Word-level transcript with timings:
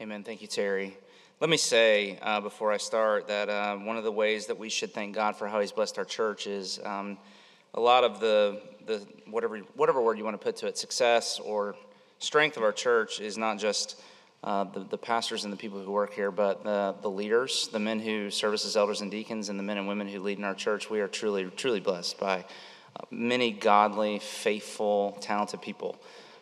Amen. 0.00 0.22
Thank 0.22 0.42
you, 0.42 0.46
Terry. 0.46 0.96
Let 1.40 1.50
me 1.50 1.56
say 1.56 2.20
uh, 2.22 2.40
before 2.40 2.70
I 2.70 2.76
start 2.76 3.26
that 3.26 3.48
uh, 3.48 3.76
one 3.78 3.96
of 3.96 4.04
the 4.04 4.12
ways 4.12 4.46
that 4.46 4.56
we 4.56 4.68
should 4.68 4.94
thank 4.94 5.12
God 5.12 5.34
for 5.34 5.48
how 5.48 5.58
He's 5.58 5.72
blessed 5.72 5.98
our 5.98 6.04
church 6.04 6.46
is 6.46 6.78
um, 6.84 7.18
a 7.74 7.80
lot 7.80 8.04
of 8.04 8.20
the, 8.20 8.62
the 8.86 9.04
whatever, 9.28 9.58
whatever 9.74 10.00
word 10.00 10.16
you 10.16 10.22
want 10.22 10.40
to 10.40 10.44
put 10.44 10.54
to 10.58 10.68
it, 10.68 10.78
success 10.78 11.40
or 11.40 11.74
strength 12.20 12.56
of 12.56 12.62
our 12.62 12.70
church 12.70 13.18
is 13.18 13.36
not 13.36 13.58
just 13.58 14.00
uh, 14.44 14.62
the, 14.72 14.84
the 14.84 14.96
pastors 14.96 15.42
and 15.42 15.52
the 15.52 15.56
people 15.56 15.82
who 15.82 15.90
work 15.90 16.14
here, 16.14 16.30
but 16.30 16.62
the, 16.62 16.94
the 17.02 17.10
leaders, 17.10 17.68
the 17.72 17.80
men 17.80 17.98
who 17.98 18.30
serve 18.30 18.54
as 18.54 18.76
elders 18.76 19.00
and 19.00 19.10
deacons, 19.10 19.48
and 19.48 19.58
the 19.58 19.64
men 19.64 19.78
and 19.78 19.88
women 19.88 20.06
who 20.06 20.20
lead 20.20 20.38
in 20.38 20.44
our 20.44 20.54
church. 20.54 20.88
We 20.88 21.00
are 21.00 21.08
truly, 21.08 21.50
truly 21.56 21.80
blessed 21.80 22.20
by 22.20 22.44
uh, 22.94 23.04
many 23.10 23.50
godly, 23.50 24.20
faithful, 24.20 25.18
talented 25.20 25.60
people. 25.60 25.98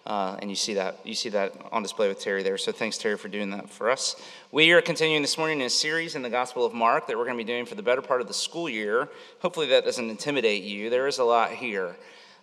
Uh, 0.07 0.37
and 0.41 0.49
you 0.49 0.55
see 0.55 0.75
that 0.75 1.01
you 1.05 1.15
see 1.15 1.29
that 1.31 1.53
on 1.73 1.83
display 1.83 2.07
with 2.07 2.21
Terry 2.21 2.45
there. 2.45 2.57
So 2.57 2.71
thanks, 2.71 2.97
Terry, 2.97 3.19
for 3.19 3.27
doing 3.27 3.51
that 3.51 3.69
for 3.69 3.91
us. 3.91 4.15
We 4.53 4.71
are 4.71 4.81
continuing 4.81 5.21
this 5.21 5.37
morning 5.37 5.61
in 5.61 5.67
a 5.67 5.71
series 5.71 6.15
in 6.15 6.23
the 6.23 6.31
Gospel 6.31 6.65
of 6.65 6.73
Mark 6.73 7.09
that 7.09 7.19
we're 7.19 7.25
going 7.25 7.37
to 7.37 7.45
be 7.45 7.53
doing 7.53 7.67
for 7.67 7.75
the 7.75 7.83
better 7.83 8.03
part 8.03 8.21
of 8.21 8.29
the 8.29 8.35
school 8.35 8.69
year. 8.69 9.09
Hopefully, 9.41 9.67
that 9.67 9.85
doesn't 9.85 10.09
intimidate 10.09 10.63
you. 10.63 10.91
There 10.91 11.09
is 11.09 11.19
a 11.19 11.25
lot 11.25 11.51
here. 11.51 11.97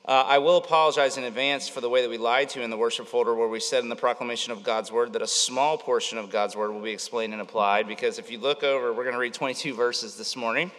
Uh, 0.05 0.25
I 0.27 0.39
will 0.39 0.57
apologize 0.57 1.17
in 1.17 1.23
advance 1.23 1.69
for 1.69 1.79
the 1.79 1.87
way 1.87 2.01
that 2.01 2.09
we 2.09 2.17
lied 2.17 2.49
to 2.49 2.59
you 2.59 2.65
in 2.65 2.69
the 2.69 2.75
worship 2.75 3.07
folder, 3.07 3.33
where 3.33 3.47
we 3.47 3.61
said 3.61 3.81
in 3.83 3.87
the 3.87 3.95
proclamation 3.95 4.51
of 4.51 4.61
God's 4.61 4.91
word 4.91 5.13
that 5.13 5.21
a 5.21 5.27
small 5.27 5.77
portion 5.77 6.17
of 6.17 6.29
God's 6.29 6.57
word 6.57 6.71
will 6.71 6.81
be 6.81 6.91
explained 6.91 7.31
and 7.31 7.41
applied. 7.41 7.87
Because 7.87 8.19
if 8.19 8.29
you 8.29 8.39
look 8.39 8.63
over, 8.63 8.91
we're 8.91 9.05
going 9.05 9.15
to 9.15 9.19
read 9.19 9.33
22 9.33 9.73
verses 9.73 10.17
this 10.17 10.35
morning. 10.35 10.69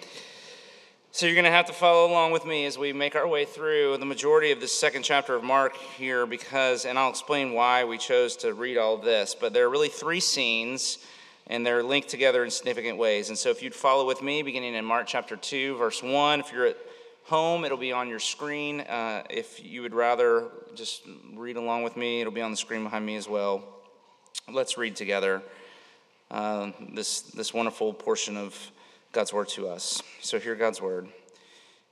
So 1.17 1.27
you're 1.27 1.37
going 1.37 1.45
to 1.45 1.51
have 1.53 1.67
to 1.67 1.73
follow 1.73 2.11
along 2.11 2.33
with 2.33 2.45
me 2.45 2.67
as 2.67 2.77
we 2.77 2.93
make 2.93 3.15
our 3.15 3.29
way 3.29 3.45
through 3.45 3.99
the 3.99 4.05
majority 4.05 4.51
of 4.51 4.59
the 4.61 4.67
second 4.67 5.05
chapter 5.05 5.37
of 5.37 5.45
Mark 5.45 5.77
here, 5.77 6.27
because, 6.27 6.87
and 6.87 6.99
I'll 6.99 7.11
explain 7.11 7.53
why 7.53 7.85
we 7.85 7.99
chose 7.99 8.35
to 8.39 8.53
read 8.53 8.79
all 8.79 8.97
this, 8.97 9.33
but 9.33 9.53
there 9.53 9.65
are 9.65 9.71
really 9.71 9.89
three 9.89 10.19
scenes, 10.19 10.99
and 11.47 11.65
they're 11.65 11.85
linked 11.85 12.09
together 12.09 12.43
in 12.43 12.51
significant 12.51 12.99
ways. 12.99 13.29
And 13.29 13.39
so 13.39 13.51
if 13.51 13.63
you'd 13.63 13.77
follow 13.77 14.05
with 14.05 14.23
me, 14.23 14.43
beginning 14.43 14.75
in 14.75 14.85
Mark 14.85 15.07
chapter 15.07 15.37
2, 15.37 15.77
verse 15.77 16.03
1, 16.03 16.41
if 16.41 16.53
you're 16.53 16.67
at 16.67 16.79
home, 17.27 17.65
it'll 17.65 17.79
be 17.79 17.93
on 17.93 18.09
your 18.09 18.19
screen. 18.19 18.81
Uh, 18.81 19.23
if 19.31 19.65
you 19.65 19.83
would 19.83 19.95
rather 19.95 20.49
just 20.75 21.07
read 21.37 21.57
along 21.57 21.85
with 21.85 21.97
me, 21.97 22.23
it'll 22.23 22.33
be 22.33 22.43
on 22.43 22.51
the 22.51 22.57
screen 22.57 22.83
behind 22.83 23.07
me 23.07 23.15
as 23.15 23.29
well. 23.29 23.63
Let's 24.53 24.77
read 24.77 24.97
together 24.97 25.45
uh, 26.33 26.73
this, 26.93 27.21
this 27.21 27.55
wonderful 27.55 27.95
portion 27.95 28.37
of 28.37 28.59
God's 29.15 29.33
word 29.33 29.49
to 29.51 29.69
us. 29.69 30.03
So 30.21 30.41
hear 30.41 30.57
God's 30.57 30.83
word. 30.83 31.09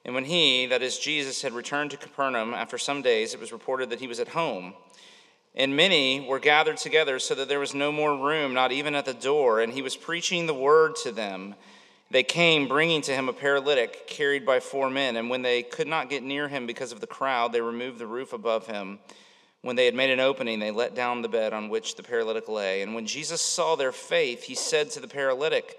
And 0.05 0.13
when 0.13 0.25
he, 0.25 0.67
that 0.67 0.83
is 0.83 0.99
Jesus, 0.99 1.41
had 1.41 1.53
returned 1.53 1.93
to 1.93 1.97
Capernaum 1.97 2.53
after 2.53 2.77
some 2.77 3.01
days, 3.01 3.33
it 3.33 3.39
was 3.39 3.53
reported 3.53 3.91
that 3.91 4.01
he 4.01 4.09
was 4.09 4.19
at 4.19 4.29
home. 4.29 4.75
And 5.55 5.77
many 5.77 6.27
were 6.29 6.41
gathered 6.41 6.79
together 6.79 7.21
so 7.21 7.37
that 7.37 7.49
there 7.49 7.61
was 7.61 7.75
no 7.75 7.93
more 7.93 8.17
room, 8.17 8.55
not 8.55 8.73
even 8.73 8.97
at 8.97 9.05
the 9.05 9.15
door. 9.15 9.61
And 9.61 9.73
he 9.73 9.83
was 9.83 9.97
preaching 9.97 10.47
the 10.47 10.55
word 10.55 10.97
to 11.05 11.13
them. 11.13 11.55
They 12.11 12.25
came, 12.25 12.67
bringing 12.67 13.03
to 13.03 13.13
him 13.13 13.29
a 13.29 13.33
paralytic 13.33 14.09
carried 14.09 14.45
by 14.45 14.59
four 14.59 14.91
men. 14.91 15.17
And 15.17 15.31
when 15.31 15.43
they 15.43 15.63
could 15.63 15.87
not 15.87 16.11
get 16.11 16.25
near 16.25 16.49
him 16.49 16.67
because 16.67 16.91
of 16.91 17.01
the 17.01 17.07
crowd, 17.07 17.53
they 17.53 17.61
removed 17.61 18.01
the 18.01 18.07
roof 18.09 18.33
above 18.33 18.67
him. 18.67 18.99
When 19.61 19.77
they 19.77 19.85
had 19.85 19.95
made 19.95 20.11
an 20.11 20.19
opening, 20.19 20.59
they 20.59 20.73
let 20.73 20.97
down 20.97 21.23
the 21.23 21.29
bed 21.29 21.53
on 21.53 21.69
which 21.69 21.95
the 21.95 22.03
paralytic 22.03 22.49
lay. 22.49 22.83
And 22.83 22.97
when 22.97 23.07
Jesus 23.07 23.41
saw 23.41 23.77
their 23.77 23.93
faith, 23.93 24.43
he 24.43 24.57
said 24.57 24.91
to 24.91 25.01
the 25.01 25.07
paralytic, 25.07 25.79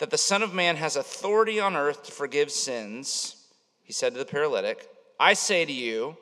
that 0.00 0.10
the 0.10 0.18
Son 0.18 0.42
of 0.42 0.54
Man 0.54 0.76
has 0.76 0.96
authority 0.96 1.60
on 1.60 1.76
earth 1.76 2.04
to 2.04 2.12
forgive 2.12 2.50
sins, 2.50 3.36
he 3.82 3.92
said 3.92 4.14
to 4.14 4.18
the 4.18 4.24
paralytic, 4.24 4.88
I 5.20 5.34
say 5.34 5.66
to 5.66 5.72
you, 5.72 6.16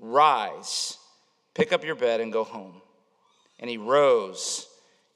rise, 0.00 0.98
pick 1.54 1.72
up 1.72 1.84
your 1.84 1.94
bed, 1.94 2.20
and 2.20 2.32
go 2.32 2.42
home. 2.42 2.82
And 3.60 3.70
he 3.70 3.78
rose 3.78 4.66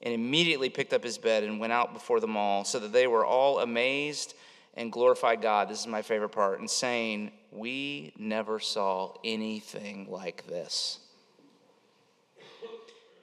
and 0.01 0.13
immediately 0.13 0.69
picked 0.69 0.93
up 0.93 1.03
his 1.03 1.17
bed 1.17 1.43
and 1.43 1.59
went 1.59 1.73
out 1.73 1.93
before 1.93 2.21
them 2.21 2.37
all, 2.37 2.63
so 2.63 2.79
that 2.79 2.93
they 2.93 3.07
were 3.07 3.25
all 3.25 3.59
amazed 3.59 4.35
and 4.75 4.89
glorified 4.89 5.41
God. 5.41 5.67
This 5.67 5.81
is 5.81 5.87
my 5.87 6.01
favorite 6.01 6.29
part, 6.29 6.61
and 6.61 6.69
saying, 6.69 7.31
We 7.51 8.13
never 8.17 8.61
saw 8.61 9.15
anything 9.25 10.07
like 10.09 10.47
this. 10.47 10.99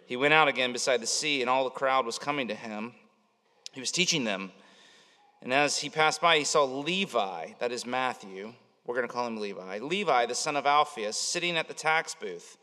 He 0.04 0.16
went 0.16 0.34
out 0.34 0.48
again 0.48 0.74
beside 0.74 1.00
the 1.00 1.06
sea, 1.06 1.40
and 1.40 1.48
all 1.48 1.64
the 1.64 1.70
crowd 1.70 2.04
was 2.04 2.18
coming 2.18 2.48
to 2.48 2.54
him. 2.54 2.92
He 3.72 3.80
was 3.80 3.90
teaching 3.90 4.24
them. 4.24 4.52
And 5.44 5.52
as 5.52 5.78
he 5.78 5.90
passed 5.90 6.22
by, 6.22 6.38
he 6.38 6.44
saw 6.44 6.64
Levi, 6.64 7.52
that 7.58 7.70
is 7.70 7.84
Matthew. 7.84 8.54
We're 8.86 8.94
going 8.94 9.06
to 9.06 9.12
call 9.12 9.26
him 9.26 9.36
Levi. 9.36 9.78
Levi, 9.78 10.24
the 10.24 10.34
son 10.34 10.56
of 10.56 10.66
Alphaeus, 10.66 11.18
sitting 11.18 11.58
at 11.58 11.68
the 11.68 11.74
tax 11.74 12.14
booth. 12.14 12.56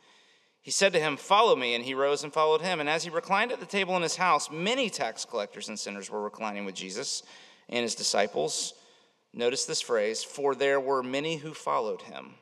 He 0.62 0.72
said 0.72 0.92
to 0.94 1.00
him, 1.00 1.16
Follow 1.16 1.56
me. 1.56 1.76
And 1.76 1.86
he 1.86 1.94
rose 1.94 2.24
and 2.24 2.34
followed 2.34 2.62
him. 2.62 2.80
And 2.80 2.90
as 2.90 3.04
he 3.04 3.12
reclined 3.12 3.52
at 3.52 3.60
the 3.60 3.68
table 3.68 3.96
in 3.96 4.02
his 4.02 4.16
house, 4.16 4.50
many 4.52 4.90
tax 4.90 5.26
collectors 5.26 5.70
and 5.70 5.80
sinners 5.80 6.10
were 6.10 6.24
reclining 6.24 6.66
with 6.66 6.74
Jesus 6.74 7.22
and 7.70 7.84
his 7.84 7.94
disciples. 7.94 8.74
Notice 9.32 9.66
this 9.66 9.82
phrase, 9.82 10.24
for 10.24 10.56
there 10.56 10.80
were 10.80 11.04
many 11.04 11.38
who 11.38 11.54
followed 11.54 12.02
him. 12.02 12.34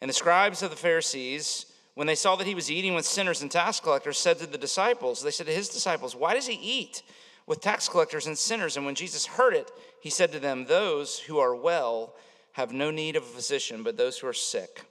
And 0.00 0.08
the 0.08 0.14
scribes 0.14 0.62
of 0.62 0.70
the 0.70 0.76
Pharisees, 0.76 1.66
when 1.94 2.06
they 2.06 2.14
saw 2.14 2.36
that 2.36 2.46
he 2.46 2.54
was 2.54 2.70
eating 2.70 2.94
with 2.94 3.04
sinners 3.04 3.42
and 3.42 3.50
tax 3.50 3.80
collectors, 3.80 4.16
said 4.16 4.38
to 4.38 4.46
the 4.46 4.58
disciples, 4.58 5.22
They 5.22 5.32
said 5.32 5.46
to 5.46 5.52
his 5.52 5.68
disciples, 5.68 6.14
Why 6.14 6.34
does 6.34 6.46
he 6.46 6.54
eat? 6.54 7.02
With 7.48 7.62
tax 7.62 7.88
collectors 7.88 8.26
and 8.26 8.38
sinners. 8.38 8.76
And 8.76 8.86
when 8.86 8.94
Jesus 8.94 9.26
heard 9.26 9.54
it, 9.54 9.72
he 10.00 10.10
said 10.10 10.30
to 10.32 10.38
them, 10.38 10.66
Those 10.66 11.18
who 11.18 11.38
are 11.38 11.56
well 11.56 12.14
have 12.52 12.72
no 12.72 12.90
need 12.92 13.16
of 13.16 13.24
a 13.24 13.26
physician, 13.26 13.82
but 13.82 13.96
those 13.96 14.18
who 14.18 14.28
are 14.28 14.34
sick. 14.34 14.84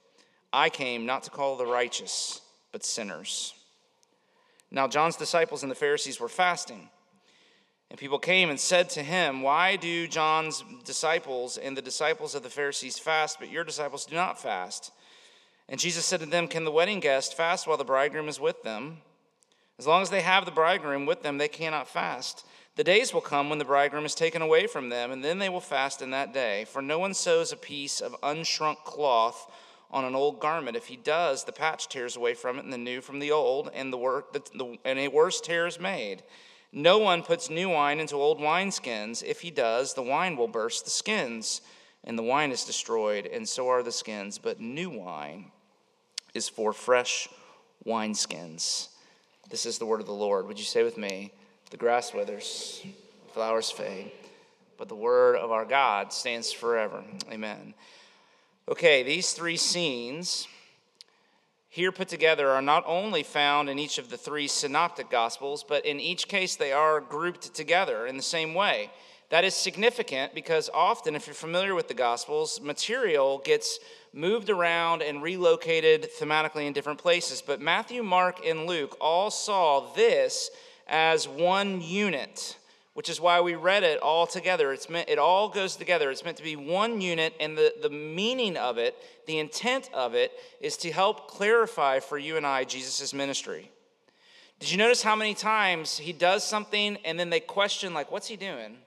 I 0.52 0.70
came 0.70 1.06
not 1.06 1.24
to 1.24 1.30
call 1.30 1.56
the 1.56 1.66
righteous, 1.66 2.42
but 2.72 2.84
sinners. 2.84 3.54
Now, 4.72 4.88
John's 4.88 5.16
disciples 5.16 5.62
and 5.62 5.72
the 5.72 5.76
Pharisees 5.76 6.20
were 6.20 6.28
fasting. 6.28 6.90
And 7.90 8.00
people 8.00 8.20
came 8.20 8.50
and 8.50 8.60
said 8.60 8.90
to 8.92 9.04
him, 9.04 9.42
Why 9.44 9.76
do 9.76 10.08
John's 10.08 10.64
disciples 10.84 11.58
and 11.58 11.78
the 11.78 11.82
disciples 11.82 12.36
of 12.36 12.44
the 12.44 12.50
Pharisees 12.50 13.00
fast, 13.00 13.40
but 13.40 13.52
your 13.52 13.64
disciples 13.64 14.06
do 14.06 14.16
not 14.16 14.42
fast? 14.42 14.92
And 15.70 15.80
Jesus 15.80 16.06
said 16.06 16.22
to 16.22 16.26
them, 16.26 16.48
Can 16.48 16.66
the 16.66 16.72
wedding 16.72 17.00
guest 17.00 17.38
fast 17.38 17.68
while 17.68 17.78
the 17.78 17.86
bridegroom 17.86 18.28
is 18.28 18.40
with 18.40 18.64
them? 18.64 18.98
As 19.80 19.86
long 19.86 20.02
as 20.02 20.10
they 20.10 20.22
have 20.22 20.46
the 20.46 20.52
bridegroom 20.52 21.06
with 21.06 21.22
them, 21.22 21.38
they 21.38 21.48
cannot 21.48 21.88
fast. 21.88 22.46
The 22.76 22.84
days 22.84 23.14
will 23.14 23.22
come 23.22 23.50
when 23.50 23.60
the 23.60 23.66
bridegroom 23.66 24.06
is 24.06 24.16
taken 24.16 24.42
away 24.42 24.68
from 24.68 24.90
them, 24.90 25.12
and 25.12 25.24
then 25.24 25.40
they 25.40 25.50
will 25.50 25.62
fast 25.62 26.02
in 26.02 26.12
that 26.12 26.34
day. 26.34 26.66
For 26.66 26.82
no 26.82 26.98
one 26.98 27.14
sews 27.14 27.52
a 27.52 27.58
piece 27.58 28.02
of 28.02 28.20
unshrunk 28.22 28.78
cloth 28.84 29.52
on 29.92 30.04
an 30.04 30.16
old 30.16 30.40
garment. 30.40 30.78
If 30.78 30.88
he 30.88 30.96
does, 30.96 31.44
the 31.44 31.52
patch 31.52 31.90
tears 31.90 32.16
away 32.16 32.34
from 32.34 32.58
it, 32.58 32.64
and 32.64 32.74
the 32.74 32.78
new 32.78 33.02
from 33.02 33.20
the 33.20 33.32
old, 33.32 33.70
and, 33.74 33.94
the, 33.94 33.98
wor- 33.98 34.26
the, 34.34 34.42
the, 34.56 34.78
and 34.84 35.00
a 35.00 35.08
worse 35.08 35.40
tear 35.42 35.68
is 35.68 35.80
made. 35.80 36.24
No 36.72 36.98
one 36.98 37.24
puts 37.24 37.50
new 37.50 37.70
wine 37.70 38.00
into 38.00 38.16
old 38.16 38.40
wineskins. 38.40 39.24
If 39.24 39.42
he 39.42 39.52
does, 39.52 39.94
the 39.94 40.04
wine 40.04 40.36
will 40.36 40.48
burst 40.48 40.86
the 40.86 40.92
skins, 40.92 41.62
and 42.04 42.18
the 42.18 42.24
wine 42.24 42.52
is 42.52 42.66
destroyed, 42.66 43.26
and 43.26 43.48
so 43.48 43.70
are 43.70 43.84
the 43.84 43.92
skins. 43.92 44.38
But 44.38 44.60
new 44.60 44.90
wine 44.90 45.52
is 46.34 46.50
for 46.50 46.74
fresh 46.74 47.30
wineskins. 47.86 48.90
This 49.50 49.66
is 49.66 49.78
the 49.78 49.86
word 49.86 50.02
of 50.02 50.08
the 50.08 50.14
Lord. 50.14 50.46
Would 50.48 50.60
you 50.60 50.66
say 50.66 50.84
with 50.84 50.98
me, 50.98 51.32
the 51.72 51.78
grass 51.78 52.14
withers, 52.14 52.84
flowers 53.34 53.72
fade, 53.72 54.12
but 54.78 54.90
the 54.90 54.96
word 54.96 55.38
of 55.38 55.52
our 55.52 55.64
God 55.64 56.12
stands 56.12 56.52
forever. 56.52 57.04
Amen. 57.32 57.74
Okay, 58.68 59.04
these 59.04 59.32
three 59.32 59.56
scenes 59.56 60.48
here 61.70 61.94
put 61.94 62.10
together 62.10 62.50
are 62.50 62.62
not 62.62 62.84
only 62.86 63.24
found 63.24 63.70
in 63.70 63.80
each 63.80 63.98
of 63.98 64.10
the 64.10 64.18
three 64.18 64.48
synoptic 64.48 65.10
gospels, 65.10 65.64
but 65.64 65.86
in 65.86 66.00
each 66.00 66.28
case 66.28 66.56
they 66.58 66.74
are 66.74 67.00
grouped 67.00 67.54
together 67.54 68.06
in 68.06 68.18
the 68.18 68.24
same 68.24 68.54
way. 68.54 68.90
That 69.30 69.46
is 69.46 69.54
significant 69.54 70.34
because 70.34 70.70
often, 70.74 71.16
if 71.16 71.28
you're 71.28 71.34
familiar 71.34 71.76
with 71.76 71.88
the 71.88 71.94
gospels, 71.94 72.60
material 72.62 73.40
gets 73.40 73.80
moved 74.14 74.50
around 74.50 75.02
and 75.02 75.22
relocated 75.22 76.10
thematically 76.20 76.66
in 76.66 76.74
different 76.74 77.00
places. 77.00 77.42
But 77.42 77.62
Matthew, 77.62 78.04
Mark, 78.04 78.46
and 78.46 78.66
Luke 78.66 78.98
all 79.00 79.30
saw 79.30 79.94
this 79.94 80.50
as 80.88 81.28
one 81.28 81.82
unit, 81.82 82.58
which 82.94 83.10
is 83.10 83.22
why 83.22 83.42
we 83.42 83.56
read 83.56 83.84
it 83.84 84.00
all 84.00 84.26
together. 84.26 84.74
It's 84.74 84.90
meant, 84.90 85.10
it 85.10 85.20
all 85.20 85.50
goes 85.50 85.76
together. 85.76 86.10
It's 86.10 86.24
meant 86.24 86.38
to 86.38 86.44
be 86.44 86.56
one 86.56 87.02
unit, 87.02 87.34
and 87.40 87.58
the, 87.58 87.74
the 87.82 87.90
meaning 87.90 88.58
of 88.58 88.78
it, 88.78 88.96
the 89.28 89.40
intent 89.40 89.90
of 89.94 90.16
it, 90.16 90.32
is 90.62 90.78
to 90.78 90.92
help 90.92 91.28
clarify 91.28 92.00
for 92.00 92.18
you 92.18 92.38
and 92.38 92.46
I 92.48 92.64
Jesus' 92.64 93.14
ministry. 93.14 93.70
Did 94.60 94.72
you 94.72 94.78
notice 94.78 95.04
how 95.04 95.16
many 95.16 95.36
times 95.36 96.00
he 96.00 96.14
does 96.14 96.44
something 96.44 96.98
and 97.06 97.20
then 97.20 97.30
they 97.30 97.40
question, 97.40 97.94
like, 97.94 98.12
what's 98.12 98.28
he 98.28 98.36
doing? 98.36 98.78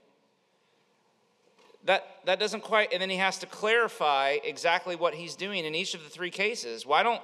That, 1.85 2.07
that 2.27 2.39
doesn't 2.39 2.63
quite, 2.63 2.93
and 2.93 3.01
then 3.01 3.09
he 3.09 3.17
has 3.17 3.39
to 3.39 3.47
clarify 3.47 4.39
exactly 4.45 4.97
what 4.97 5.15
he's 5.15 5.35
doing 5.35 5.65
in 5.65 5.75
each 5.75 5.95
of 5.95 6.05
the 6.05 6.11
three 6.11 6.31
cases. 6.31 6.85
Why 6.85 7.03
don't, 7.03 7.23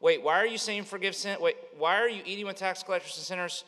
wait, 0.00 0.22
why 0.22 0.38
are 0.38 0.46
you 0.46 0.58
saying 0.58 0.84
forgive 0.84 1.14
sin? 1.14 1.36
Wait, 1.40 1.56
why 1.78 1.96
are 1.96 2.08
you 2.08 2.22
eating 2.26 2.46
with 2.46 2.56
tax 2.56 2.82
collectors 2.82 3.16
and 3.16 3.24
sinners? 3.24 3.64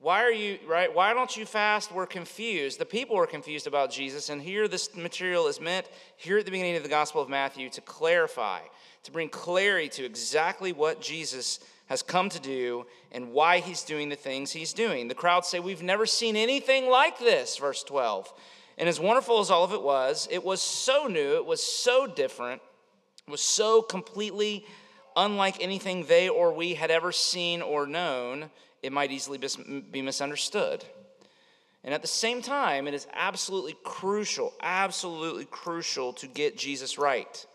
Why 0.00 0.22
are 0.22 0.32
you, 0.32 0.58
right? 0.66 0.94
Why 0.94 1.12
don't 1.12 1.36
you 1.36 1.44
fast? 1.44 1.92
We're 1.92 2.06
confused. 2.06 2.78
The 2.78 2.86
people 2.86 3.16
were 3.16 3.26
confused 3.26 3.66
about 3.66 3.90
Jesus, 3.90 4.30
and 4.30 4.40
here 4.40 4.68
this 4.68 4.94
material 4.94 5.48
is 5.48 5.60
meant, 5.60 5.88
here 6.16 6.38
at 6.38 6.44
the 6.44 6.50
beginning 6.50 6.76
of 6.76 6.84
the 6.84 6.88
Gospel 6.88 7.20
of 7.20 7.28
Matthew, 7.28 7.68
to 7.70 7.80
clarify, 7.80 8.60
to 9.02 9.10
bring 9.10 9.28
clarity 9.28 9.88
to 9.90 10.04
exactly 10.04 10.72
what 10.72 11.02
Jesus 11.02 11.58
has 11.88 12.02
come 12.02 12.28
to 12.28 12.40
do 12.40 12.86
and 13.12 13.32
why 13.32 13.58
he's 13.58 13.82
doing 13.82 14.08
the 14.08 14.16
things 14.16 14.52
he's 14.52 14.72
doing. 14.72 15.08
The 15.08 15.14
crowds 15.14 15.48
say, 15.48 15.58
We've 15.58 15.82
never 15.82 16.06
seen 16.06 16.36
anything 16.36 16.88
like 16.88 17.18
this, 17.18 17.56
verse 17.56 17.82
12. 17.82 18.32
And 18.78 18.88
as 18.88 19.00
wonderful 19.00 19.40
as 19.40 19.50
all 19.50 19.64
of 19.64 19.72
it 19.72 19.82
was, 19.82 20.28
it 20.30 20.44
was 20.44 20.62
so 20.62 21.06
new, 21.08 21.34
it 21.34 21.44
was 21.44 21.62
so 21.62 22.06
different, 22.06 22.62
it 23.26 23.30
was 23.30 23.40
so 23.40 23.82
completely 23.82 24.64
unlike 25.16 25.56
anything 25.60 26.04
they 26.04 26.28
or 26.28 26.52
we 26.52 26.74
had 26.74 26.90
ever 26.90 27.10
seen 27.10 27.60
or 27.60 27.86
known, 27.86 28.50
it 28.82 28.92
might 28.92 29.10
easily 29.10 29.38
be 29.90 30.00
misunderstood. 30.00 30.84
And 31.82 31.92
at 31.92 32.02
the 32.02 32.08
same 32.08 32.40
time, 32.40 32.86
it 32.86 32.94
is 32.94 33.06
absolutely 33.12 33.76
crucial, 33.82 34.54
absolutely 34.62 35.44
crucial 35.44 36.12
to 36.14 36.28
get 36.28 36.56
Jesus 36.56 36.98
right 36.98 37.46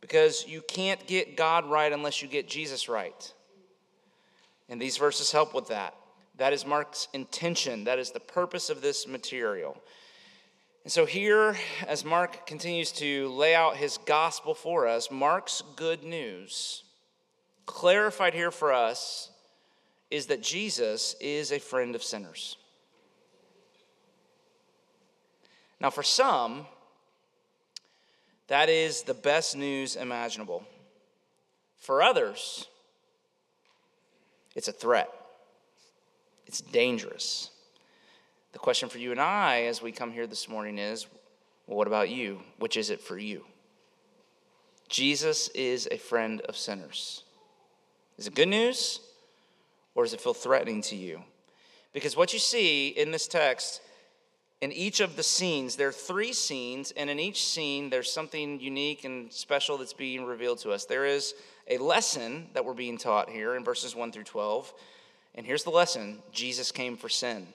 because 0.00 0.44
you 0.46 0.60
can't 0.60 1.06
get 1.06 1.36
God 1.36 1.66
right 1.66 1.92
unless 1.92 2.20
you 2.20 2.28
get 2.28 2.48
Jesus 2.48 2.88
right. 2.88 3.32
And 4.68 4.80
these 4.80 4.96
verses 4.96 5.30
help 5.30 5.54
with 5.54 5.68
that. 5.68 5.94
That 6.38 6.52
is 6.52 6.66
Mark's 6.66 7.08
intention, 7.12 7.84
that 7.84 7.98
is 7.98 8.10
the 8.10 8.20
purpose 8.20 8.70
of 8.70 8.82
this 8.82 9.06
material. 9.06 9.76
And 10.86 10.92
so, 10.92 11.04
here, 11.04 11.56
as 11.88 12.04
Mark 12.04 12.46
continues 12.46 12.92
to 12.92 13.28
lay 13.30 13.56
out 13.56 13.76
his 13.76 13.98
gospel 13.98 14.54
for 14.54 14.86
us, 14.86 15.10
Mark's 15.10 15.60
good 15.74 16.04
news, 16.04 16.84
clarified 17.66 18.34
here 18.34 18.52
for 18.52 18.72
us, 18.72 19.32
is 20.12 20.26
that 20.26 20.44
Jesus 20.44 21.16
is 21.20 21.50
a 21.50 21.58
friend 21.58 21.96
of 21.96 22.04
sinners. 22.04 22.56
Now, 25.80 25.90
for 25.90 26.04
some, 26.04 26.66
that 28.46 28.68
is 28.68 29.02
the 29.02 29.12
best 29.12 29.56
news 29.56 29.96
imaginable. 29.96 30.62
For 31.78 32.00
others, 32.00 32.68
it's 34.54 34.68
a 34.68 34.72
threat, 34.72 35.10
it's 36.46 36.60
dangerous. 36.60 37.50
The 38.56 38.60
question 38.60 38.88
for 38.88 38.96
you 38.96 39.10
and 39.10 39.20
I 39.20 39.64
as 39.64 39.82
we 39.82 39.92
come 39.92 40.10
here 40.10 40.26
this 40.26 40.48
morning 40.48 40.78
is 40.78 41.06
well, 41.66 41.76
what 41.76 41.86
about 41.86 42.08
you? 42.08 42.40
Which 42.58 42.78
is 42.78 42.88
it 42.88 43.02
for 43.02 43.18
you? 43.18 43.44
Jesus 44.88 45.48
is 45.48 45.86
a 45.90 45.98
friend 45.98 46.40
of 46.40 46.56
sinners. 46.56 47.22
Is 48.16 48.26
it 48.26 48.34
good 48.34 48.48
news 48.48 49.00
or 49.94 50.04
does 50.04 50.14
it 50.14 50.22
feel 50.22 50.32
threatening 50.32 50.80
to 50.84 50.96
you? 50.96 51.22
Because 51.92 52.16
what 52.16 52.32
you 52.32 52.38
see 52.38 52.88
in 52.88 53.10
this 53.10 53.28
text 53.28 53.82
in 54.62 54.72
each 54.72 55.00
of 55.00 55.16
the 55.16 55.22
scenes, 55.22 55.76
there 55.76 55.88
are 55.88 55.92
three 55.92 56.32
scenes, 56.32 56.92
and 56.96 57.10
in 57.10 57.20
each 57.20 57.44
scene, 57.44 57.90
there's 57.90 58.10
something 58.10 58.58
unique 58.58 59.04
and 59.04 59.30
special 59.30 59.76
that's 59.76 59.92
being 59.92 60.24
revealed 60.24 60.60
to 60.60 60.70
us. 60.70 60.86
There 60.86 61.04
is 61.04 61.34
a 61.68 61.76
lesson 61.76 62.46
that 62.54 62.64
we're 62.64 62.72
being 62.72 62.96
taught 62.96 63.28
here 63.28 63.54
in 63.54 63.64
verses 63.64 63.94
1 63.94 64.12
through 64.12 64.24
12. 64.24 64.72
And 65.34 65.44
here's 65.44 65.64
the 65.64 65.68
lesson 65.68 66.22
Jesus 66.32 66.72
came 66.72 66.96
for 66.96 67.10
sin. 67.10 67.48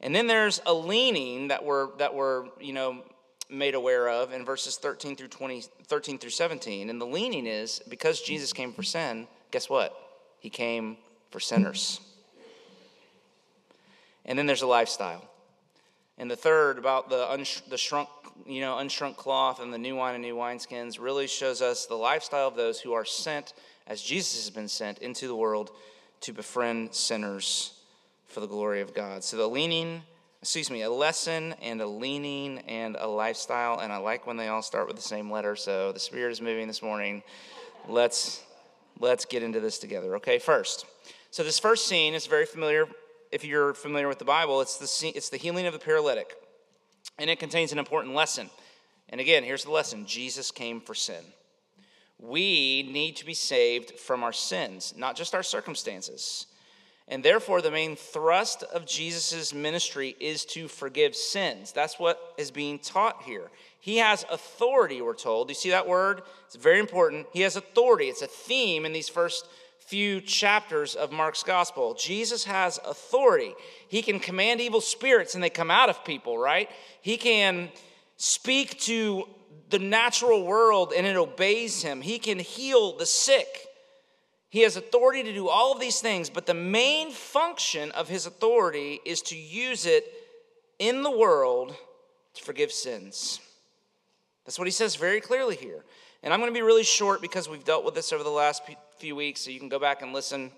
And 0.00 0.14
then 0.14 0.26
there's 0.26 0.60
a 0.64 0.72
leaning 0.72 1.48
that 1.48 1.64
we're, 1.64 1.96
that 1.96 2.14
we're 2.14 2.46
you 2.60 2.72
know, 2.72 3.02
made 3.50 3.74
aware 3.74 4.08
of 4.08 4.32
in 4.32 4.44
verses 4.44 4.76
13 4.76 5.16
through 5.16 5.28
20, 5.28 5.62
13 5.84 6.18
through 6.18 6.30
17. 6.30 6.90
And 6.90 7.00
the 7.00 7.06
leaning 7.06 7.46
is 7.46 7.80
because 7.88 8.20
Jesus 8.20 8.52
came 8.52 8.72
for 8.72 8.82
sin, 8.82 9.26
guess 9.50 9.68
what? 9.68 9.94
He 10.40 10.50
came 10.50 10.96
for 11.30 11.40
sinners. 11.40 12.00
And 14.24 14.38
then 14.38 14.46
there's 14.46 14.62
a 14.62 14.66
lifestyle. 14.66 15.24
And 16.18 16.30
the 16.30 16.36
third 16.36 16.78
about 16.78 17.08
the, 17.08 17.24
unsh- 17.26 17.68
the 17.68 17.78
shrunk, 17.78 18.08
you 18.46 18.60
know, 18.60 18.76
unshrunk 18.76 19.16
cloth 19.16 19.60
and 19.60 19.72
the 19.72 19.78
new 19.78 19.96
wine 19.96 20.14
and 20.14 20.22
new 20.22 20.36
wineskins 20.36 21.00
really 21.00 21.26
shows 21.26 21.62
us 21.62 21.86
the 21.86 21.94
lifestyle 21.94 22.46
of 22.46 22.54
those 22.54 22.80
who 22.80 22.92
are 22.92 23.04
sent, 23.04 23.54
as 23.86 24.02
Jesus 24.02 24.44
has 24.44 24.50
been 24.50 24.68
sent, 24.68 24.98
into 24.98 25.26
the 25.26 25.34
world 25.34 25.70
to 26.20 26.32
befriend 26.32 26.94
sinners 26.94 27.77
for 28.38 28.46
the 28.46 28.54
glory 28.54 28.80
of 28.80 28.94
God. 28.94 29.24
So 29.24 29.36
the 29.36 29.48
leaning, 29.48 30.00
excuse 30.40 30.70
me, 30.70 30.82
a 30.82 30.90
lesson 30.90 31.56
and 31.60 31.80
a 31.80 31.86
leaning 31.88 32.60
and 32.68 32.94
a 32.96 33.08
lifestyle. 33.08 33.80
And 33.80 33.92
I 33.92 33.96
like 33.96 34.28
when 34.28 34.36
they 34.36 34.46
all 34.46 34.62
start 34.62 34.86
with 34.86 34.94
the 34.94 35.02
same 35.02 35.28
letter. 35.28 35.56
So 35.56 35.90
the 35.90 35.98
Spirit 35.98 36.30
is 36.30 36.40
moving 36.40 36.68
this 36.68 36.80
morning. 36.80 37.24
Let's 37.88 38.44
let's 39.00 39.24
get 39.24 39.42
into 39.42 39.58
this 39.58 39.80
together. 39.80 40.14
Okay, 40.18 40.38
first. 40.38 40.86
So 41.32 41.42
this 41.42 41.58
first 41.58 41.88
scene 41.88 42.14
is 42.14 42.28
very 42.28 42.46
familiar 42.46 42.86
if 43.32 43.44
you're 43.44 43.74
familiar 43.74 44.06
with 44.06 44.20
the 44.20 44.24
Bible, 44.24 44.60
it's 44.60 44.76
the, 44.76 44.86
scene, 44.86 45.14
it's 45.16 45.30
the 45.30 45.36
healing 45.36 45.66
of 45.66 45.72
the 45.72 45.80
paralytic. 45.80 46.36
And 47.18 47.28
it 47.28 47.40
contains 47.40 47.72
an 47.72 47.80
important 47.80 48.14
lesson. 48.14 48.50
And 49.08 49.20
again, 49.20 49.42
here's 49.42 49.64
the 49.64 49.72
lesson 49.72 50.06
Jesus 50.06 50.52
came 50.52 50.80
for 50.80 50.94
sin. 50.94 51.24
We 52.20 52.88
need 52.88 53.16
to 53.16 53.26
be 53.26 53.34
saved 53.34 53.98
from 53.98 54.22
our 54.22 54.32
sins, 54.32 54.94
not 54.96 55.16
just 55.16 55.34
our 55.34 55.42
circumstances. 55.42 56.46
And 57.10 57.24
therefore, 57.24 57.62
the 57.62 57.70
main 57.70 57.96
thrust 57.96 58.62
of 58.64 58.84
Jesus' 58.84 59.54
ministry 59.54 60.14
is 60.20 60.44
to 60.46 60.68
forgive 60.68 61.16
sins. 61.16 61.72
That's 61.72 61.98
what 61.98 62.34
is 62.36 62.50
being 62.50 62.78
taught 62.78 63.22
here. 63.22 63.50
He 63.80 63.96
has 63.96 64.26
authority, 64.30 65.00
we're 65.00 65.14
told. 65.14 65.48
You 65.48 65.54
see 65.54 65.70
that 65.70 65.88
word? 65.88 66.22
It's 66.46 66.56
very 66.56 66.78
important. 66.78 67.26
He 67.32 67.40
has 67.40 67.56
authority. 67.56 68.06
It's 68.06 68.22
a 68.22 68.26
theme 68.26 68.84
in 68.84 68.92
these 68.92 69.08
first 69.08 69.46
few 69.78 70.20
chapters 70.20 70.94
of 70.94 71.10
Mark's 71.10 71.42
gospel. 71.42 71.94
Jesus 71.94 72.44
has 72.44 72.78
authority. 72.84 73.54
He 73.88 74.02
can 74.02 74.20
command 74.20 74.60
evil 74.60 74.82
spirits 74.82 75.34
and 75.34 75.42
they 75.42 75.48
come 75.48 75.70
out 75.70 75.88
of 75.88 76.04
people, 76.04 76.36
right? 76.36 76.68
He 77.00 77.16
can 77.16 77.70
speak 78.18 78.78
to 78.80 79.26
the 79.70 79.78
natural 79.78 80.44
world 80.44 80.92
and 80.94 81.06
it 81.06 81.16
obeys 81.16 81.82
him. 81.82 82.02
He 82.02 82.18
can 82.18 82.38
heal 82.38 82.98
the 82.98 83.06
sick. 83.06 83.67
He 84.50 84.60
has 84.60 84.76
authority 84.76 85.22
to 85.24 85.32
do 85.32 85.48
all 85.48 85.72
of 85.72 85.80
these 85.80 86.00
things, 86.00 86.30
but 86.30 86.46
the 86.46 86.54
main 86.54 87.10
function 87.10 87.90
of 87.92 88.08
his 88.08 88.26
authority 88.26 89.00
is 89.04 89.20
to 89.22 89.36
use 89.36 89.84
it 89.84 90.04
in 90.78 91.02
the 91.02 91.10
world 91.10 91.74
to 92.34 92.44
forgive 92.44 92.72
sins. 92.72 93.40
That's 94.46 94.58
what 94.58 94.66
he 94.66 94.72
says 94.72 94.96
very 94.96 95.20
clearly 95.20 95.56
here. 95.56 95.84
And 96.22 96.32
I'm 96.32 96.40
going 96.40 96.52
to 96.52 96.58
be 96.58 96.64
really 96.64 96.84
short 96.84 97.20
because 97.20 97.48
we've 97.48 97.64
dealt 97.64 97.84
with 97.84 97.94
this 97.94 98.12
over 98.12 98.24
the 98.24 98.30
last 98.30 98.62
few 98.98 99.14
weeks, 99.14 99.42
so 99.42 99.50
you 99.50 99.60
can 99.60 99.68
go 99.68 99.78
back 99.78 100.02
and 100.02 100.12
listen 100.12 100.50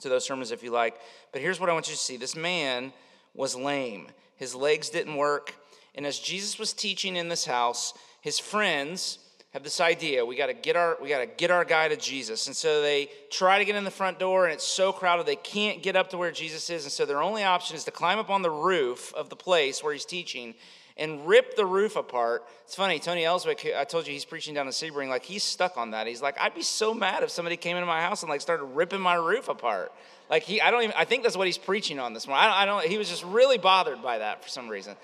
to 0.00 0.08
those 0.08 0.24
sermons 0.24 0.50
if 0.50 0.62
you 0.62 0.70
like. 0.70 0.96
But 1.32 1.40
here's 1.40 1.58
what 1.58 1.70
I 1.70 1.72
want 1.72 1.88
you 1.88 1.94
to 1.94 2.00
see 2.00 2.16
this 2.16 2.36
man 2.36 2.92
was 3.34 3.56
lame, 3.56 4.08
his 4.36 4.54
legs 4.54 4.90
didn't 4.90 5.16
work. 5.16 5.54
And 5.96 6.04
as 6.06 6.18
Jesus 6.18 6.58
was 6.58 6.72
teaching 6.72 7.16
in 7.16 7.28
this 7.28 7.46
house, 7.46 7.94
his 8.20 8.38
friends 8.38 9.18
have 9.54 9.62
this 9.62 9.80
idea 9.80 10.26
we 10.26 10.36
got 10.36 10.46
to 10.46 10.52
get 10.52 10.76
our 10.76 10.98
we 11.00 11.08
got 11.08 11.20
to 11.20 11.26
get 11.26 11.50
our 11.50 11.64
guy 11.64 11.88
to 11.88 11.96
jesus 11.96 12.48
and 12.48 12.56
so 12.56 12.82
they 12.82 13.08
try 13.30 13.58
to 13.58 13.64
get 13.64 13.76
in 13.76 13.84
the 13.84 13.90
front 13.90 14.18
door 14.18 14.44
and 14.44 14.52
it's 14.52 14.64
so 14.64 14.92
crowded 14.92 15.24
they 15.24 15.36
can't 15.36 15.82
get 15.82 15.96
up 15.96 16.10
to 16.10 16.18
where 16.18 16.32
jesus 16.32 16.68
is 16.68 16.84
and 16.84 16.92
so 16.92 17.06
their 17.06 17.22
only 17.22 17.44
option 17.44 17.76
is 17.76 17.84
to 17.84 17.90
climb 17.90 18.18
up 18.18 18.28
on 18.28 18.42
the 18.42 18.50
roof 18.50 19.14
of 19.14 19.30
the 19.30 19.36
place 19.36 19.82
where 19.82 19.92
he's 19.92 20.04
teaching 20.04 20.54
and 20.96 21.26
rip 21.26 21.56
the 21.56 21.66
roof 21.66 21.96
apart. 21.96 22.44
It's 22.64 22.76
funny, 22.76 23.00
Tony 23.00 23.24
Elswick, 23.24 23.66
I 23.76 23.82
told 23.82 24.06
you 24.06 24.12
he's 24.12 24.24
preaching 24.24 24.54
down 24.54 24.66
in 24.66 24.72
Sebring, 24.72 25.08
like 25.08 25.24
he's 25.24 25.42
stuck 25.42 25.76
on 25.76 25.90
that. 25.90 26.06
He's 26.06 26.22
like, 26.22 26.38
I'd 26.38 26.54
be 26.54 26.62
so 26.62 26.94
mad 26.94 27.22
if 27.24 27.30
somebody 27.30 27.56
came 27.56 27.76
into 27.76 27.86
my 27.86 28.00
house 28.00 28.22
and 28.22 28.30
like 28.30 28.40
started 28.40 28.64
ripping 28.64 29.00
my 29.00 29.14
roof 29.14 29.48
apart. 29.48 29.92
Like 30.30 30.44
he, 30.44 30.60
I 30.60 30.70
don't 30.70 30.84
even, 30.84 30.94
I 30.96 31.04
think 31.04 31.24
that's 31.24 31.36
what 31.36 31.48
he's 31.48 31.58
preaching 31.58 31.98
on 31.98 32.14
this 32.14 32.28
morning. 32.28 32.44
I 32.44 32.46
don't, 32.46 32.56
I 32.56 32.82
don't 32.82 32.90
he 32.90 32.98
was 32.98 33.08
just 33.08 33.24
really 33.24 33.58
bothered 33.58 34.02
by 34.02 34.18
that 34.18 34.44
for 34.44 34.48
some 34.48 34.68
reason. 34.68 34.94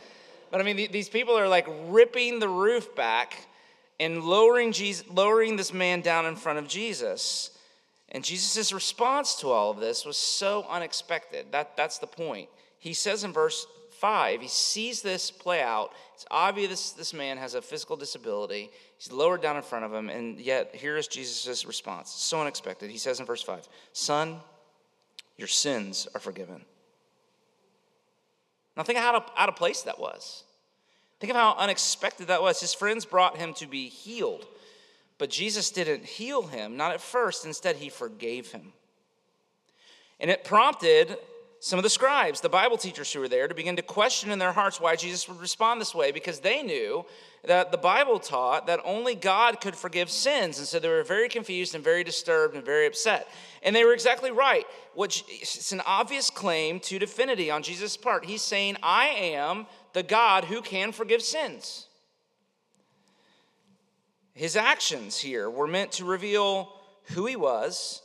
But 0.52 0.60
I 0.60 0.64
mean, 0.64 0.90
these 0.92 1.08
people 1.08 1.36
are 1.36 1.48
like 1.48 1.66
ripping 1.88 2.38
the 2.38 2.48
roof 2.48 2.94
back 2.94 3.46
and 4.00 4.24
lowering 4.24 4.72
Jesus, 4.72 5.06
lowering 5.10 5.56
this 5.56 5.74
man 5.74 6.00
down 6.00 6.24
in 6.24 6.34
front 6.34 6.58
of 6.58 6.66
Jesus. 6.66 7.50
And 8.08 8.24
Jesus' 8.24 8.72
response 8.72 9.36
to 9.36 9.50
all 9.50 9.70
of 9.70 9.78
this 9.78 10.06
was 10.06 10.16
so 10.16 10.66
unexpected. 10.68 11.52
That, 11.52 11.76
that's 11.76 11.98
the 11.98 12.06
point. 12.06 12.48
He 12.78 12.94
says 12.94 13.22
in 13.22 13.32
verse 13.32 13.66
5, 13.98 14.40
he 14.40 14.48
sees 14.48 15.02
this 15.02 15.30
play 15.30 15.60
out. 15.60 15.92
It's 16.14 16.24
obvious 16.30 16.92
this, 16.92 17.12
man 17.12 17.36
has 17.36 17.54
a 17.54 17.60
physical 17.60 17.94
disability. 17.94 18.70
He's 18.96 19.12
lowered 19.12 19.42
down 19.42 19.56
in 19.56 19.62
front 19.62 19.84
of 19.84 19.92
him, 19.92 20.08
and 20.08 20.40
yet 20.40 20.74
here 20.74 20.96
is 20.96 21.06
Jesus' 21.06 21.66
response. 21.66 22.10
So 22.10 22.40
unexpected. 22.40 22.90
He 22.90 22.98
says 22.98 23.20
in 23.20 23.26
verse 23.26 23.42
5, 23.42 23.68
Son, 23.92 24.38
your 25.36 25.48
sins 25.48 26.08
are 26.14 26.20
forgiven. 26.20 26.62
Now 28.76 28.82
think 28.82 28.98
how 28.98 29.24
out 29.36 29.48
of 29.50 29.56
place 29.56 29.82
that 29.82 30.00
was. 30.00 30.44
Think 31.20 31.30
of 31.30 31.36
how 31.36 31.54
unexpected 31.58 32.28
that 32.28 32.42
was. 32.42 32.60
His 32.60 32.72
friends 32.72 33.04
brought 33.04 33.36
him 33.36 33.52
to 33.54 33.66
be 33.66 33.88
healed, 33.88 34.46
but 35.18 35.28
Jesus 35.30 35.70
didn't 35.70 36.04
heal 36.04 36.46
him, 36.46 36.76
not 36.78 36.92
at 36.92 37.00
first. 37.00 37.44
Instead, 37.44 37.76
he 37.76 37.90
forgave 37.90 38.52
him. 38.52 38.72
And 40.18 40.30
it 40.30 40.44
prompted 40.44 41.16
some 41.62 41.78
of 41.78 41.82
the 41.82 41.90
scribes, 41.90 42.40
the 42.40 42.48
Bible 42.48 42.78
teachers 42.78 43.12
who 43.12 43.20
were 43.20 43.28
there, 43.28 43.46
to 43.46 43.54
begin 43.54 43.76
to 43.76 43.82
question 43.82 44.30
in 44.30 44.38
their 44.38 44.52
hearts 44.52 44.80
why 44.80 44.96
Jesus 44.96 45.28
would 45.28 45.38
respond 45.38 45.78
this 45.78 45.94
way 45.94 46.10
because 46.10 46.40
they 46.40 46.62
knew 46.62 47.04
that 47.44 47.70
the 47.70 47.76
Bible 47.76 48.18
taught 48.18 48.66
that 48.66 48.80
only 48.82 49.14
God 49.14 49.60
could 49.60 49.76
forgive 49.76 50.10
sins. 50.10 50.58
And 50.58 50.66
so 50.66 50.78
they 50.78 50.88
were 50.88 51.02
very 51.02 51.28
confused 51.28 51.74
and 51.74 51.84
very 51.84 52.02
disturbed 52.02 52.54
and 52.54 52.64
very 52.64 52.86
upset. 52.86 53.28
And 53.62 53.76
they 53.76 53.84
were 53.84 53.92
exactly 53.92 54.30
right. 54.30 54.64
It's 54.96 55.72
an 55.72 55.82
obvious 55.84 56.30
claim 56.30 56.80
to 56.80 56.98
divinity 56.98 57.50
on 57.50 57.62
Jesus' 57.62 57.94
part. 57.94 58.24
He's 58.24 58.42
saying, 58.42 58.78
I 58.82 59.08
am 59.08 59.66
the 59.92 60.02
God 60.02 60.44
who 60.44 60.62
can 60.62 60.92
forgive 60.92 61.22
sins. 61.22 61.86
His 64.34 64.56
actions 64.56 65.18
here 65.18 65.50
were 65.50 65.66
meant 65.66 65.92
to 65.92 66.04
reveal 66.04 66.72
who 67.12 67.26
he 67.26 67.36
was, 67.36 68.02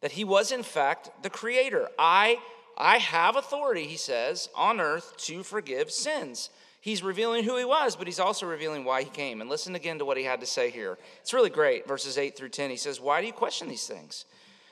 that 0.00 0.12
he 0.12 0.24
was 0.24 0.52
in 0.52 0.62
fact 0.62 1.10
the 1.22 1.30
creator. 1.30 1.88
I 1.98 2.38
I 2.76 2.98
have 2.98 3.36
authority, 3.36 3.84
he 3.84 3.96
says, 3.96 4.48
on 4.54 4.80
earth 4.80 5.16
to 5.18 5.42
forgive 5.42 5.90
sins. 5.90 6.50
He's 6.80 7.02
revealing 7.02 7.44
who 7.44 7.56
he 7.56 7.64
was, 7.64 7.96
but 7.96 8.06
he's 8.06 8.20
also 8.20 8.46
revealing 8.46 8.84
why 8.84 9.04
he 9.04 9.10
came. 9.10 9.40
And 9.40 9.48
listen 9.48 9.74
again 9.74 9.98
to 10.00 10.04
what 10.04 10.16
he 10.16 10.24
had 10.24 10.40
to 10.40 10.46
say 10.46 10.70
here. 10.70 10.98
It's 11.20 11.32
really 11.32 11.50
great. 11.50 11.86
Verses 11.86 12.18
8 12.18 12.36
through 12.36 12.50
10. 12.50 12.70
He 12.70 12.76
says, 12.76 13.00
Why 13.00 13.20
do 13.20 13.26
you 13.26 13.32
question 13.32 13.68
these 13.68 13.86
things? 13.86 14.26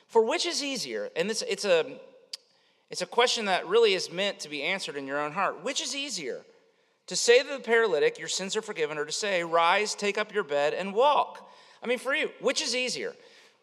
For 0.08 0.24
which 0.24 0.44
is 0.44 0.62
easier? 0.62 1.10
And 1.16 1.30
this, 1.30 1.42
it's, 1.48 1.64
a, 1.64 1.86
it's 2.92 3.02
a 3.02 3.06
question 3.06 3.46
that 3.46 3.66
really 3.66 3.94
is 3.94 4.12
meant 4.12 4.38
to 4.40 4.48
be 4.48 4.62
answered 4.62 4.96
in 4.96 5.06
your 5.06 5.18
own 5.18 5.32
heart. 5.32 5.64
Which 5.64 5.80
is 5.80 5.96
easier? 5.96 6.44
To 7.08 7.16
say 7.16 7.42
to 7.42 7.48
the 7.48 7.58
paralytic, 7.58 8.18
Your 8.18 8.28
sins 8.28 8.54
are 8.54 8.62
forgiven, 8.62 8.98
or 8.98 9.04
to 9.04 9.12
say, 9.12 9.42
Rise, 9.42 9.94
take 9.94 10.18
up 10.18 10.32
your 10.32 10.44
bed, 10.44 10.74
and 10.74 10.94
walk? 10.94 11.50
I 11.82 11.86
mean, 11.86 11.98
for 11.98 12.14
you, 12.14 12.30
which 12.40 12.62
is 12.62 12.76
easier? 12.76 13.14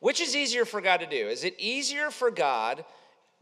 Which 0.01 0.19
is 0.19 0.35
easier 0.35 0.65
for 0.65 0.81
God 0.81 0.99
to 1.01 1.05
do? 1.05 1.29
Is 1.29 1.43
it 1.45 1.55
easier 1.57 2.09
for 2.09 2.31
God 2.31 2.83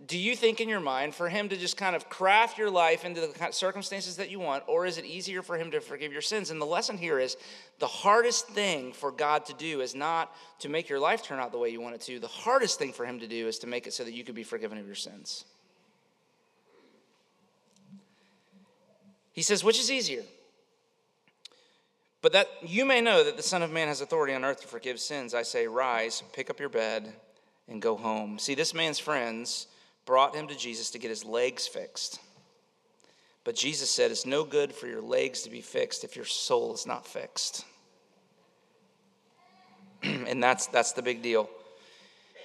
do 0.06 0.16
you 0.16 0.36
think 0.36 0.62
in 0.62 0.70
your 0.70 0.80
mind 0.80 1.16
for 1.16 1.28
him 1.28 1.50
to 1.50 1.58
just 1.58 1.76
kind 1.76 1.96
of 1.96 2.08
craft 2.08 2.60
your 2.60 2.70
life 2.70 3.04
into 3.04 3.20
the 3.20 3.52
circumstances 3.52 4.18
that 4.18 4.30
you 4.30 4.40
want, 4.40 4.64
or 4.68 4.86
is 4.86 5.00
it 5.00 5.06
easier 5.06 5.42
for 5.42 5.58
him 5.58 5.72
to 5.72 5.82
forgive 5.82 6.12
your 6.12 6.22
sins? 6.22 6.52
And 6.52 6.62
the 6.62 6.68
lesson 6.68 7.00
here 7.00 7.18
is 7.18 7.36
the 7.80 7.88
hardest 7.88 8.48
thing 8.50 8.94
for 8.94 9.12
God 9.12 9.46
to 9.48 9.56
do 9.56 9.82
is 9.82 9.96
not 9.96 10.36
to 10.60 10.70
make 10.70 10.88
your 10.88 11.00
life 11.00 11.24
turn 11.24 11.40
out 11.40 11.52
the 11.52 11.58
way 11.58 11.70
you 11.70 11.82
want 11.82 11.96
it 11.96 12.02
to. 12.02 12.20
The 12.20 12.28
hardest 12.28 12.78
thing 12.78 12.94
for 12.94 13.08
him 13.08 13.20
to 13.22 13.28
do 13.28 13.48
is 13.48 13.58
to 13.60 13.68
make 13.68 13.88
it 13.88 13.94
so 13.94 14.04
that 14.04 14.14
you 14.14 14.24
could 14.24 14.36
be 14.36 14.44
forgiven 14.44 14.78
of 14.78 14.86
your 14.86 14.94
sins. 14.94 15.46
He 19.38 19.44
says, 19.44 19.64
which 19.64 19.80
is 19.80 19.92
easier? 19.92 20.24
But 22.24 22.34
that 22.34 22.48
you 22.64 22.86
may 22.86 23.02
know 23.02 23.24
that 23.24 23.38
the 23.38 23.44
Son 23.44 23.62
of 23.62 23.72
Man 23.72 23.88
has 23.88 24.02
authority 24.02 24.34
on 24.34 24.44
earth 24.44 24.62
to 24.62 24.68
forgive 24.68 25.00
sins, 25.00 25.36
I 25.36 25.44
say, 25.44 25.68
rise, 25.68 26.24
pick 26.34 26.50
up 26.50 26.60
your 26.60 26.70
bed, 26.70 27.14
and 27.68 27.80
go 27.80 27.96
home. 27.96 28.40
See, 28.40 28.56
this 28.56 28.74
man's 28.74 28.98
friends 28.98 29.68
brought 30.08 30.36
him 30.36 30.48
to 30.48 30.58
Jesus 30.58 30.90
to 30.90 30.98
get 30.98 31.12
his 31.12 31.24
legs 31.24 31.68
fixed. 31.68 32.20
But 33.44 33.54
Jesus 33.54 33.92
said, 33.92 34.10
It's 34.10 34.26
no 34.26 34.44
good 34.44 34.74
for 34.74 34.88
your 34.88 35.04
legs 35.04 35.44
to 35.44 35.52
be 35.52 35.62
fixed 35.62 36.04
if 36.04 36.16
your 36.16 36.26
soul 36.26 36.74
is 36.74 36.88
not 36.88 37.06
fixed. 37.06 37.64
and 40.02 40.42
that's, 40.42 40.66
that's 40.66 40.94
the 40.94 41.04
big 41.04 41.22
deal. 41.22 41.48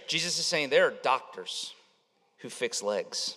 Jesus 0.08 0.38
is 0.38 0.44
saying 0.44 0.68
there 0.68 0.88
are 0.88 0.94
doctors 1.02 1.72
who 2.40 2.50
fix 2.50 2.82
legs, 2.82 3.34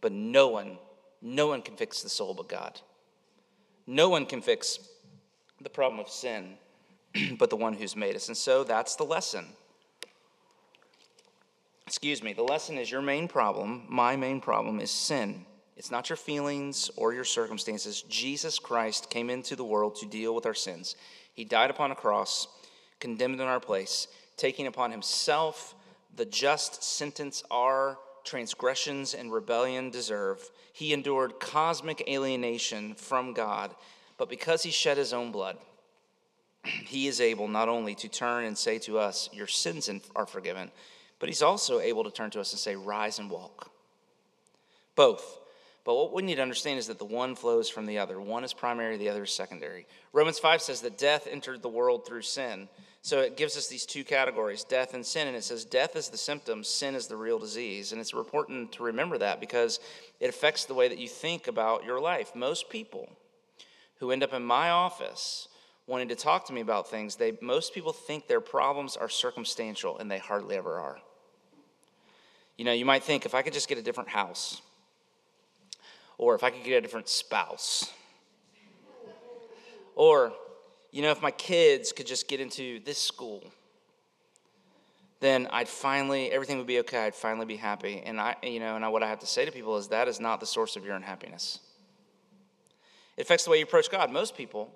but 0.00 0.10
no 0.10 0.48
one, 0.48 0.78
no 1.20 1.46
one 1.46 1.62
can 1.62 1.76
fix 1.76 2.02
the 2.02 2.08
soul 2.08 2.34
but 2.34 2.48
God. 2.48 2.80
No 3.86 4.08
one 4.08 4.26
can 4.26 4.42
fix 4.42 4.78
the 5.60 5.70
problem 5.70 6.00
of 6.00 6.08
sin 6.08 6.56
but 7.38 7.50
the 7.50 7.56
one 7.56 7.74
who's 7.74 7.96
made 7.96 8.14
us. 8.14 8.28
And 8.28 8.36
so 8.36 8.64
that's 8.64 8.96
the 8.96 9.04
lesson 9.04 9.46
excuse 11.88 12.22
me, 12.22 12.34
the 12.34 12.42
lesson 12.42 12.76
is 12.76 12.90
your 12.90 13.00
main 13.00 13.26
problem, 13.26 13.82
my 13.88 14.14
main 14.14 14.42
problem 14.42 14.78
is 14.78 14.90
sin. 14.90 15.46
It's 15.74 15.90
not 15.90 16.10
your 16.10 16.18
feelings 16.18 16.90
or 16.96 17.14
your 17.14 17.24
circumstances. 17.24 18.02
Jesus 18.02 18.58
Christ 18.58 19.08
came 19.08 19.30
into 19.30 19.56
the 19.56 19.64
world 19.64 19.96
to 19.96 20.06
deal 20.06 20.34
with 20.34 20.44
our 20.44 20.52
sins. 20.52 20.96
He 21.32 21.46
died 21.46 21.70
upon 21.70 21.90
a 21.90 21.94
cross, 21.94 22.46
condemned 23.00 23.40
in 23.40 23.46
our 23.46 23.58
place, 23.58 24.06
taking 24.36 24.66
upon 24.66 24.90
himself 24.90 25.74
the 26.14 26.26
just 26.26 26.82
sentence 26.82 27.42
our 27.50 27.96
transgressions 28.28 29.14
and 29.14 29.32
rebellion 29.32 29.90
deserve. 29.90 30.50
He 30.72 30.92
endured 30.92 31.40
cosmic 31.40 32.08
alienation 32.08 32.94
from 32.94 33.32
God, 33.32 33.74
but 34.16 34.28
because 34.28 34.62
he 34.62 34.70
shed 34.70 34.96
his 34.96 35.12
own 35.12 35.32
blood, 35.32 35.56
he 36.64 37.06
is 37.06 37.20
able 37.20 37.48
not 37.48 37.68
only 37.68 37.94
to 37.96 38.08
turn 38.08 38.44
and 38.44 38.56
say 38.56 38.78
to 38.80 38.98
us, 38.98 39.28
Your 39.32 39.46
sins 39.46 39.90
are 40.14 40.26
forgiven 40.26 40.70
but 41.18 41.28
he's 41.28 41.42
also 41.42 41.80
able 41.80 42.04
to 42.04 42.10
turn 42.10 42.30
to 42.30 42.40
us 42.40 42.52
and 42.52 42.60
say, 42.60 42.76
Rise 42.76 43.18
and 43.18 43.30
walk. 43.30 43.70
Both. 44.94 45.40
But 45.84 45.94
what 45.94 46.12
we 46.12 46.22
need 46.22 46.34
to 46.34 46.42
understand 46.42 46.78
is 46.78 46.88
that 46.88 46.98
the 46.98 47.04
one 47.04 47.34
flows 47.34 47.70
from 47.70 47.86
the 47.86 47.98
other. 47.98 48.20
One 48.20 48.44
is 48.44 48.52
primary, 48.52 48.98
the 48.98 49.08
other 49.08 49.22
is 49.22 49.32
secondary. 49.32 49.86
Romans 50.12 50.38
5 50.38 50.60
says 50.60 50.82
that 50.82 50.98
death 50.98 51.26
entered 51.30 51.62
the 51.62 51.68
world 51.68 52.06
through 52.06 52.22
sin. 52.22 52.68
So 53.08 53.20
it 53.20 53.38
gives 53.38 53.56
us 53.56 53.68
these 53.68 53.86
two 53.86 54.04
categories, 54.04 54.64
death 54.64 54.92
and 54.92 55.04
sin. 55.04 55.28
And 55.28 55.34
it 55.34 55.42
says 55.42 55.64
death 55.64 55.96
is 55.96 56.10
the 56.10 56.18
symptom, 56.18 56.62
sin 56.62 56.94
is 56.94 57.06
the 57.06 57.16
real 57.16 57.38
disease. 57.38 57.90
And 57.90 58.02
it's 58.02 58.12
important 58.12 58.72
to 58.72 58.82
remember 58.82 59.16
that 59.16 59.40
because 59.40 59.80
it 60.20 60.28
affects 60.28 60.66
the 60.66 60.74
way 60.74 60.88
that 60.88 60.98
you 60.98 61.08
think 61.08 61.46
about 61.46 61.86
your 61.86 62.02
life. 62.02 62.34
Most 62.34 62.68
people 62.68 63.08
who 63.98 64.10
end 64.10 64.22
up 64.22 64.34
in 64.34 64.42
my 64.42 64.68
office 64.68 65.48
wanting 65.86 66.08
to 66.08 66.14
talk 66.14 66.44
to 66.48 66.52
me 66.52 66.60
about 66.60 66.90
things, 66.90 67.16
they 67.16 67.32
most 67.40 67.72
people 67.72 67.94
think 67.94 68.28
their 68.28 68.42
problems 68.42 68.94
are 68.94 69.08
circumstantial, 69.08 69.96
and 69.96 70.10
they 70.10 70.18
hardly 70.18 70.54
ever 70.54 70.78
are. 70.78 70.98
You 72.58 72.66
know, 72.66 72.72
you 72.74 72.84
might 72.84 73.04
think 73.04 73.24
if 73.24 73.34
I 73.34 73.40
could 73.40 73.54
just 73.54 73.70
get 73.70 73.78
a 73.78 73.82
different 73.82 74.10
house, 74.10 74.60
or 76.18 76.34
if 76.34 76.44
I 76.44 76.50
could 76.50 76.62
get 76.62 76.76
a 76.76 76.82
different 76.82 77.08
spouse, 77.08 77.90
or, 79.96 80.34
you 80.90 81.02
know, 81.02 81.10
if 81.10 81.20
my 81.20 81.30
kids 81.30 81.92
could 81.92 82.06
just 82.06 82.28
get 82.28 82.40
into 82.40 82.80
this 82.80 82.98
school, 82.98 83.42
then 85.20 85.48
I'd 85.50 85.68
finally, 85.68 86.30
everything 86.30 86.58
would 86.58 86.66
be 86.66 86.78
okay. 86.80 87.06
I'd 87.06 87.14
finally 87.14 87.46
be 87.46 87.56
happy. 87.56 88.02
And 88.04 88.20
I, 88.20 88.36
you 88.42 88.60
know, 88.60 88.76
and 88.76 88.84
I, 88.84 88.88
what 88.88 89.02
I 89.02 89.08
have 89.08 89.18
to 89.20 89.26
say 89.26 89.44
to 89.44 89.52
people 89.52 89.76
is 89.76 89.88
that 89.88 90.08
is 90.08 90.20
not 90.20 90.40
the 90.40 90.46
source 90.46 90.76
of 90.76 90.84
your 90.84 90.94
unhappiness. 90.94 91.58
It 93.16 93.22
affects 93.22 93.44
the 93.44 93.50
way 93.50 93.58
you 93.58 93.64
approach 93.64 93.90
God. 93.90 94.12
Most 94.12 94.36
people, 94.36 94.72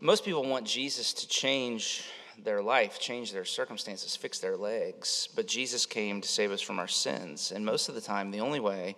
most 0.00 0.24
people 0.24 0.44
want 0.44 0.66
Jesus 0.66 1.12
to 1.12 1.28
change 1.28 2.04
their 2.42 2.62
life, 2.62 2.98
change 2.98 3.32
their 3.32 3.44
circumstances, 3.44 4.16
fix 4.16 4.38
their 4.38 4.56
legs. 4.56 5.28
But 5.36 5.46
Jesus 5.46 5.84
came 5.84 6.20
to 6.22 6.28
save 6.28 6.50
us 6.50 6.62
from 6.62 6.78
our 6.78 6.88
sins. 6.88 7.52
And 7.52 7.64
most 7.64 7.88
of 7.88 7.94
the 7.94 8.00
time, 8.00 8.30
the 8.30 8.40
only 8.40 8.60
way 8.60 8.96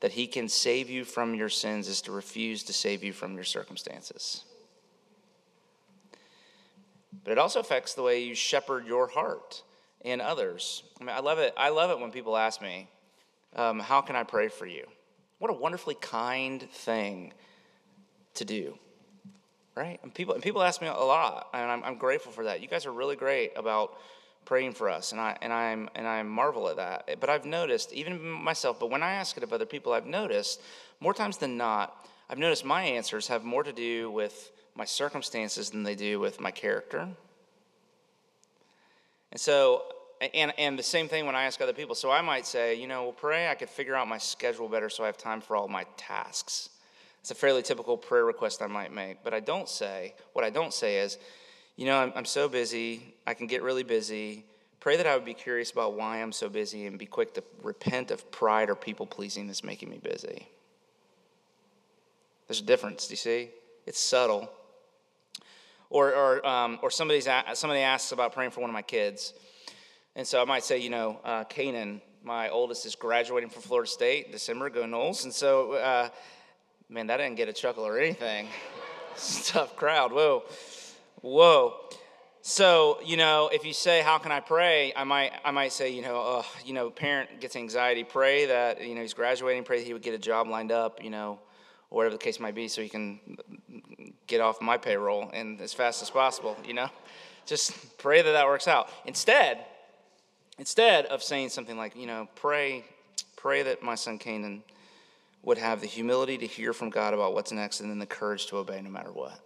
that 0.00 0.12
He 0.12 0.26
can 0.26 0.48
save 0.48 0.90
you 0.90 1.04
from 1.04 1.34
your 1.34 1.48
sins 1.48 1.88
is 1.88 2.02
to 2.02 2.12
refuse 2.12 2.62
to 2.64 2.72
save 2.72 3.02
you 3.02 3.12
from 3.12 3.34
your 3.34 3.44
circumstances. 3.44 4.44
But 7.24 7.32
it 7.32 7.38
also 7.38 7.60
affects 7.60 7.94
the 7.94 8.02
way 8.02 8.22
you 8.22 8.34
shepherd 8.34 8.86
your 8.86 9.06
heart 9.06 9.62
and 10.04 10.20
others. 10.20 10.82
I 11.00 11.04
mean, 11.04 11.14
I 11.14 11.20
love 11.20 11.38
it. 11.38 11.54
I 11.56 11.68
love 11.68 11.90
it 11.90 11.98
when 11.98 12.10
people 12.10 12.36
ask 12.36 12.60
me, 12.60 12.88
um, 13.54 13.78
"How 13.78 14.00
can 14.00 14.16
I 14.16 14.24
pray 14.24 14.48
for 14.48 14.66
you?" 14.66 14.86
What 15.38 15.50
a 15.50 15.54
wonderfully 15.54 15.96
kind 15.96 16.62
thing 16.70 17.32
to 18.34 18.44
do 18.44 18.78
right? 19.74 19.98
And 20.02 20.12
people, 20.12 20.34
and 20.34 20.42
people 20.42 20.62
ask 20.62 20.80
me 20.80 20.88
a 20.88 20.92
lot, 20.92 21.48
and 21.54 21.70
I'm, 21.70 21.82
I'm 21.84 21.96
grateful 21.96 22.32
for 22.32 22.44
that. 22.44 22.60
You 22.60 22.68
guys 22.68 22.86
are 22.86 22.92
really 22.92 23.16
great 23.16 23.52
about 23.56 23.98
praying 24.44 24.72
for 24.72 24.90
us, 24.90 25.12
and 25.12 25.20
I 25.20 25.36
and 25.40 25.52
I'm 25.52 25.88
and 25.94 26.06
I 26.06 26.22
marvel 26.22 26.68
at 26.68 26.76
that. 26.76 27.20
But 27.20 27.30
I've 27.30 27.44
noticed, 27.44 27.92
even 27.92 28.28
myself, 28.28 28.78
but 28.80 28.90
when 28.90 29.02
I 29.02 29.12
ask 29.14 29.36
it 29.36 29.42
of 29.42 29.52
other 29.52 29.66
people, 29.66 29.92
I've 29.92 30.06
noticed 30.06 30.60
more 31.00 31.14
times 31.14 31.38
than 31.38 31.56
not, 31.56 32.06
I've 32.28 32.38
noticed 32.38 32.64
my 32.64 32.82
answers 32.82 33.28
have 33.28 33.44
more 33.44 33.62
to 33.62 33.72
do 33.72 34.10
with 34.10 34.50
my 34.74 34.84
circumstances 34.84 35.70
than 35.70 35.82
they 35.82 35.94
do 35.94 36.18
with 36.18 36.40
my 36.40 36.50
character. 36.50 37.08
And 39.30 39.40
so, 39.40 39.84
and 40.34 40.52
and 40.58 40.78
the 40.78 40.82
same 40.82 41.08
thing 41.08 41.26
when 41.26 41.34
I 41.34 41.44
ask 41.44 41.60
other 41.60 41.72
people. 41.72 41.94
So 41.94 42.10
I 42.10 42.20
might 42.20 42.46
say, 42.46 42.74
you 42.74 42.86
know, 42.86 43.04
well, 43.04 43.12
pray 43.12 43.48
I 43.48 43.54
could 43.54 43.70
figure 43.70 43.94
out 43.94 44.08
my 44.08 44.18
schedule 44.18 44.68
better 44.68 44.88
so 44.88 45.02
I 45.02 45.06
have 45.06 45.18
time 45.18 45.40
for 45.40 45.56
all 45.56 45.68
my 45.68 45.84
tasks. 45.96 46.70
It's 47.20 47.30
a 47.30 47.34
fairly 47.34 47.62
typical 47.62 47.96
prayer 47.96 48.24
request 48.24 48.62
I 48.62 48.66
might 48.66 48.92
make. 48.92 49.22
But 49.22 49.32
I 49.32 49.40
don't 49.40 49.68
say, 49.68 50.14
what 50.32 50.44
I 50.44 50.50
don't 50.50 50.74
say 50.74 50.98
is, 50.98 51.18
you 51.76 51.86
know, 51.86 51.96
I'm, 51.96 52.12
I'm 52.16 52.24
so 52.24 52.48
busy, 52.48 53.14
I 53.26 53.34
can 53.34 53.46
get 53.46 53.62
really 53.62 53.84
busy. 53.84 54.44
Pray 54.80 54.96
that 54.96 55.06
I 55.06 55.14
would 55.14 55.24
be 55.24 55.34
curious 55.34 55.70
about 55.70 55.94
why 55.94 56.20
I'm 56.20 56.32
so 56.32 56.48
busy 56.48 56.86
and 56.86 56.98
be 56.98 57.06
quick 57.06 57.34
to 57.34 57.44
repent 57.62 58.10
of 58.10 58.28
pride 58.32 58.68
or 58.68 58.74
people 58.74 59.06
pleasing 59.06 59.46
that's 59.46 59.62
making 59.62 59.88
me 59.88 59.98
busy. 59.98 60.48
There's 62.48 62.60
a 62.60 62.64
difference, 62.64 63.06
do 63.06 63.12
you 63.12 63.16
see? 63.16 63.50
It's 63.86 64.00
subtle. 64.00 64.50
Or, 65.92 66.14
or, 66.14 66.46
um, 66.46 66.78
or 66.82 66.90
somebody's, 66.90 67.28
somebody 67.54 67.80
asks 67.80 68.12
about 68.12 68.32
praying 68.32 68.50
for 68.50 68.60
one 68.60 68.70
of 68.70 68.74
my 68.74 68.82
kids. 68.82 69.34
And 70.16 70.26
so 70.26 70.40
I 70.40 70.44
might 70.46 70.64
say, 70.64 70.78
you 70.78 70.90
know, 70.90 71.20
uh, 71.24 71.44
Canaan, 71.44 72.00
my 72.24 72.48
oldest, 72.48 72.86
is 72.86 72.94
graduating 72.94 73.50
from 73.50 73.62
Florida 73.62 73.90
State 73.90 74.32
December, 74.32 74.70
go 74.70 74.84
Noles. 74.84 75.24
And 75.24 75.32
so 75.32 75.72
uh, 75.72 76.08
Man, 76.92 77.06
that 77.06 77.16
didn't 77.16 77.36
get 77.36 77.48
a 77.48 77.54
chuckle 77.54 77.86
or 77.86 77.98
anything. 77.98 78.48
tough 79.44 79.76
crowd. 79.76 80.12
Whoa. 80.12 80.42
Whoa. 81.22 81.74
So, 82.42 82.98
you 83.02 83.16
know, 83.16 83.48
if 83.50 83.64
you 83.64 83.72
say, 83.72 84.02
How 84.02 84.18
can 84.18 84.30
I 84.30 84.40
pray? 84.40 84.92
I 84.94 85.04
might, 85.04 85.32
I 85.42 85.52
might 85.52 85.72
say, 85.72 85.94
you 85.94 86.02
know, 86.02 86.20
uh, 86.20 86.42
you 86.66 86.74
know, 86.74 86.90
parent 86.90 87.40
gets 87.40 87.56
anxiety, 87.56 88.04
pray 88.04 88.44
that, 88.44 88.86
you 88.86 88.94
know, 88.94 89.00
he's 89.00 89.14
graduating, 89.14 89.64
pray 89.64 89.78
that 89.78 89.86
he 89.86 89.94
would 89.94 90.02
get 90.02 90.12
a 90.12 90.18
job 90.18 90.48
lined 90.48 90.70
up, 90.70 91.02
you 91.02 91.08
know, 91.08 91.38
or 91.88 91.96
whatever 91.96 92.16
the 92.16 92.22
case 92.22 92.38
might 92.38 92.54
be, 92.54 92.68
so 92.68 92.82
he 92.82 92.90
can 92.90 93.20
get 94.32 94.40
off 94.40 94.62
my 94.62 94.78
payroll 94.78 95.30
and 95.34 95.60
as 95.60 95.74
fast 95.74 96.02
as 96.02 96.08
possible, 96.08 96.56
you 96.64 96.72
know? 96.72 96.88
Just 97.44 97.98
pray 97.98 98.22
that 98.22 98.32
that 98.32 98.46
works 98.46 98.66
out. 98.66 98.88
Instead, 99.04 99.58
instead 100.58 101.04
of 101.06 101.22
saying 101.22 101.50
something 101.50 101.76
like, 101.76 101.94
you 101.94 102.06
know, 102.06 102.26
pray, 102.34 102.82
pray 103.36 103.62
that 103.62 103.82
my 103.82 103.94
son 103.94 104.18
Canaan 104.18 104.62
would 105.42 105.58
have 105.58 105.82
the 105.82 105.86
humility 105.86 106.38
to 106.38 106.46
hear 106.46 106.72
from 106.72 106.88
God 106.88 107.12
about 107.12 107.34
what's 107.34 107.52
next 107.52 107.80
and 107.80 107.90
then 107.90 107.98
the 107.98 108.06
courage 108.06 108.46
to 108.46 108.56
obey 108.56 108.80
no 108.80 108.88
matter 108.88 109.12
what. 109.12 109.38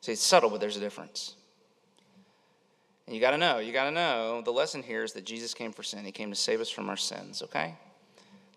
See, 0.00 0.12
it's 0.12 0.20
subtle, 0.22 0.50
but 0.50 0.60
there's 0.60 0.76
a 0.76 0.80
difference. 0.80 1.36
And 3.06 3.14
you 3.14 3.20
got 3.20 3.30
to 3.30 3.38
know, 3.38 3.58
you 3.58 3.72
got 3.72 3.84
to 3.84 3.92
know 3.92 4.42
the 4.44 4.50
lesson 4.50 4.82
here 4.82 5.04
is 5.04 5.12
that 5.12 5.24
Jesus 5.24 5.54
came 5.54 5.70
for 5.70 5.84
sin. 5.84 6.04
He 6.04 6.12
came 6.12 6.30
to 6.30 6.36
save 6.36 6.60
us 6.60 6.70
from 6.70 6.88
our 6.88 6.96
sins, 6.96 7.40
okay? 7.42 7.76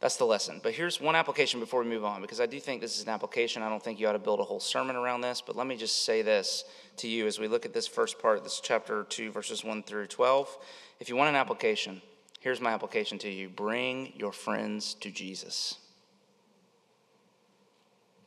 That's 0.01 0.17
the 0.17 0.25
lesson. 0.25 0.59
But 0.63 0.73
here's 0.73 0.99
one 0.99 1.15
application 1.15 1.59
before 1.59 1.83
we 1.83 1.89
move 1.89 2.03
on, 2.03 2.21
because 2.21 2.41
I 2.41 2.47
do 2.47 2.59
think 2.59 2.81
this 2.81 2.97
is 2.97 3.03
an 3.03 3.09
application. 3.09 3.61
I 3.61 3.69
don't 3.69 3.81
think 3.81 3.99
you 3.99 4.07
ought 4.07 4.13
to 4.13 4.19
build 4.19 4.39
a 4.39 4.43
whole 4.43 4.59
sermon 4.59 4.95
around 4.95 5.21
this, 5.21 5.41
but 5.41 5.55
let 5.55 5.67
me 5.67 5.77
just 5.77 6.05
say 6.05 6.23
this 6.23 6.65
to 6.97 7.07
you 7.07 7.27
as 7.27 7.39
we 7.39 7.47
look 7.47 7.65
at 7.65 7.73
this 7.73 7.87
first 7.87 8.19
part, 8.19 8.43
this 8.43 8.59
chapter 8.63 9.03
2, 9.03 9.31
verses 9.31 9.63
1 9.63 9.83
through 9.83 10.07
12. 10.07 10.57
If 10.99 11.07
you 11.07 11.15
want 11.15 11.29
an 11.29 11.35
application, 11.35 12.01
here's 12.39 12.59
my 12.59 12.71
application 12.71 13.19
to 13.19 13.29
you 13.29 13.47
bring 13.47 14.13
your 14.17 14.31
friends 14.31 14.95
to 14.95 15.11
Jesus. 15.11 15.77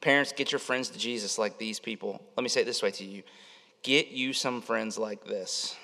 Parents, 0.00 0.32
get 0.32 0.52
your 0.52 0.60
friends 0.60 0.90
to 0.90 0.98
Jesus 0.98 1.38
like 1.38 1.58
these 1.58 1.80
people. 1.80 2.22
Let 2.36 2.44
me 2.44 2.48
say 2.48 2.60
it 2.60 2.66
this 2.66 2.82
way 2.82 2.92
to 2.92 3.04
you 3.04 3.24
get 3.82 4.08
you 4.08 4.32
some 4.32 4.62
friends 4.62 4.98
like 4.98 5.24
this 5.24 5.76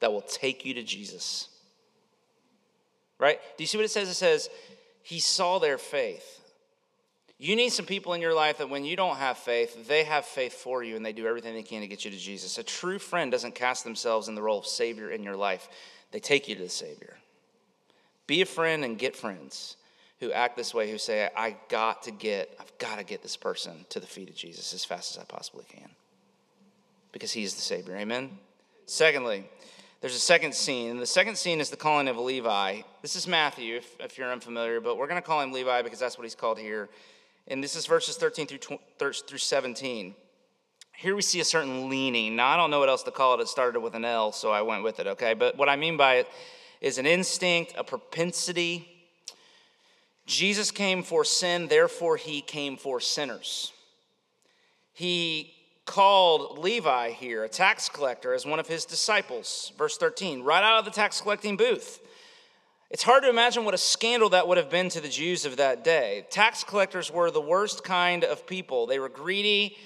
that 0.00 0.12
will 0.12 0.20
take 0.20 0.64
you 0.64 0.74
to 0.74 0.82
Jesus. 0.82 1.48
Right? 3.20 3.38
Do 3.56 3.62
you 3.62 3.68
see 3.68 3.78
what 3.78 3.84
it 3.84 3.90
says? 3.90 4.08
It 4.08 4.14
says, 4.14 4.48
He 5.02 5.20
saw 5.20 5.60
their 5.60 5.78
faith. 5.78 6.38
You 7.38 7.56
need 7.56 7.70
some 7.70 7.86
people 7.86 8.12
in 8.12 8.20
your 8.20 8.34
life 8.34 8.58
that 8.58 8.68
when 8.68 8.84
you 8.84 8.96
don't 8.96 9.16
have 9.16 9.38
faith, 9.38 9.88
they 9.88 10.04
have 10.04 10.26
faith 10.26 10.52
for 10.52 10.82
you 10.82 10.96
and 10.96 11.06
they 11.06 11.14
do 11.14 11.26
everything 11.26 11.54
they 11.54 11.62
can 11.62 11.80
to 11.80 11.86
get 11.86 12.04
you 12.04 12.10
to 12.10 12.16
Jesus. 12.16 12.58
A 12.58 12.62
true 12.62 12.98
friend 12.98 13.32
doesn't 13.32 13.54
cast 13.54 13.84
themselves 13.84 14.28
in 14.28 14.34
the 14.34 14.42
role 14.42 14.58
of 14.58 14.66
Savior 14.66 15.10
in 15.10 15.22
your 15.22 15.36
life, 15.36 15.68
they 16.10 16.20
take 16.20 16.48
you 16.48 16.54
to 16.56 16.62
the 16.62 16.68
Savior. 16.68 17.16
Be 18.26 18.42
a 18.42 18.46
friend 18.46 18.84
and 18.84 18.98
get 18.98 19.16
friends 19.16 19.76
who 20.20 20.30
act 20.32 20.56
this 20.56 20.74
way, 20.74 20.90
who 20.90 20.98
say, 20.98 21.30
I 21.34 21.56
got 21.70 22.02
to 22.02 22.10
get, 22.10 22.54
I've 22.60 22.76
got 22.76 22.98
to 22.98 23.04
get 23.04 23.22
this 23.22 23.38
person 23.38 23.86
to 23.88 24.00
the 24.00 24.06
feet 24.06 24.28
of 24.28 24.36
Jesus 24.36 24.74
as 24.74 24.84
fast 24.84 25.16
as 25.16 25.22
I 25.22 25.24
possibly 25.24 25.64
can. 25.64 25.88
Because 27.10 27.32
he 27.32 27.42
is 27.42 27.54
the 27.54 27.62
Savior. 27.62 27.96
Amen? 27.96 28.38
Secondly, 28.84 29.48
there's 30.00 30.14
a 30.14 30.18
second 30.18 30.54
scene. 30.54 30.90
And 30.90 31.00
the 31.00 31.06
second 31.06 31.36
scene 31.36 31.60
is 31.60 31.70
the 31.70 31.76
calling 31.76 32.08
of 32.08 32.16
Levi. 32.16 32.82
This 33.02 33.16
is 33.16 33.26
Matthew, 33.26 33.76
if, 33.76 33.96
if 34.00 34.16
you're 34.18 34.32
unfamiliar, 34.32 34.80
but 34.80 34.96
we're 34.96 35.06
going 35.06 35.20
to 35.20 35.26
call 35.26 35.40
him 35.40 35.52
Levi 35.52 35.82
because 35.82 35.98
that's 35.98 36.16
what 36.16 36.24
he's 36.24 36.34
called 36.34 36.58
here. 36.58 36.88
And 37.48 37.62
this 37.62 37.76
is 37.76 37.86
verses 37.86 38.16
13 38.16 38.46
through, 38.46 39.12
through 39.12 39.38
17. 39.38 40.14
Here 40.96 41.14
we 41.14 41.22
see 41.22 41.40
a 41.40 41.44
certain 41.44 41.88
leaning. 41.88 42.36
Now, 42.36 42.48
I 42.48 42.56
don't 42.56 42.70
know 42.70 42.78
what 42.78 42.88
else 42.88 43.02
to 43.04 43.10
call 43.10 43.38
it. 43.38 43.40
It 43.40 43.48
started 43.48 43.80
with 43.80 43.94
an 43.94 44.04
L, 44.04 44.32
so 44.32 44.50
I 44.50 44.62
went 44.62 44.84
with 44.84 45.00
it, 45.00 45.06
okay? 45.06 45.34
But 45.34 45.56
what 45.56 45.68
I 45.68 45.76
mean 45.76 45.96
by 45.96 46.16
it 46.16 46.28
is 46.80 46.98
an 46.98 47.06
instinct, 47.06 47.74
a 47.76 47.84
propensity, 47.84 48.86
Jesus 50.26 50.70
came 50.70 51.02
for 51.02 51.24
sin, 51.24 51.66
therefore, 51.66 52.16
he 52.16 52.40
came 52.40 52.76
for 52.76 53.00
sinners. 53.00 53.72
He 54.92 55.52
called 55.90 56.56
Levi 56.60 57.10
here, 57.10 57.42
a 57.42 57.48
tax 57.48 57.88
collector, 57.88 58.32
as 58.32 58.46
one 58.46 58.60
of 58.60 58.68
his 58.68 58.84
disciples. 58.84 59.72
Verse 59.76 59.96
13, 59.96 60.40
right 60.44 60.62
out 60.62 60.78
of 60.78 60.84
the 60.84 60.90
tax 60.92 61.20
collecting 61.20 61.56
booth. 61.56 61.98
It's 62.90 63.02
hard 63.02 63.24
to 63.24 63.28
imagine 63.28 63.64
what 63.64 63.74
a 63.74 63.78
scandal 63.78 64.28
that 64.28 64.46
would 64.46 64.56
have 64.56 64.70
been 64.70 64.88
to 64.90 65.00
the 65.00 65.08
Jews 65.08 65.44
of 65.44 65.56
that 65.56 65.82
day. 65.82 66.26
Tax 66.30 66.62
collectors 66.62 67.10
were 67.10 67.32
the 67.32 67.40
worst 67.40 67.82
kind 67.82 68.22
of 68.22 68.46
people. 68.46 68.86
They 68.86 69.00
were 69.00 69.08
greedy, 69.08 69.76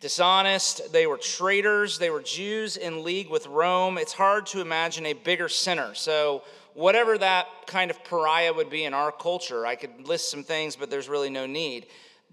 dishonest, 0.00 0.92
they 0.92 1.06
were 1.06 1.16
traitors, 1.16 1.96
they 1.98 2.10
were 2.10 2.20
Jews 2.20 2.76
in 2.76 3.02
league 3.02 3.30
with 3.30 3.46
Rome. 3.46 3.96
It's 3.96 4.12
hard 4.12 4.44
to 4.48 4.60
imagine 4.60 5.06
a 5.06 5.14
bigger 5.14 5.48
sinner. 5.48 5.94
So, 5.94 6.42
whatever 6.74 7.16
that 7.16 7.46
kind 7.66 7.90
of 7.90 8.04
pariah 8.04 8.52
would 8.52 8.68
be 8.68 8.84
in 8.84 8.92
our 8.92 9.10
culture. 9.10 9.64
I 9.64 9.76
could 9.76 10.06
list 10.06 10.30
some 10.30 10.42
things, 10.44 10.76
but 10.76 10.90
there's 10.90 11.08
really 11.08 11.30
no 11.30 11.46
need. 11.46 11.86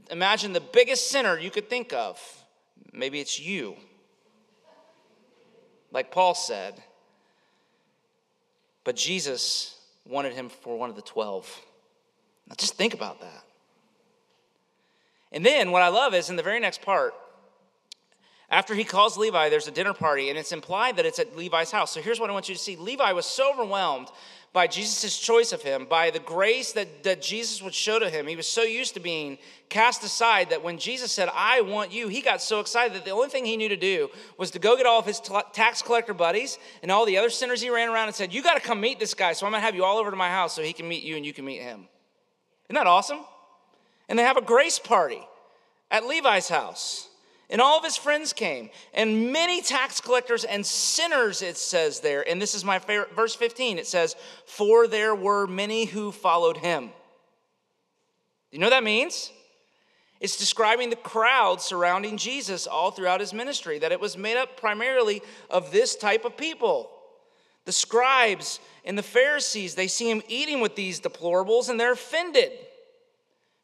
Imagine 0.09 0.51
the 0.51 0.59
biggest 0.59 1.09
sinner 1.09 1.39
you 1.39 1.49
could 1.49 1.69
think 1.69 1.93
of. 1.93 2.19
Maybe 2.93 3.19
it's 3.19 3.39
you. 3.39 3.75
Like 5.91 6.11
Paul 6.11 6.35
said. 6.35 6.81
But 8.83 8.95
Jesus 8.95 9.79
wanted 10.05 10.33
him 10.33 10.49
for 10.49 10.77
one 10.77 10.89
of 10.89 10.95
the 10.95 11.01
12. 11.01 11.61
Now 12.47 12.55
just 12.57 12.75
think 12.75 12.93
about 12.93 13.21
that. 13.21 13.43
And 15.31 15.45
then 15.45 15.71
what 15.71 15.81
I 15.81 15.87
love 15.87 16.13
is 16.13 16.29
in 16.29 16.35
the 16.35 16.43
very 16.43 16.59
next 16.59 16.81
part, 16.81 17.13
after 18.51 18.75
he 18.75 18.83
calls 18.83 19.17
Levi, 19.17 19.47
there's 19.47 19.69
a 19.69 19.71
dinner 19.71 19.93
party, 19.93 20.29
and 20.29 20.37
it's 20.37 20.51
implied 20.51 20.97
that 20.97 21.05
it's 21.05 21.19
at 21.19 21.37
Levi's 21.37 21.71
house. 21.71 21.91
So 21.91 22.01
here's 22.01 22.19
what 22.19 22.29
I 22.29 22.33
want 22.33 22.49
you 22.49 22.55
to 22.55 22.61
see 22.61 22.75
Levi 22.75 23.13
was 23.13 23.25
so 23.25 23.53
overwhelmed 23.53 24.09
by 24.51 24.67
Jesus' 24.67 25.17
choice 25.17 25.53
of 25.53 25.61
him, 25.61 25.85
by 25.85 26.09
the 26.09 26.19
grace 26.19 26.73
that, 26.73 27.03
that 27.03 27.21
Jesus 27.21 27.61
would 27.61 27.73
show 27.73 27.97
to 27.97 28.09
him. 28.09 28.27
He 28.27 28.35
was 28.35 28.47
so 28.47 28.63
used 28.63 28.95
to 28.95 28.99
being 28.99 29.37
cast 29.69 30.03
aside 30.03 30.49
that 30.49 30.61
when 30.61 30.77
Jesus 30.77 31.13
said, 31.13 31.29
I 31.33 31.61
want 31.61 31.93
you, 31.93 32.09
he 32.09 32.21
got 32.21 32.41
so 32.41 32.59
excited 32.59 32.93
that 32.97 33.05
the 33.05 33.11
only 33.11 33.29
thing 33.29 33.45
he 33.45 33.55
knew 33.55 33.69
to 33.69 33.77
do 33.77 34.09
was 34.37 34.51
to 34.51 34.59
go 34.59 34.75
get 34.75 34.85
all 34.85 34.99
of 34.99 35.05
his 35.05 35.21
t- 35.21 35.33
tax 35.53 35.81
collector 35.81 36.13
buddies 36.13 36.57
and 36.81 36.91
all 36.91 37.05
the 37.05 37.17
other 37.17 37.29
sinners 37.29 37.61
he 37.61 37.69
ran 37.69 37.87
around 37.87 38.07
and 38.07 38.15
said, 38.15 38.33
You 38.33 38.43
got 38.43 38.55
to 38.55 38.61
come 38.61 38.81
meet 38.81 38.99
this 38.99 39.13
guy, 39.13 39.31
so 39.31 39.45
I'm 39.45 39.53
going 39.53 39.61
to 39.61 39.65
have 39.65 39.75
you 39.75 39.85
all 39.85 39.97
over 39.97 40.11
to 40.11 40.17
my 40.17 40.29
house 40.29 40.53
so 40.53 40.61
he 40.61 40.73
can 40.73 40.89
meet 40.89 41.03
you 41.03 41.15
and 41.15 41.25
you 41.25 41.31
can 41.31 41.45
meet 41.45 41.61
him. 41.61 41.87
Isn't 42.67 42.75
that 42.75 42.87
awesome? 42.87 43.19
And 44.09 44.19
they 44.19 44.23
have 44.23 44.35
a 44.35 44.41
grace 44.41 44.79
party 44.79 45.25
at 45.89 46.05
Levi's 46.05 46.49
house. 46.49 47.07
And 47.51 47.59
all 47.59 47.77
of 47.77 47.83
his 47.83 47.97
friends 47.97 48.31
came, 48.31 48.69
and 48.93 49.33
many 49.33 49.61
tax 49.61 49.99
collectors 49.99 50.45
and 50.45 50.65
sinners, 50.65 51.41
it 51.41 51.57
says 51.57 51.99
there. 51.99 52.27
And 52.27 52.41
this 52.41 52.55
is 52.55 52.63
my 52.63 52.79
favorite, 52.79 53.13
verse 53.13 53.35
15. 53.35 53.77
It 53.77 53.85
says, 53.85 54.15
For 54.45 54.87
there 54.87 55.13
were 55.13 55.45
many 55.47 55.83
who 55.83 56.13
followed 56.13 56.55
him. 56.55 56.85
Do 56.85 56.91
you 58.51 58.59
know 58.59 58.67
what 58.67 58.71
that 58.71 58.85
means? 58.85 59.33
It's 60.21 60.37
describing 60.37 60.91
the 60.91 60.95
crowd 60.95 61.61
surrounding 61.61 62.15
Jesus 62.15 62.67
all 62.67 62.91
throughout 62.91 63.19
his 63.19 63.33
ministry, 63.33 63.79
that 63.79 63.91
it 63.91 63.99
was 63.99 64.17
made 64.17 64.37
up 64.37 64.55
primarily 64.55 65.21
of 65.49 65.73
this 65.73 65.97
type 65.97 66.23
of 66.23 66.37
people. 66.37 66.89
The 67.65 67.73
scribes 67.73 68.61
and 68.85 68.97
the 68.97 69.03
Pharisees, 69.03 69.75
they 69.75 69.87
see 69.87 70.09
him 70.09 70.21
eating 70.29 70.61
with 70.61 70.77
these 70.77 71.01
deplorables 71.01 71.69
and 71.69 71.77
they're 71.77 71.91
offended 71.91 72.53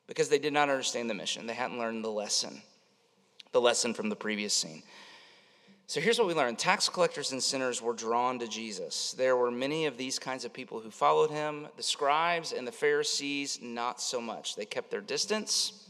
because 0.07 0.27
they 0.27 0.39
did 0.39 0.51
not 0.51 0.69
understand 0.69 1.09
the 1.09 1.13
mission. 1.13 1.47
They 1.47 1.53
hadn't 1.53 1.79
learned 1.79 2.03
the 2.03 2.09
lesson 2.09 2.61
the 3.51 3.61
lesson 3.61 3.93
from 3.93 4.09
the 4.09 4.15
previous 4.15 4.53
scene. 4.53 4.83
So 5.89 6.01
here's 6.01 6.19
what 6.19 6.27
we 6.27 6.33
learned 6.33 6.59
tax 6.59 6.89
collectors 6.89 7.31
and 7.31 7.41
sinners 7.41 7.81
were 7.81 7.93
drawn 7.93 8.39
to 8.39 8.47
Jesus. 8.47 9.13
There 9.17 9.37
were 9.37 9.51
many 9.51 9.85
of 9.85 9.97
these 9.97 10.19
kinds 10.19 10.43
of 10.43 10.51
people 10.51 10.81
who 10.81 10.91
followed 10.91 11.31
him. 11.31 11.67
The 11.77 11.83
scribes 11.83 12.51
and 12.51 12.67
the 12.67 12.73
Pharisees, 12.73 13.59
not 13.61 14.01
so 14.01 14.19
much. 14.19 14.57
They 14.57 14.65
kept 14.65 14.91
their 14.91 14.99
distance. 14.99 15.87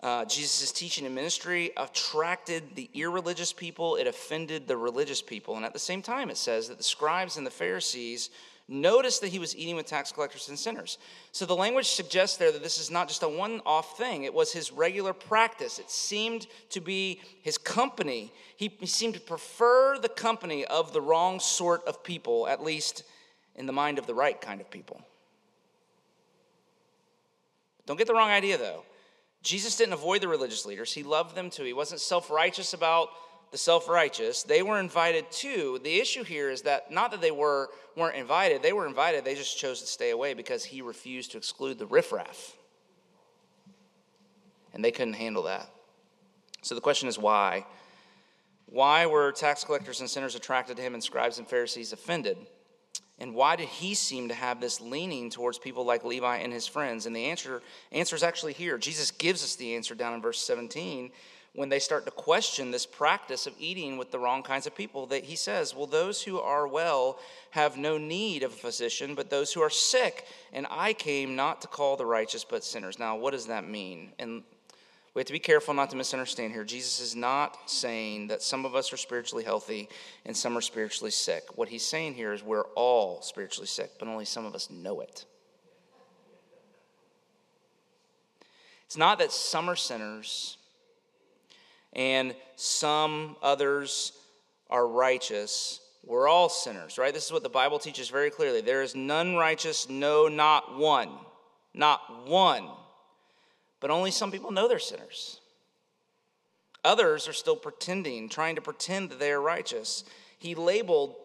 Uh, 0.00 0.24
Jesus' 0.24 0.72
teaching 0.72 1.06
and 1.06 1.14
ministry 1.14 1.70
attracted 1.76 2.74
the 2.74 2.90
irreligious 2.94 3.52
people, 3.52 3.96
it 3.96 4.06
offended 4.06 4.66
the 4.66 4.76
religious 4.76 5.22
people. 5.22 5.56
And 5.56 5.64
at 5.64 5.72
the 5.72 5.78
same 5.78 6.02
time, 6.02 6.28
it 6.28 6.36
says 6.36 6.68
that 6.68 6.78
the 6.78 6.84
scribes 6.84 7.36
and 7.36 7.46
the 7.46 7.50
Pharisees 7.52 8.30
Notice 8.70 9.18
that 9.20 9.28
he 9.28 9.38
was 9.38 9.56
eating 9.56 9.76
with 9.76 9.86
tax 9.86 10.12
collectors 10.12 10.50
and 10.50 10.58
sinners. 10.58 10.98
So 11.32 11.46
the 11.46 11.56
language 11.56 11.88
suggests 11.88 12.36
there 12.36 12.52
that 12.52 12.62
this 12.62 12.78
is 12.78 12.90
not 12.90 13.08
just 13.08 13.22
a 13.22 13.28
one 13.28 13.62
off 13.64 13.96
thing, 13.96 14.24
it 14.24 14.34
was 14.34 14.52
his 14.52 14.70
regular 14.70 15.14
practice. 15.14 15.78
It 15.78 15.90
seemed 15.90 16.46
to 16.70 16.82
be 16.82 17.22
his 17.40 17.56
company. 17.56 18.30
He, 18.56 18.76
he, 18.78 18.86
seemed 18.86 19.14
to 19.14 19.20
prefer 19.20 19.98
the 19.98 20.10
company 20.10 20.66
of 20.66 20.92
the 20.92 21.00
wrong 21.00 21.40
sort 21.40 21.82
of 21.86 22.04
people, 22.04 22.46
at 22.46 22.62
least 22.62 23.04
in 23.56 23.64
the 23.64 23.72
mind 23.72 23.98
of 23.98 24.06
the 24.06 24.14
right 24.14 24.38
kind 24.38 24.60
of 24.60 24.70
people. 24.70 25.00
Don't 27.86 27.96
get 27.96 28.06
the 28.06 28.12
wrong 28.12 28.30
idea, 28.30 28.58
though. 28.58 28.84
Jesus 29.42 29.76
didn't 29.76 29.94
avoid 29.94 30.20
the 30.20 30.28
religious 30.28 30.66
leaders, 30.66 30.92
he 30.92 31.02
loved 31.02 31.34
them 31.34 31.48
too. 31.48 31.64
He 31.64 31.72
wasn't 31.72 32.02
self 32.02 32.30
righteous 32.30 32.74
about 32.74 33.08
the 33.50 33.58
self-righteous 33.58 34.42
they 34.42 34.62
were 34.62 34.78
invited 34.78 35.30
too 35.30 35.80
the 35.82 36.00
issue 36.00 36.22
here 36.22 36.50
is 36.50 36.62
that 36.62 36.90
not 36.90 37.10
that 37.10 37.20
they 37.20 37.30
were 37.30 37.68
weren't 37.96 38.16
invited 38.16 38.62
they 38.62 38.72
were 38.72 38.86
invited 38.86 39.24
they 39.24 39.34
just 39.34 39.58
chose 39.58 39.80
to 39.80 39.86
stay 39.86 40.10
away 40.10 40.34
because 40.34 40.64
he 40.64 40.80
refused 40.80 41.32
to 41.32 41.38
exclude 41.38 41.78
the 41.78 41.86
riffraff. 41.86 42.56
And 44.72 44.84
they 44.84 44.90
couldn't 44.90 45.14
handle 45.14 45.42
that. 45.44 45.68
So 46.62 46.74
the 46.74 46.80
question 46.80 47.08
is 47.08 47.18
why? 47.18 47.66
Why 48.66 49.06
were 49.06 49.32
tax 49.32 49.64
collectors 49.64 50.00
and 50.00 50.08
sinners 50.08 50.34
attracted 50.34 50.76
to 50.76 50.82
him 50.82 50.94
and 50.94 51.02
scribes 51.02 51.38
and 51.38 51.48
pharisees 51.48 51.92
offended? 51.92 52.38
And 53.18 53.34
why 53.34 53.56
did 53.56 53.68
he 53.68 53.94
seem 53.94 54.28
to 54.28 54.34
have 54.34 54.60
this 54.60 54.80
leaning 54.80 55.30
towards 55.30 55.58
people 55.58 55.84
like 55.84 56.04
levi 56.04 56.36
and 56.36 56.52
his 56.52 56.66
friends? 56.66 57.06
And 57.06 57.16
the 57.16 57.24
answer 57.24 57.62
answer 57.90 58.14
is 58.14 58.22
actually 58.22 58.52
here. 58.52 58.78
Jesus 58.78 59.10
gives 59.10 59.42
us 59.42 59.56
the 59.56 59.74
answer 59.74 59.94
down 59.94 60.14
in 60.14 60.22
verse 60.22 60.40
17 60.40 61.10
when 61.58 61.68
they 61.68 61.78
start 61.80 62.04
to 62.04 62.10
question 62.12 62.70
this 62.70 62.86
practice 62.86 63.46
of 63.46 63.54
eating 63.58 63.98
with 63.98 64.12
the 64.12 64.18
wrong 64.18 64.42
kinds 64.42 64.66
of 64.66 64.76
people 64.76 65.06
that 65.06 65.24
he 65.24 65.34
says 65.34 65.74
well 65.74 65.86
those 65.86 66.22
who 66.22 66.38
are 66.38 66.68
well 66.68 67.18
have 67.50 67.76
no 67.76 67.98
need 67.98 68.42
of 68.42 68.52
a 68.52 68.56
physician 68.56 69.14
but 69.14 69.28
those 69.28 69.52
who 69.52 69.60
are 69.60 69.70
sick 69.70 70.24
and 70.52 70.66
i 70.70 70.92
came 70.92 71.34
not 71.34 71.60
to 71.60 71.68
call 71.68 71.96
the 71.96 72.04
righteous 72.06 72.44
but 72.44 72.64
sinners. 72.64 72.98
Now 72.98 73.16
what 73.16 73.32
does 73.32 73.46
that 73.46 73.68
mean? 73.68 74.12
And 74.18 74.42
we 75.14 75.20
have 75.20 75.26
to 75.26 75.32
be 75.32 75.38
careful 75.38 75.74
not 75.74 75.90
to 75.90 75.96
misunderstand 75.96 76.52
here. 76.52 76.64
Jesus 76.64 77.00
is 77.00 77.16
not 77.16 77.70
saying 77.70 78.28
that 78.28 78.42
some 78.42 78.64
of 78.64 78.74
us 78.74 78.92
are 78.92 78.96
spiritually 78.96 79.42
healthy 79.42 79.88
and 80.24 80.36
some 80.36 80.56
are 80.56 80.60
spiritually 80.60 81.10
sick. 81.10 81.44
What 81.56 81.68
he's 81.68 81.84
saying 81.84 82.14
here 82.14 82.32
is 82.32 82.42
we're 82.42 82.68
all 82.76 83.22
spiritually 83.22 83.66
sick 83.66 83.92
but 83.98 84.08
only 84.08 84.24
some 84.24 84.46
of 84.46 84.54
us 84.54 84.70
know 84.70 85.00
it. 85.00 85.24
It's 88.86 88.96
not 88.96 89.18
that 89.18 89.32
some 89.32 89.68
are 89.68 89.76
sinners 89.76 90.57
and 91.98 92.32
some 92.54 93.34
others 93.42 94.12
are 94.70 94.86
righteous. 94.86 95.80
We're 96.06 96.28
all 96.28 96.48
sinners, 96.48 96.96
right? 96.96 97.12
This 97.12 97.26
is 97.26 97.32
what 97.32 97.42
the 97.42 97.48
Bible 97.48 97.80
teaches 97.80 98.08
very 98.08 98.30
clearly. 98.30 98.60
There 98.60 98.82
is 98.82 98.94
none 98.94 99.34
righteous, 99.34 99.88
no, 99.90 100.28
not 100.28 100.78
one. 100.78 101.10
Not 101.74 102.28
one. 102.28 102.68
But 103.80 103.90
only 103.90 104.12
some 104.12 104.30
people 104.30 104.52
know 104.52 104.68
they're 104.68 104.78
sinners. 104.78 105.40
Others 106.84 107.26
are 107.26 107.32
still 107.32 107.56
pretending, 107.56 108.28
trying 108.28 108.54
to 108.54 108.62
pretend 108.62 109.10
that 109.10 109.18
they 109.18 109.32
are 109.32 109.42
righteous. 109.42 110.04
He 110.38 110.54
labeled 110.54 111.16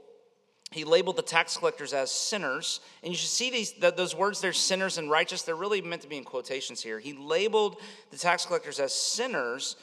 he 0.71 0.85
labeled 0.85 1.17
the 1.17 1.21
tax 1.21 1.55
collectors 1.55 1.93
as 1.93 2.09
sinners 2.09 2.79
and 3.03 3.13
you 3.13 3.17
should 3.17 3.29
see 3.29 3.51
these 3.51 3.73
those 3.73 4.15
words 4.15 4.41
they're 4.41 4.51
sinners 4.51 4.97
and 4.97 5.07
righteous 5.07 5.43
they're 5.43 5.53
really 5.53 5.81
meant 5.81 6.01
to 6.01 6.07
be 6.07 6.17
in 6.17 6.23
quotations 6.23 6.81
here 6.81 6.97
he 6.97 7.13
labeled 7.13 7.79
the 8.09 8.17
tax 8.17 8.43
collectors 8.43 8.79
as 8.79 8.91
sinners 8.91 9.75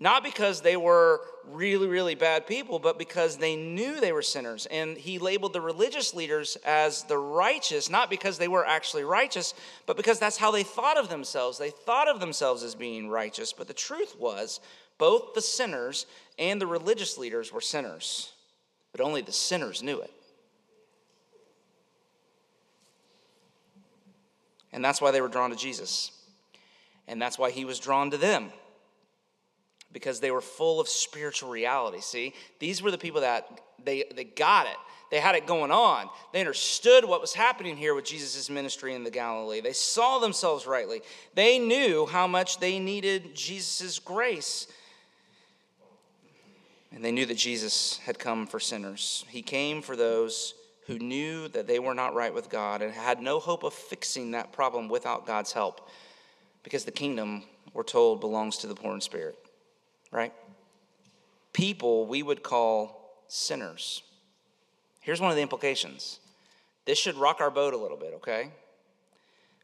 not 0.00 0.22
because 0.22 0.60
they 0.60 0.76
were 0.76 1.20
really, 1.44 1.88
really 1.88 2.14
bad 2.14 2.46
people, 2.46 2.78
but 2.78 2.98
because 2.98 3.36
they 3.36 3.56
knew 3.56 3.98
they 3.98 4.12
were 4.12 4.22
sinners. 4.22 4.66
And 4.66 4.96
he 4.96 5.18
labeled 5.18 5.52
the 5.52 5.60
religious 5.60 6.14
leaders 6.14 6.56
as 6.64 7.02
the 7.04 7.18
righteous, 7.18 7.90
not 7.90 8.08
because 8.08 8.38
they 8.38 8.46
were 8.46 8.64
actually 8.64 9.02
righteous, 9.02 9.54
but 9.86 9.96
because 9.96 10.20
that's 10.20 10.36
how 10.36 10.52
they 10.52 10.62
thought 10.62 10.96
of 10.96 11.08
themselves. 11.08 11.58
They 11.58 11.70
thought 11.70 12.06
of 12.06 12.20
themselves 12.20 12.62
as 12.62 12.76
being 12.76 13.10
righteous. 13.10 13.52
But 13.52 13.66
the 13.66 13.74
truth 13.74 14.14
was, 14.16 14.60
both 14.98 15.34
the 15.34 15.42
sinners 15.42 16.06
and 16.38 16.60
the 16.60 16.66
religious 16.66 17.18
leaders 17.18 17.52
were 17.52 17.60
sinners, 17.60 18.32
but 18.92 19.00
only 19.00 19.20
the 19.20 19.32
sinners 19.32 19.82
knew 19.82 20.00
it. 20.00 20.12
And 24.72 24.84
that's 24.84 25.00
why 25.00 25.10
they 25.10 25.20
were 25.20 25.28
drawn 25.28 25.50
to 25.50 25.56
Jesus. 25.56 26.12
And 27.08 27.20
that's 27.20 27.38
why 27.38 27.50
he 27.50 27.64
was 27.64 27.80
drawn 27.80 28.12
to 28.12 28.16
them 28.16 28.52
because 29.92 30.20
they 30.20 30.30
were 30.30 30.40
full 30.40 30.80
of 30.80 30.88
spiritual 30.88 31.50
reality. 31.50 32.00
See, 32.00 32.34
these 32.58 32.82
were 32.82 32.90
the 32.90 32.98
people 32.98 33.22
that 33.22 33.60
they, 33.82 34.04
they 34.14 34.24
got 34.24 34.66
it. 34.66 34.76
They 35.10 35.20
had 35.20 35.34
it 35.34 35.46
going 35.46 35.70
on. 35.70 36.10
They 36.32 36.40
understood 36.40 37.04
what 37.04 37.22
was 37.22 37.32
happening 37.32 37.76
here 37.76 37.94
with 37.94 38.04
Jesus' 38.04 38.50
ministry 38.50 38.94
in 38.94 39.04
the 39.04 39.10
Galilee. 39.10 39.62
They 39.62 39.72
saw 39.72 40.18
themselves 40.18 40.66
rightly. 40.66 41.00
They 41.34 41.58
knew 41.58 42.04
how 42.04 42.26
much 42.26 42.60
they 42.60 42.78
needed 42.78 43.34
Jesus' 43.34 43.98
grace. 43.98 44.66
And 46.92 47.02
they 47.02 47.12
knew 47.12 47.24
that 47.24 47.36
Jesus 47.36 47.98
had 47.98 48.18
come 48.18 48.46
for 48.46 48.60
sinners. 48.60 49.24
He 49.28 49.40
came 49.40 49.80
for 49.80 49.96
those 49.96 50.54
who 50.86 50.98
knew 50.98 51.48
that 51.48 51.66
they 51.66 51.78
were 51.78 51.94
not 51.94 52.14
right 52.14 52.32
with 52.32 52.50
God 52.50 52.82
and 52.82 52.92
had 52.92 53.22
no 53.22 53.38
hope 53.38 53.62
of 53.62 53.72
fixing 53.72 54.32
that 54.32 54.52
problem 54.52 54.88
without 54.88 55.26
God's 55.26 55.52
help 55.52 55.88
because 56.62 56.84
the 56.84 56.90
kingdom, 56.90 57.44
we're 57.72 57.82
told, 57.82 58.20
belongs 58.20 58.58
to 58.58 58.66
the 58.66 58.74
poor 58.74 58.94
in 58.94 59.00
spirit 59.00 59.38
right? 60.10 60.32
People 61.52 62.06
we 62.06 62.22
would 62.22 62.42
call 62.42 63.22
sinners. 63.28 64.02
Here's 65.00 65.20
one 65.20 65.30
of 65.30 65.36
the 65.36 65.42
implications 65.42 66.20
this 66.84 66.98
should 66.98 67.16
rock 67.16 67.42
our 67.42 67.50
boat 67.50 67.74
a 67.74 67.76
little 67.76 67.98
bit, 67.98 68.14
okay? 68.14 68.50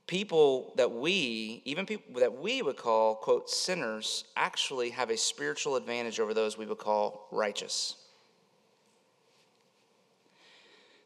People 0.06 0.74
that 0.76 0.92
we, 0.92 1.62
even 1.64 1.86
people 1.86 2.20
that 2.20 2.38
we 2.38 2.60
would 2.60 2.76
call, 2.76 3.14
quote, 3.14 3.48
sinners, 3.48 4.24
actually 4.36 4.90
have 4.90 5.08
a 5.08 5.16
spiritual 5.16 5.76
advantage 5.76 6.20
over 6.20 6.34
those 6.34 6.58
we 6.58 6.66
would 6.66 6.76
call 6.76 7.26
righteous. 7.32 7.96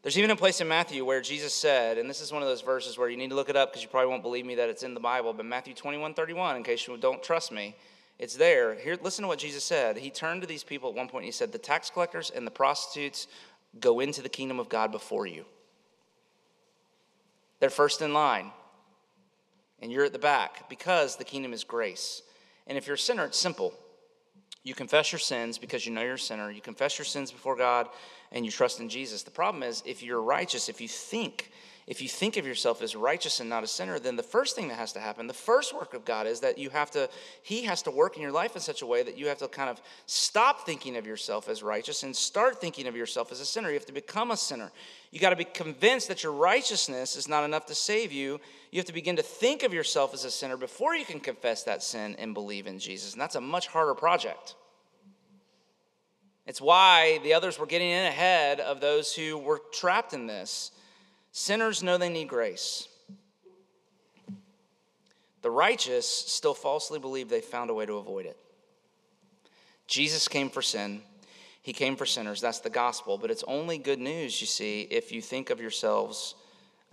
There's 0.03 0.19
even 0.19 0.31
a 0.31 0.37
place 0.37 0.61
in 0.61 0.67
Matthew 0.67 1.05
where 1.05 1.21
Jesus 1.21 1.55
said, 1.55 1.99
and 1.99 2.11
this 2.11 2.21
is 2.21 2.33
one 2.33 2.43
of 2.43 2.49
those 2.49 2.63
verses 2.63 2.99
where 2.99 3.09
you 3.09 3.17
need 3.17 3.31
to 3.31 3.37
look 3.37 3.49
it 3.49 3.57
up 3.57 3.71
because 3.71 3.83
you 3.83 3.89
probably 3.89 4.09
won't 4.09 4.23
believe 4.23 4.47
me 4.47 4.57
that 4.57 4.69
it's 4.69 4.83
in 4.83 4.95
the 4.95 5.01
Bible, 5.01 5.33
but 5.33 5.45
Matthew 5.45 5.75
21 5.75 6.15
31, 6.15 6.57
in 6.57 6.65
case 6.65 6.87
you 6.87 6.97
don't 6.97 7.23
trust 7.23 7.53
me, 7.53 7.77
it's 8.19 8.37
there. 8.37 8.75
Here, 8.75 8.99
listen 9.01 9.23
to 9.23 9.29
what 9.29 9.39
Jesus 9.39 9.65
said. 9.65 9.97
He 9.97 10.11
turned 10.11 10.41
to 10.43 10.49
these 10.49 10.65
people 10.65 10.91
at 10.91 10.97
one 10.97 11.09
point 11.09 11.23
and 11.23 11.27
he 11.27 11.33
said, 11.33 11.53
The 11.53 11.59
tax 11.59 11.89
collectors 11.91 12.31
and 12.31 12.47
the 12.47 12.51
prostitutes 12.51 13.29
go 13.79 14.01
into 14.01 14.23
the 14.23 14.29
kingdom 14.29 14.59
of 14.59 14.69
God 14.69 14.91
before 14.91 15.27
you. 15.27 15.45
They're 17.61 17.71
first 17.71 18.03
in 18.03 18.13
line, 18.13 18.53
and 19.81 19.91
you're 19.91 20.05
at 20.05 20.13
the 20.13 20.19
back 20.19 20.69
because 20.69 21.17
the 21.17 21.25
kingdom 21.25 21.53
is 21.53 21.65
grace. 21.65 22.23
And 22.67 22.79
if 22.79 22.87
you're 22.87 22.95
a 22.95 22.99
sinner, 22.99 23.25
it's 23.25 23.39
simple. 23.39 23.75
You 24.63 24.75
confess 24.75 25.13
your 25.13 25.19
sins 25.19 25.59
because 25.59 25.87
you 25.87 25.93
know 25.93 26.03
you're 26.03 26.15
a 26.15 26.19
sinner. 26.19 26.51
You 26.51 26.61
confess 26.61 26.99
your 26.99 27.05
sins 27.05 27.33
before 27.33 27.57
God 27.57 27.89
and 28.33 28.45
you 28.45 28.51
trust 28.51 28.81
in 28.81 28.89
Jesus. 28.89 29.23
The 29.23 29.31
problem 29.31 29.63
is, 29.63 29.83
if 29.87 30.03
you're 30.03 30.21
righteous, 30.21 30.69
if 30.69 30.81
you 30.81 30.89
think 30.89 31.51
if 31.89 32.03
you 32.03 32.09
think 32.09 32.37
of 32.37 32.47
yourself 32.47 32.83
as 32.83 32.95
righteous 32.95 33.41
and 33.41 33.49
not 33.49 33.65
a 33.65 33.67
sinner, 33.67 33.99
then 33.99 34.15
the 34.15 34.23
first 34.23 34.55
thing 34.55 34.69
that 34.69 34.77
has 34.77 34.93
to 34.93 35.01
happen, 35.01 35.27
the 35.27 35.33
first 35.33 35.75
work 35.75 35.95
of 35.95 36.05
God 36.05 36.27
is 36.27 36.41
that 36.41 36.59
you 36.59 36.69
have 36.69 36.91
to, 36.91 37.09
He 37.43 37.63
has 37.63 37.81
to 37.83 37.91
work 37.91 38.17
in 38.17 38.23
your 38.23 38.31
life 38.31 38.55
in 38.55 38.61
such 38.61 38.83
a 38.83 38.87
way 38.87 39.03
that 39.03 39.17
you 39.17 39.29
have 39.29 39.39
to 39.39 39.49
kind 39.49 39.71
of 39.71 39.81
stop 40.05 40.67
thinking 40.67 40.99
of 40.99 41.07
yourself 41.07 41.49
as 41.49 41.63
righteous 41.63 42.03
and 42.03 42.15
start 42.15 42.61
thinking 42.61 42.87
of 42.87 42.95
yourself 42.95 43.33
as 43.33 43.41
a 43.41 43.47
sinner. 43.47 43.69
You 43.69 43.75
have 43.75 43.87
to 43.87 43.95
become 43.95 44.31
a 44.33 44.37
sinner. 44.37 44.71
You 45.11 45.19
got 45.19 45.31
to 45.31 45.37
be 45.37 45.45
convinced 45.45 46.09
that 46.09 46.23
your 46.23 46.33
righteousness 46.33 47.17
is 47.17 47.27
not 47.27 47.43
enough 47.43 47.65
to 47.67 47.75
save 47.75 48.13
you. 48.13 48.39
You 48.71 48.81
have 48.81 48.87
to 48.87 48.93
begin 48.93 49.17
to 49.17 49.23
think 49.23 49.63
of 49.63 49.73
yourself 49.73 50.13
as 50.13 50.27
a 50.27 50.31
sinner 50.31 50.59
before 50.59 50.95
you 50.95 51.07
can 51.07 51.21
confess 51.21 51.63
that 51.65 51.83
sin 51.83 52.17
and 52.19 52.35
believe 52.35 52.67
in 52.67 52.79
Jesus. 52.79 53.15
And 53.15 53.23
that's 53.23 53.35
a 53.35 53.41
much 53.41 53.67
harder 53.67 53.95
project. 53.95 54.57
It's 56.47 56.61
why 56.61 57.19
the 57.23 57.33
others 57.33 57.59
were 57.59 57.65
getting 57.65 57.89
in 57.89 58.05
ahead 58.05 58.61
of 58.61 58.83
those 58.83 59.15
who 59.15 59.39
were 59.39 59.63
trapped 59.73 60.13
in 60.13 60.27
this. 60.27 60.71
Sinners 61.33 61.83
know 61.83 61.99
they 61.99 62.09
need 62.09 62.29
grace. 62.29 62.89
The 65.43 65.51
righteous 65.51 66.09
still 66.09 66.55
falsely 66.55 66.99
believe 66.99 67.29
they 67.29 67.41
found 67.41 67.71
a 67.71 67.75
way 67.75 67.87
to 67.87 67.95
avoid 67.95 68.27
it. 68.27 68.37
Jesus 69.87 70.29
came 70.29 70.51
for 70.51 70.63
sin. 70.63 71.03
He 71.63 71.73
came 71.73 71.97
for 71.97 72.07
sinners. 72.07 72.41
That's 72.41 72.61
the 72.61 72.71
gospel. 72.71 73.19
But 73.19 73.31
it's 73.31 73.45
only 73.47 73.79
good 73.79 73.99
news, 73.99 74.41
you 74.41 74.47
see, 74.47 74.83
if 74.91 75.13
you 75.13 75.23
think 75.23 75.51
of 75.51 75.61
yourselves 75.61 76.35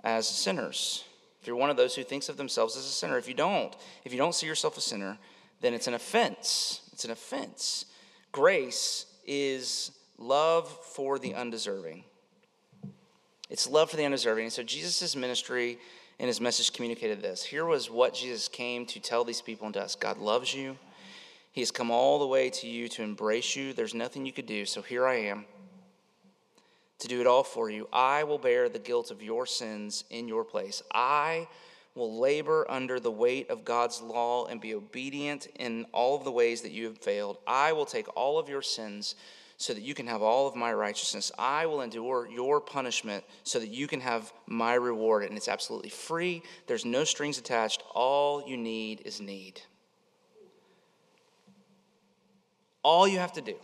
as 0.04 0.28
sinners. 0.28 1.04
If 1.42 1.48
you're 1.48 1.56
one 1.56 1.70
of 1.70 1.78
those 1.78 1.96
who 1.96 2.04
thinks 2.04 2.30
of 2.30 2.38
themselves 2.38 2.76
as 2.76 2.86
a 2.86 2.90
sinner. 2.90 3.18
If 3.18 3.28
you 3.28 3.34
don't, 3.34 3.76
if 4.04 4.12
you 4.12 4.18
don't 4.18 4.34
see 4.34 4.48
yourself 4.48 4.78
a 4.78 4.82
sinner, 4.82 5.18
then 5.62 5.74
it's 5.74 5.88
an 5.88 5.94
offense. 5.94 6.82
It's 6.92 7.06
an 7.06 7.12
offense. 7.12 7.86
Grace 8.32 9.06
is 9.26 9.92
love 10.18 10.70
for 10.70 11.20
the 11.20 11.36
undeserving. 11.36 12.04
It's 13.50 13.70
love 13.70 13.90
for 13.90 13.98
the 13.98 14.06
undeserving. 14.06 14.50
So 14.50 14.64
Jesus' 14.64 15.16
ministry 15.16 15.78
and 16.20 16.28
his 16.28 16.42
message 16.42 16.74
communicated 16.74 17.22
this. 17.22 17.44
Here 17.44 17.66
was 17.66 17.92
what 17.92 18.14
Jesus 18.14 18.48
came 18.48 18.86
to 18.88 19.00
tell 19.00 19.24
these 19.24 19.42
people 19.42 19.66
and 19.66 19.74
to 19.76 19.82
us 19.82 19.96
God 19.96 20.18
loves 20.18 20.54
you. 20.54 20.78
He 21.52 21.62
has 21.62 21.72
come 21.72 21.92
all 21.92 22.20
the 22.20 22.28
way 22.28 22.50
to 22.50 22.68
you 22.68 22.90
to 22.90 23.04
embrace 23.04 23.56
you. 23.56 23.74
There's 23.74 23.94
nothing 23.94 24.26
you 24.26 24.34
could 24.34 24.46
do. 24.46 24.66
So 24.66 24.82
here 24.82 25.06
I 25.06 25.16
am 25.16 25.46
to 27.00 27.08
do 27.08 27.22
it 27.22 27.28
all 27.28 27.44
for 27.44 27.70
you. 27.70 27.88
I 27.94 28.24
will 28.24 28.38
bear 28.38 28.68
the 28.68 28.80
guilt 28.80 29.12
of 29.12 29.22
your 29.22 29.46
sins 29.46 30.04
in 30.10 30.28
your 30.28 30.44
place. 30.44 30.82
I 30.94 31.48
will 31.94 32.20
labor 32.20 32.66
under 32.70 33.00
the 33.00 33.12
weight 33.12 33.50
of 33.50 33.64
God's 33.64 34.02
law 34.02 34.48
and 34.48 34.60
be 34.60 34.74
obedient 34.74 35.48
in 35.58 35.86
all 35.94 36.16
of 36.18 36.24
the 36.24 36.32
ways 36.32 36.62
that 36.62 36.72
you 36.72 36.86
have 36.86 36.98
failed. 36.98 37.38
I 37.48 37.72
will 37.72 37.86
take 37.86 38.08
all 38.18 38.38
of 38.38 38.50
your 38.50 38.62
sins 38.62 39.16
so 39.58 39.74
that 39.74 39.84
you 39.84 39.94
can 39.94 40.08
have 40.08 40.22
all 40.22 40.48
of 40.48 40.56
my 40.56 40.74
righteousness. 40.74 41.32
I 41.38 41.66
will 41.66 41.82
endure 41.82 42.28
your 42.30 42.60
punishment 42.60 43.24
so 43.44 43.60
that 43.60 43.70
you 43.70 43.88
can 43.88 44.02
have 44.02 44.34
my 44.48 44.74
reward. 44.74 45.24
And 45.24 45.38
it's 45.38 45.48
absolutely 45.48 45.90
free, 45.90 46.44
there's 46.68 46.86
no 46.86 47.04
strings 47.04 47.38
attached. 47.38 47.84
All 47.94 48.48
you 48.48 48.58
need 48.58 49.02
is 49.06 49.22
need. 49.22 49.62
All 52.84 53.08
you 53.08 53.20
have 53.20 53.34
to 53.34 53.42
do 53.42 53.56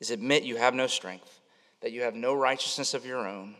is 0.00 0.10
admit 0.10 0.42
you 0.42 0.56
have 0.56 0.74
no 0.74 0.86
strength, 0.86 1.40
that 1.80 1.92
you 1.92 2.02
have 2.02 2.14
no 2.14 2.34
righteousness 2.34 2.94
of 2.94 3.06
your 3.06 3.28
own, 3.28 3.54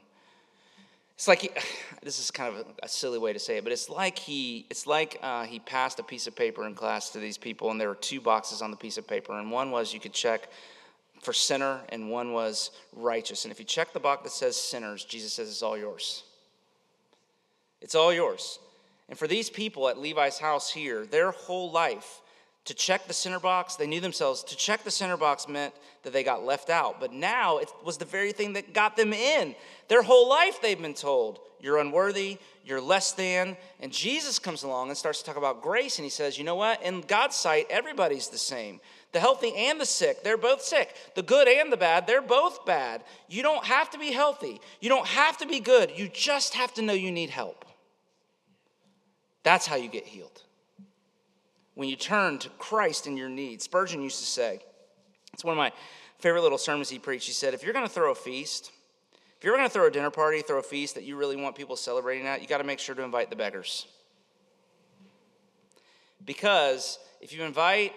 it's 1.24 1.28
like 1.28 1.40
he, 1.40 1.50
this 2.02 2.18
is 2.18 2.30
kind 2.30 2.54
of 2.54 2.66
a, 2.82 2.88
silly 2.88 3.18
way 3.18 3.32
to 3.32 3.38
say 3.38 3.56
it, 3.56 3.64
but 3.64 3.72
it's 3.72 3.88
like 3.88 4.18
he 4.18 4.66
it's 4.68 4.86
like 4.86 5.18
uh, 5.22 5.44
he 5.44 5.58
passed 5.58 5.98
a 5.98 6.02
piece 6.02 6.26
of 6.26 6.36
paper 6.36 6.66
in 6.66 6.74
class 6.74 7.08
to 7.10 7.18
these 7.18 7.38
people, 7.38 7.70
and 7.70 7.80
there 7.80 7.88
were 7.88 7.94
two 7.94 8.20
boxes 8.20 8.60
on 8.60 8.70
the 8.70 8.76
piece 8.76 8.98
of 8.98 9.08
paper, 9.08 9.38
and 9.38 9.50
one 9.50 9.70
was 9.70 9.94
you 9.94 10.00
could 10.00 10.12
check 10.12 10.50
for 11.22 11.32
sinner, 11.32 11.80
and 11.88 12.10
one 12.10 12.34
was 12.34 12.72
righteous. 12.92 13.46
And 13.46 13.52
if 13.52 13.58
you 13.58 13.64
check 13.64 13.94
the 13.94 14.00
box 14.00 14.24
that 14.24 14.32
says 14.32 14.54
sinners, 14.54 15.02
Jesus 15.02 15.32
says 15.32 15.48
it's 15.48 15.62
all 15.62 15.78
yours. 15.78 16.24
It's 17.80 17.94
all 17.94 18.12
yours. 18.12 18.58
And 19.08 19.18
for 19.18 19.26
these 19.26 19.48
people 19.48 19.88
at 19.88 19.98
Levi's 19.98 20.38
house 20.38 20.70
here, 20.70 21.06
their 21.06 21.30
whole 21.30 21.70
life, 21.70 22.20
To 22.66 22.74
check 22.74 23.06
the 23.06 23.12
center 23.12 23.38
box, 23.38 23.76
they 23.76 23.86
knew 23.86 24.00
themselves. 24.00 24.42
To 24.44 24.56
check 24.56 24.84
the 24.84 24.90
center 24.90 25.18
box 25.18 25.46
meant 25.48 25.74
that 26.02 26.14
they 26.14 26.24
got 26.24 26.44
left 26.44 26.70
out. 26.70 26.98
But 26.98 27.12
now 27.12 27.58
it 27.58 27.70
was 27.84 27.98
the 27.98 28.06
very 28.06 28.32
thing 28.32 28.54
that 28.54 28.72
got 28.72 28.96
them 28.96 29.12
in. 29.12 29.54
Their 29.88 30.02
whole 30.02 30.28
life 30.30 30.62
they've 30.62 30.80
been 30.80 30.94
told, 30.94 31.40
you're 31.60 31.78
unworthy, 31.78 32.38
you're 32.64 32.80
less 32.80 33.12
than. 33.12 33.58
And 33.80 33.92
Jesus 33.92 34.38
comes 34.38 34.62
along 34.62 34.88
and 34.88 34.96
starts 34.96 35.18
to 35.18 35.26
talk 35.26 35.36
about 35.36 35.60
grace. 35.60 35.98
And 35.98 36.04
he 36.04 36.10
says, 36.10 36.38
you 36.38 36.44
know 36.44 36.54
what? 36.54 36.82
In 36.82 37.02
God's 37.02 37.36
sight, 37.36 37.66
everybody's 37.68 38.28
the 38.28 38.38
same. 38.38 38.80
The 39.12 39.20
healthy 39.20 39.54
and 39.54 39.78
the 39.78 39.86
sick, 39.86 40.24
they're 40.24 40.38
both 40.38 40.62
sick. 40.62 40.94
The 41.14 41.22
good 41.22 41.48
and 41.48 41.70
the 41.70 41.76
bad, 41.76 42.06
they're 42.06 42.22
both 42.22 42.64
bad. 42.64 43.04
You 43.28 43.42
don't 43.42 43.64
have 43.64 43.90
to 43.90 43.98
be 43.98 44.10
healthy. 44.10 44.58
You 44.80 44.88
don't 44.88 45.06
have 45.06 45.36
to 45.38 45.46
be 45.46 45.60
good. 45.60 45.92
You 45.94 46.08
just 46.08 46.54
have 46.54 46.72
to 46.74 46.82
know 46.82 46.94
you 46.94 47.12
need 47.12 47.30
help. 47.30 47.66
That's 49.42 49.66
how 49.66 49.76
you 49.76 49.88
get 49.90 50.06
healed. 50.06 50.42
When 51.74 51.88
you 51.88 51.96
turn 51.96 52.38
to 52.38 52.48
Christ 52.50 53.06
in 53.06 53.16
your 53.16 53.28
need. 53.28 53.60
Spurgeon 53.60 54.02
used 54.02 54.20
to 54.20 54.26
say, 54.26 54.60
it's 55.32 55.44
one 55.44 55.52
of 55.52 55.58
my 55.58 55.72
favorite 56.20 56.42
little 56.42 56.58
sermons 56.58 56.88
he 56.88 56.98
preached. 56.98 57.26
He 57.26 57.32
said, 57.32 57.54
if 57.54 57.62
you're 57.62 57.72
going 57.72 57.86
to 57.86 57.92
throw 57.92 58.12
a 58.12 58.14
feast, 58.14 58.70
if 59.36 59.44
you're 59.44 59.56
going 59.56 59.68
to 59.68 59.72
throw 59.72 59.86
a 59.86 59.90
dinner 59.90 60.10
party, 60.10 60.40
throw 60.40 60.58
a 60.58 60.62
feast 60.62 60.94
that 60.94 61.04
you 61.04 61.16
really 61.16 61.36
want 61.36 61.56
people 61.56 61.76
celebrating 61.76 62.26
at, 62.26 62.40
you 62.40 62.46
got 62.46 62.58
to 62.58 62.64
make 62.64 62.78
sure 62.78 62.94
to 62.94 63.02
invite 63.02 63.30
the 63.30 63.36
beggars. 63.36 63.86
Because 66.24 66.98
if 67.20 67.32
you 67.32 67.42
invite 67.42 67.92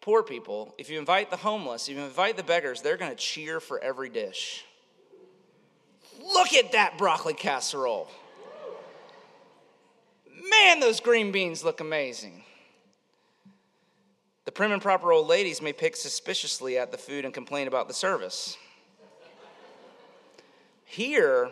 poor 0.00 0.22
people, 0.22 0.74
if 0.78 0.88
you 0.88 0.98
invite 0.98 1.30
the 1.30 1.36
homeless, 1.36 1.88
if 1.88 1.96
you 1.96 2.02
invite 2.02 2.36
the 2.36 2.44
beggars, 2.44 2.80
they're 2.80 2.96
going 2.96 3.10
to 3.10 3.16
cheer 3.16 3.60
for 3.60 3.82
every 3.82 4.08
dish. 4.08 4.64
Look 6.22 6.54
at 6.54 6.72
that 6.72 6.96
broccoli 6.96 7.34
casserole. 7.34 8.08
Man, 10.48 10.80
those 10.80 11.00
green 11.00 11.32
beans 11.32 11.64
look 11.64 11.80
amazing. 11.80 12.44
Prim 14.56 14.72
and 14.72 14.80
proper 14.80 15.12
old 15.12 15.28
ladies 15.28 15.60
may 15.60 15.74
pick 15.74 15.94
suspiciously 15.94 16.78
at 16.78 16.90
the 16.90 16.96
food 16.96 17.26
and 17.26 17.34
complain 17.34 17.68
about 17.68 17.88
the 17.88 17.92
service. 17.92 18.56
Here, 20.86 21.50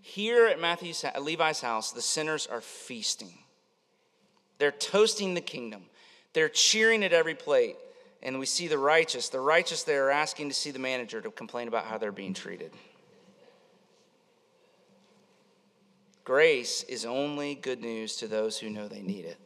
here 0.00 0.46
at 0.46 0.60
Matthew's, 0.60 1.02
at 1.02 1.20
Levi's 1.20 1.60
house, 1.60 1.90
the 1.90 2.00
sinners 2.00 2.46
are 2.46 2.60
feasting. 2.60 3.36
They're 4.58 4.70
toasting 4.70 5.34
the 5.34 5.40
kingdom. 5.40 5.86
They're 6.34 6.48
cheering 6.48 7.02
at 7.02 7.12
every 7.12 7.34
plate. 7.34 7.74
And 8.22 8.38
we 8.38 8.46
see 8.46 8.68
the 8.68 8.78
righteous. 8.78 9.28
The 9.28 9.40
righteous, 9.40 9.82
they 9.82 9.96
are 9.96 10.10
asking 10.10 10.50
to 10.50 10.54
see 10.54 10.70
the 10.70 10.78
manager 10.78 11.20
to 11.20 11.32
complain 11.32 11.66
about 11.66 11.86
how 11.86 11.98
they're 11.98 12.12
being 12.12 12.32
treated. 12.32 12.70
Grace 16.22 16.84
is 16.84 17.04
only 17.04 17.56
good 17.56 17.80
news 17.80 18.14
to 18.18 18.28
those 18.28 18.56
who 18.56 18.70
know 18.70 18.86
they 18.86 19.02
need 19.02 19.24
it. 19.24 19.40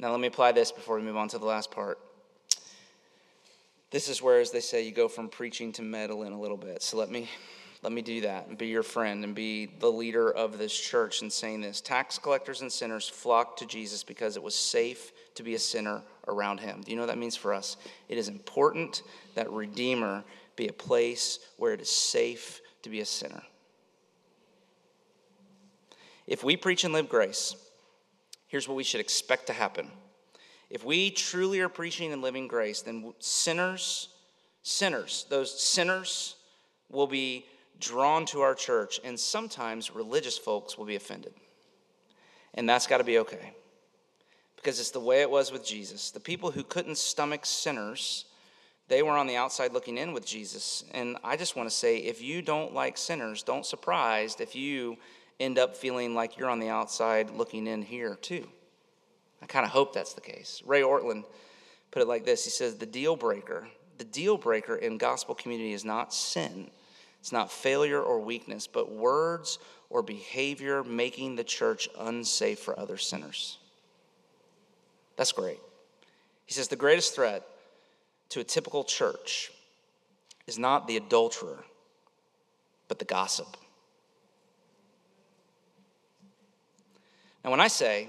Now, 0.00 0.10
let 0.12 0.20
me 0.20 0.28
apply 0.28 0.52
this 0.52 0.72
before 0.72 0.96
we 0.96 1.02
move 1.02 1.18
on 1.18 1.28
to 1.28 1.38
the 1.38 1.44
last 1.44 1.70
part. 1.70 1.98
This 3.90 4.08
is 4.08 4.22
where, 4.22 4.40
as 4.40 4.50
they 4.50 4.60
say, 4.60 4.82
you 4.82 4.92
go 4.92 5.08
from 5.08 5.28
preaching 5.28 5.72
to 5.72 5.82
meddling 5.82 6.32
a 6.32 6.40
little 6.40 6.56
bit. 6.56 6.82
So 6.82 6.96
let 6.96 7.10
me 7.10 7.28
let 7.82 7.92
me 7.92 8.00
do 8.00 8.22
that 8.22 8.46
and 8.46 8.56
be 8.56 8.68
your 8.68 8.82
friend 8.82 9.24
and 9.24 9.34
be 9.34 9.66
the 9.66 9.90
leader 9.90 10.30
of 10.30 10.56
this 10.56 10.78
church 10.78 11.20
in 11.22 11.30
saying 11.30 11.60
this. 11.60 11.82
Tax 11.82 12.18
collectors 12.18 12.62
and 12.62 12.72
sinners 12.72 13.08
flocked 13.08 13.58
to 13.58 13.66
Jesus 13.66 14.02
because 14.02 14.36
it 14.36 14.42
was 14.42 14.54
safe 14.54 15.12
to 15.34 15.42
be 15.42 15.54
a 15.54 15.58
sinner 15.58 16.02
around 16.28 16.60
him. 16.60 16.82
Do 16.82 16.90
you 16.90 16.96
know 16.96 17.02
what 17.02 17.08
that 17.08 17.18
means 17.18 17.36
for 17.36 17.52
us? 17.52 17.76
It 18.08 18.16
is 18.16 18.28
important 18.28 19.02
that 19.34 19.50
Redeemer 19.50 20.24
be 20.56 20.68
a 20.68 20.72
place 20.72 21.38
where 21.56 21.72
it 21.72 21.80
is 21.80 21.90
safe 21.90 22.60
to 22.82 22.90
be 22.90 23.00
a 23.00 23.06
sinner. 23.06 23.42
If 26.26 26.44
we 26.44 26.56
preach 26.56 26.84
and 26.84 26.92
live 26.92 27.08
grace, 27.08 27.54
here's 28.50 28.66
what 28.66 28.76
we 28.76 28.84
should 28.84 29.00
expect 29.00 29.46
to 29.46 29.52
happen. 29.52 29.88
If 30.68 30.84
we 30.84 31.10
truly 31.10 31.60
are 31.60 31.68
preaching 31.68 32.12
and 32.12 32.20
living 32.20 32.48
grace, 32.48 32.82
then 32.82 33.14
sinners, 33.20 34.08
sinners, 34.62 35.24
those 35.30 35.58
sinners 35.58 36.34
will 36.90 37.06
be 37.06 37.46
drawn 37.78 38.26
to 38.26 38.40
our 38.40 38.54
church, 38.54 39.00
and 39.04 39.18
sometimes 39.18 39.94
religious 39.94 40.36
folks 40.36 40.76
will 40.76 40.84
be 40.84 40.96
offended. 40.96 41.32
And 42.54 42.68
that's 42.68 42.88
got 42.88 42.98
to 42.98 43.04
be 43.04 43.18
okay 43.18 43.54
because 44.56 44.80
it's 44.80 44.90
the 44.90 45.00
way 45.00 45.22
it 45.22 45.30
was 45.30 45.52
with 45.52 45.64
Jesus. 45.64 46.10
The 46.10 46.20
people 46.20 46.50
who 46.50 46.64
couldn't 46.64 46.98
stomach 46.98 47.46
sinners, 47.46 48.26
they 48.88 49.02
were 49.02 49.12
on 49.12 49.28
the 49.28 49.36
outside 49.36 49.72
looking 49.72 49.96
in 49.96 50.12
with 50.12 50.26
Jesus. 50.26 50.84
And 50.92 51.16
I 51.22 51.36
just 51.36 51.56
want 51.56 51.68
to 51.68 51.74
say 51.74 51.98
if 51.98 52.20
you 52.20 52.42
don't 52.42 52.74
like 52.74 52.98
sinners, 52.98 53.44
don't 53.44 53.64
surprised 53.64 54.40
if 54.40 54.56
you 54.56 54.98
end 55.40 55.58
up 55.58 55.76
feeling 55.76 56.14
like 56.14 56.36
you're 56.36 56.50
on 56.50 56.60
the 56.60 56.68
outside 56.68 57.30
looking 57.30 57.66
in 57.66 57.82
here 57.82 58.16
too. 58.20 58.46
I 59.42 59.46
kind 59.46 59.64
of 59.64 59.72
hope 59.72 59.94
that's 59.94 60.12
the 60.12 60.20
case. 60.20 60.62
Ray 60.66 60.82
Ortlund 60.82 61.24
put 61.90 62.02
it 62.02 62.08
like 62.08 62.24
this 62.24 62.44
He 62.44 62.50
says, 62.50 62.76
The 62.76 62.86
deal 62.86 63.16
breaker, 63.16 63.66
the 63.98 64.04
deal 64.04 64.36
breaker 64.36 64.76
in 64.76 64.98
gospel 64.98 65.34
community 65.34 65.72
is 65.72 65.84
not 65.84 66.14
sin, 66.14 66.70
it's 67.18 67.32
not 67.32 67.50
failure 67.50 68.00
or 68.00 68.20
weakness, 68.20 68.66
but 68.66 68.92
words 68.92 69.58
or 69.88 70.02
behavior 70.02 70.84
making 70.84 71.36
the 71.36 71.44
church 71.44 71.88
unsafe 71.98 72.60
for 72.60 72.78
other 72.78 72.96
sinners. 72.96 73.58
That's 75.16 75.32
great. 75.32 75.58
He 76.46 76.52
says, 76.52 76.68
The 76.68 76.76
greatest 76.76 77.14
threat 77.14 77.46
to 78.30 78.40
a 78.40 78.44
typical 78.44 78.84
church 78.84 79.50
is 80.46 80.58
not 80.58 80.86
the 80.86 80.96
adulterer, 80.96 81.64
but 82.88 82.98
the 82.98 83.04
gossip. 83.04 83.56
Now, 87.44 87.50
when 87.50 87.60
I 87.60 87.68
say 87.68 88.08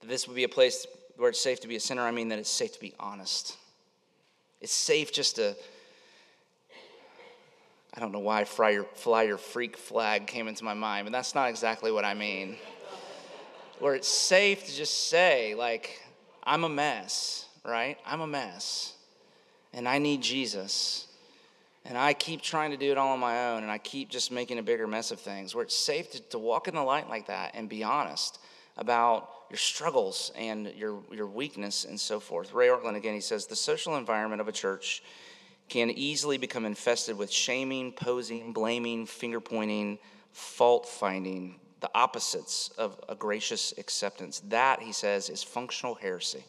that 0.00 0.06
this 0.08 0.26
would 0.26 0.36
be 0.36 0.44
a 0.44 0.48
place 0.48 0.86
where 1.16 1.30
it's 1.30 1.40
safe 1.40 1.60
to 1.60 1.68
be 1.68 1.76
a 1.76 1.80
sinner, 1.80 2.02
I 2.02 2.10
mean 2.10 2.28
that 2.28 2.38
it's 2.38 2.50
safe 2.50 2.72
to 2.74 2.80
be 2.80 2.94
honest. 2.98 3.56
It's 4.60 4.72
safe 4.72 5.12
just 5.12 5.36
to, 5.36 5.56
I 7.94 8.00
don't 8.00 8.12
know 8.12 8.20
why 8.20 8.44
fly 8.44 8.70
your, 8.70 8.84
fly 8.84 9.24
your 9.24 9.38
freak 9.38 9.76
flag 9.76 10.26
came 10.26 10.48
into 10.48 10.64
my 10.64 10.74
mind, 10.74 11.06
but 11.06 11.12
that's 11.12 11.34
not 11.34 11.48
exactly 11.48 11.92
what 11.92 12.04
I 12.04 12.14
mean. 12.14 12.56
where 13.78 13.94
it's 13.94 14.08
safe 14.08 14.66
to 14.66 14.74
just 14.74 15.08
say, 15.08 15.54
like, 15.54 16.00
I'm 16.42 16.64
a 16.64 16.68
mess, 16.68 17.46
right? 17.64 17.98
I'm 18.06 18.20
a 18.20 18.26
mess. 18.26 18.94
And 19.72 19.88
I 19.88 19.98
need 19.98 20.22
Jesus. 20.22 21.07
And 21.88 21.96
I 21.96 22.12
keep 22.12 22.42
trying 22.42 22.70
to 22.72 22.76
do 22.76 22.92
it 22.92 22.98
all 22.98 23.14
on 23.14 23.18
my 23.18 23.48
own, 23.48 23.62
and 23.62 23.72
I 23.72 23.78
keep 23.78 24.10
just 24.10 24.30
making 24.30 24.58
a 24.58 24.62
bigger 24.62 24.86
mess 24.86 25.10
of 25.10 25.20
things. 25.20 25.54
Where 25.54 25.64
it's 25.64 25.74
safe 25.74 26.10
to, 26.12 26.20
to 26.20 26.38
walk 26.38 26.68
in 26.68 26.74
the 26.74 26.82
light 26.82 27.08
like 27.08 27.28
that 27.28 27.52
and 27.54 27.66
be 27.66 27.82
honest 27.82 28.38
about 28.76 29.30
your 29.48 29.56
struggles 29.56 30.30
and 30.36 30.70
your, 30.76 31.00
your 31.10 31.26
weakness 31.26 31.86
and 31.86 31.98
so 31.98 32.20
forth. 32.20 32.52
Ray 32.52 32.68
Ortlund, 32.68 32.94
again, 32.94 33.14
he 33.14 33.22
says 33.22 33.46
the 33.46 33.56
social 33.56 33.96
environment 33.96 34.42
of 34.42 34.48
a 34.48 34.52
church 34.52 35.02
can 35.70 35.90
easily 35.90 36.36
become 36.36 36.66
infested 36.66 37.16
with 37.16 37.30
shaming, 37.30 37.92
posing, 37.92 38.52
blaming, 38.52 39.06
finger 39.06 39.40
pointing, 39.40 39.98
fault 40.32 40.86
finding, 40.86 41.58
the 41.80 41.90
opposites 41.94 42.70
of 42.76 43.00
a 43.08 43.14
gracious 43.14 43.72
acceptance. 43.78 44.42
That, 44.48 44.82
he 44.82 44.92
says, 44.92 45.30
is 45.30 45.42
functional 45.42 45.94
heresy. 45.94 46.44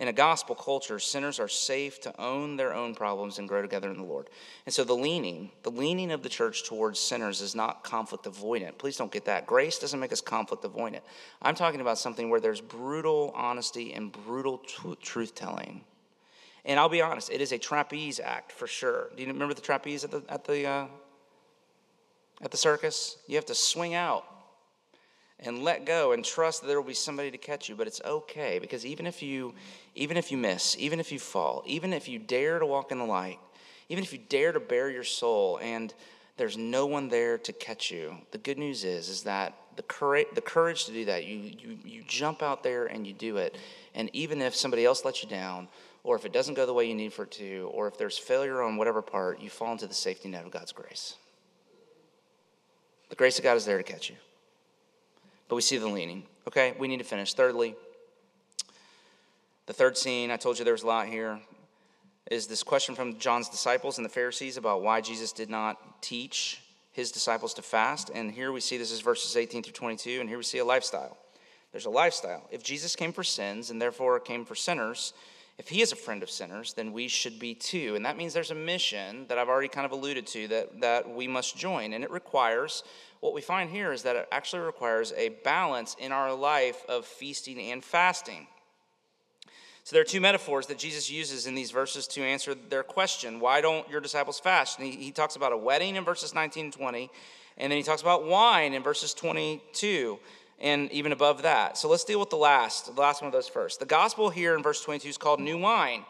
In 0.00 0.08
a 0.08 0.14
gospel 0.14 0.54
culture, 0.54 0.98
sinners 0.98 1.38
are 1.38 1.46
safe 1.46 2.00
to 2.00 2.18
own 2.18 2.56
their 2.56 2.72
own 2.72 2.94
problems 2.94 3.38
and 3.38 3.46
grow 3.46 3.60
together 3.60 3.90
in 3.90 3.98
the 3.98 4.02
Lord. 4.02 4.30
And 4.64 4.74
so 4.74 4.82
the 4.82 4.96
leaning, 4.96 5.50
the 5.62 5.70
leaning 5.70 6.10
of 6.10 6.22
the 6.22 6.30
church 6.30 6.64
towards 6.64 6.98
sinners 6.98 7.42
is 7.42 7.54
not 7.54 7.84
conflict 7.84 8.24
avoidant. 8.24 8.78
Please 8.78 8.96
don't 8.96 9.12
get 9.12 9.26
that. 9.26 9.46
Grace 9.46 9.78
doesn't 9.78 10.00
make 10.00 10.10
us 10.10 10.22
conflict 10.22 10.64
avoidant. 10.64 11.02
I'm 11.42 11.54
talking 11.54 11.82
about 11.82 11.98
something 11.98 12.30
where 12.30 12.40
there's 12.40 12.62
brutal 12.62 13.30
honesty 13.36 13.92
and 13.92 14.10
brutal 14.10 14.62
t- 14.66 14.96
truth 15.02 15.34
telling. 15.34 15.84
And 16.64 16.80
I'll 16.80 16.88
be 16.88 17.02
honest, 17.02 17.28
it 17.30 17.42
is 17.42 17.52
a 17.52 17.58
trapeze 17.58 18.20
act 18.20 18.52
for 18.52 18.66
sure. 18.66 19.10
Do 19.14 19.22
you 19.22 19.28
remember 19.28 19.52
the 19.52 19.60
trapeze 19.60 20.02
at 20.02 20.10
the 20.10 20.22
at 20.30 20.44
the 20.44 20.66
uh, 20.66 20.86
at 22.40 22.50
the 22.50 22.56
circus? 22.56 23.18
You 23.26 23.36
have 23.36 23.46
to 23.46 23.54
swing 23.54 23.92
out 23.92 24.24
and 25.40 25.64
let 25.64 25.86
go 25.86 26.12
and 26.12 26.24
trust 26.24 26.60
that 26.60 26.68
there 26.68 26.80
will 26.80 26.86
be 26.86 26.94
somebody 26.94 27.30
to 27.30 27.38
catch 27.38 27.68
you. 27.68 27.74
But 27.74 27.86
it's 27.86 28.00
okay 28.04 28.58
because 28.58 28.86
even 28.86 29.06
if 29.06 29.22
you 29.22 29.54
even 29.94 30.16
if 30.16 30.30
you 30.30 30.36
miss 30.36 30.76
even 30.78 31.00
if 31.00 31.10
you 31.10 31.18
fall 31.18 31.62
even 31.66 31.92
if 31.92 32.08
you 32.08 32.18
dare 32.18 32.58
to 32.58 32.66
walk 32.66 32.92
in 32.92 32.98
the 32.98 33.04
light 33.04 33.38
even 33.88 34.04
if 34.04 34.12
you 34.12 34.20
dare 34.28 34.52
to 34.52 34.60
bare 34.60 34.90
your 34.90 35.04
soul 35.04 35.58
and 35.62 35.92
there's 36.36 36.56
no 36.56 36.86
one 36.86 37.08
there 37.08 37.36
to 37.38 37.52
catch 37.52 37.90
you 37.90 38.16
the 38.30 38.38
good 38.38 38.56
news 38.58 38.84
is 38.84 39.08
is 39.08 39.24
that 39.24 39.54
the 39.76 39.82
courage 39.82 40.26
the 40.34 40.40
courage 40.40 40.84
to 40.84 40.92
do 40.92 41.04
that 41.06 41.26
you 41.26 41.38
you 41.38 41.78
you 41.84 42.02
jump 42.06 42.42
out 42.42 42.62
there 42.62 42.86
and 42.86 43.06
you 43.06 43.12
do 43.12 43.38
it. 43.38 43.56
And 43.94 44.10
even 44.12 44.42
if 44.42 44.54
somebody 44.54 44.84
else 44.84 45.04
lets 45.04 45.22
you 45.22 45.28
down 45.28 45.68
or 46.04 46.16
if 46.16 46.24
it 46.24 46.32
doesn't 46.32 46.54
go 46.54 46.66
the 46.66 46.74
way 46.74 46.86
you 46.86 46.94
need 46.94 47.12
for 47.12 47.22
it 47.24 47.30
to 47.32 47.70
or 47.72 47.88
if 47.88 47.96
there's 47.96 48.18
failure 48.18 48.62
on 48.62 48.76
whatever 48.76 49.00
part 49.00 49.40
you 49.40 49.48
fall 49.48 49.72
into 49.72 49.86
the 49.86 49.94
safety 49.94 50.28
net 50.28 50.44
of 50.44 50.50
God's 50.50 50.72
grace. 50.72 51.16
The 53.08 53.16
grace 53.16 53.38
of 53.38 53.44
God 53.44 53.56
is 53.56 53.64
there 53.64 53.78
to 53.78 53.82
catch 53.82 54.10
you 54.10 54.16
but 55.50 55.56
we 55.56 55.62
see 55.62 55.78
the 55.78 55.88
leaning. 55.88 56.22
Okay, 56.46 56.74
we 56.78 56.86
need 56.86 56.98
to 56.98 57.04
finish. 57.04 57.34
Thirdly, 57.34 57.74
the 59.66 59.72
third 59.72 59.98
scene, 59.98 60.30
I 60.30 60.36
told 60.36 60.58
you 60.58 60.64
there 60.64 60.72
was 60.72 60.84
a 60.84 60.86
lot 60.86 61.08
here, 61.08 61.40
is 62.30 62.46
this 62.46 62.62
question 62.62 62.94
from 62.94 63.18
John's 63.18 63.48
disciples 63.48 63.98
and 63.98 64.04
the 64.04 64.10
Pharisees 64.10 64.56
about 64.56 64.82
why 64.82 65.00
Jesus 65.00 65.32
did 65.32 65.50
not 65.50 66.02
teach 66.02 66.62
his 66.92 67.10
disciples 67.10 67.52
to 67.54 67.62
fast. 67.62 68.10
And 68.14 68.30
here 68.30 68.52
we 68.52 68.60
see 68.60 68.78
this 68.78 68.92
is 68.92 69.00
verses 69.00 69.36
18 69.36 69.64
through 69.64 69.72
22, 69.72 70.20
and 70.20 70.28
here 70.28 70.38
we 70.38 70.44
see 70.44 70.58
a 70.58 70.64
lifestyle. 70.64 71.18
There's 71.72 71.86
a 71.86 71.90
lifestyle. 71.90 72.46
If 72.52 72.62
Jesus 72.62 72.94
came 72.94 73.12
for 73.12 73.24
sins 73.24 73.70
and 73.70 73.82
therefore 73.82 74.20
came 74.20 74.44
for 74.44 74.54
sinners, 74.54 75.14
if 75.58 75.68
he 75.68 75.82
is 75.82 75.90
a 75.90 75.96
friend 75.96 76.22
of 76.22 76.30
sinners, 76.30 76.74
then 76.74 76.92
we 76.92 77.08
should 77.08 77.40
be 77.40 77.54
too. 77.54 77.94
And 77.96 78.06
that 78.06 78.16
means 78.16 78.32
there's 78.32 78.50
a 78.50 78.54
mission 78.54 79.26
that 79.28 79.36
I've 79.36 79.48
already 79.48 79.68
kind 79.68 79.84
of 79.84 79.92
alluded 79.92 80.26
to 80.28 80.48
that, 80.48 80.80
that 80.80 81.10
we 81.12 81.26
must 81.26 81.56
join. 81.56 81.92
And 81.92 82.02
it 82.02 82.10
requires, 82.10 82.82
what 83.20 83.34
we 83.34 83.40
find 83.40 83.70
here 83.70 83.92
is 83.92 84.02
that 84.02 84.16
it 84.16 84.28
actually 84.32 84.62
requires 84.62 85.12
a 85.16 85.30
balance 85.44 85.94
in 85.98 86.10
our 86.10 86.34
life 86.34 86.82
of 86.88 87.04
feasting 87.04 87.58
and 87.58 87.84
fasting. 87.84 88.46
So 89.84 89.94
there 89.96 90.02
are 90.02 90.06
two 90.06 90.20
metaphors 90.20 90.66
that 90.68 90.78
Jesus 90.78 91.10
uses 91.10 91.46
in 91.46 91.54
these 91.54 91.70
verses 91.70 92.06
to 92.08 92.22
answer 92.22 92.54
their 92.54 92.82
question 92.82 93.40
why 93.40 93.60
don't 93.60 93.88
your 93.90 94.00
disciples 94.00 94.38
fast? 94.38 94.78
And 94.78 94.86
he, 94.86 94.96
he 94.96 95.10
talks 95.10 95.36
about 95.36 95.52
a 95.52 95.56
wedding 95.56 95.96
in 95.96 96.04
verses 96.04 96.34
19 96.34 96.66
and 96.66 96.72
20, 96.72 97.10
and 97.58 97.70
then 97.70 97.76
he 97.76 97.82
talks 97.82 98.02
about 98.02 98.24
wine 98.24 98.72
in 98.72 98.82
verses 98.82 99.14
22 99.14 100.18
and 100.60 100.92
even 100.92 101.12
above 101.12 101.42
that. 101.42 101.78
So 101.78 101.88
let's 101.88 102.04
deal 102.04 102.20
with 102.20 102.30
the 102.30 102.36
last, 102.36 102.94
the 102.94 103.00
last 103.00 103.22
one 103.22 103.26
of 103.26 103.32
those 103.32 103.48
first. 103.48 103.80
The 103.80 103.86
gospel 103.86 104.28
here 104.30 104.54
in 104.54 104.62
verse 104.62 104.82
22 104.82 105.08
is 105.08 105.18
called 105.18 105.40
new 105.40 105.58
wine. 105.58 106.04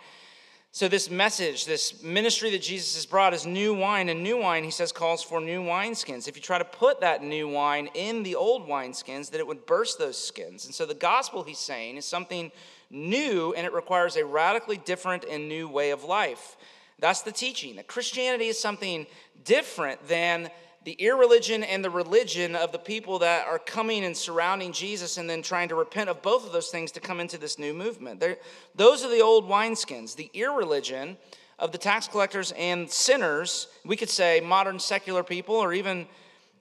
So 0.72 0.86
this 0.86 1.10
message, 1.10 1.64
this 1.64 2.00
ministry 2.00 2.50
that 2.50 2.62
Jesus 2.62 2.94
has 2.94 3.04
brought 3.04 3.34
is 3.34 3.44
new 3.44 3.74
wine, 3.74 4.08
and 4.08 4.22
new 4.22 4.36
wine, 4.38 4.62
he 4.62 4.70
says, 4.70 4.92
calls 4.92 5.20
for 5.20 5.40
new 5.40 5.64
wineskins. 5.64 6.28
If 6.28 6.36
you 6.36 6.42
try 6.42 6.58
to 6.58 6.64
put 6.64 7.00
that 7.00 7.24
new 7.24 7.48
wine 7.48 7.88
in 7.94 8.22
the 8.22 8.36
old 8.36 8.68
wineskins, 8.68 9.30
then 9.30 9.40
it 9.40 9.46
would 9.48 9.66
burst 9.66 9.98
those 9.98 10.16
skins. 10.16 10.66
And 10.66 10.74
so 10.74 10.86
the 10.86 10.94
gospel, 10.94 11.42
he's 11.42 11.58
saying, 11.58 11.96
is 11.96 12.04
something 12.04 12.52
new, 12.88 13.52
and 13.54 13.66
it 13.66 13.72
requires 13.72 14.14
a 14.14 14.24
radically 14.24 14.76
different 14.76 15.24
and 15.24 15.48
new 15.48 15.68
way 15.68 15.90
of 15.90 16.04
life. 16.04 16.56
That's 17.00 17.22
the 17.22 17.32
teaching. 17.32 17.74
That 17.74 17.88
Christianity 17.88 18.46
is 18.46 18.58
something 18.60 19.08
different 19.44 20.06
than 20.06 20.50
the 20.84 20.92
irreligion 20.92 21.62
and 21.62 21.84
the 21.84 21.90
religion 21.90 22.56
of 22.56 22.72
the 22.72 22.78
people 22.78 23.18
that 23.18 23.46
are 23.46 23.58
coming 23.58 24.04
and 24.04 24.16
surrounding 24.16 24.72
Jesus 24.72 25.18
and 25.18 25.28
then 25.28 25.42
trying 25.42 25.68
to 25.68 25.74
repent 25.74 26.08
of 26.08 26.22
both 26.22 26.46
of 26.46 26.52
those 26.52 26.70
things 26.70 26.90
to 26.92 27.00
come 27.00 27.20
into 27.20 27.36
this 27.36 27.58
new 27.58 27.74
movement. 27.74 28.18
They're, 28.18 28.38
those 28.74 29.04
are 29.04 29.10
the 29.10 29.20
old 29.20 29.46
wineskins. 29.46 30.16
The 30.16 30.30
irreligion 30.32 31.18
of 31.58 31.72
the 31.72 31.78
tax 31.78 32.08
collectors 32.08 32.52
and 32.56 32.90
sinners, 32.90 33.68
we 33.84 33.94
could 33.96 34.08
say 34.08 34.40
modern 34.40 34.78
secular 34.78 35.22
people 35.22 35.54
or 35.54 35.74
even, 35.74 36.06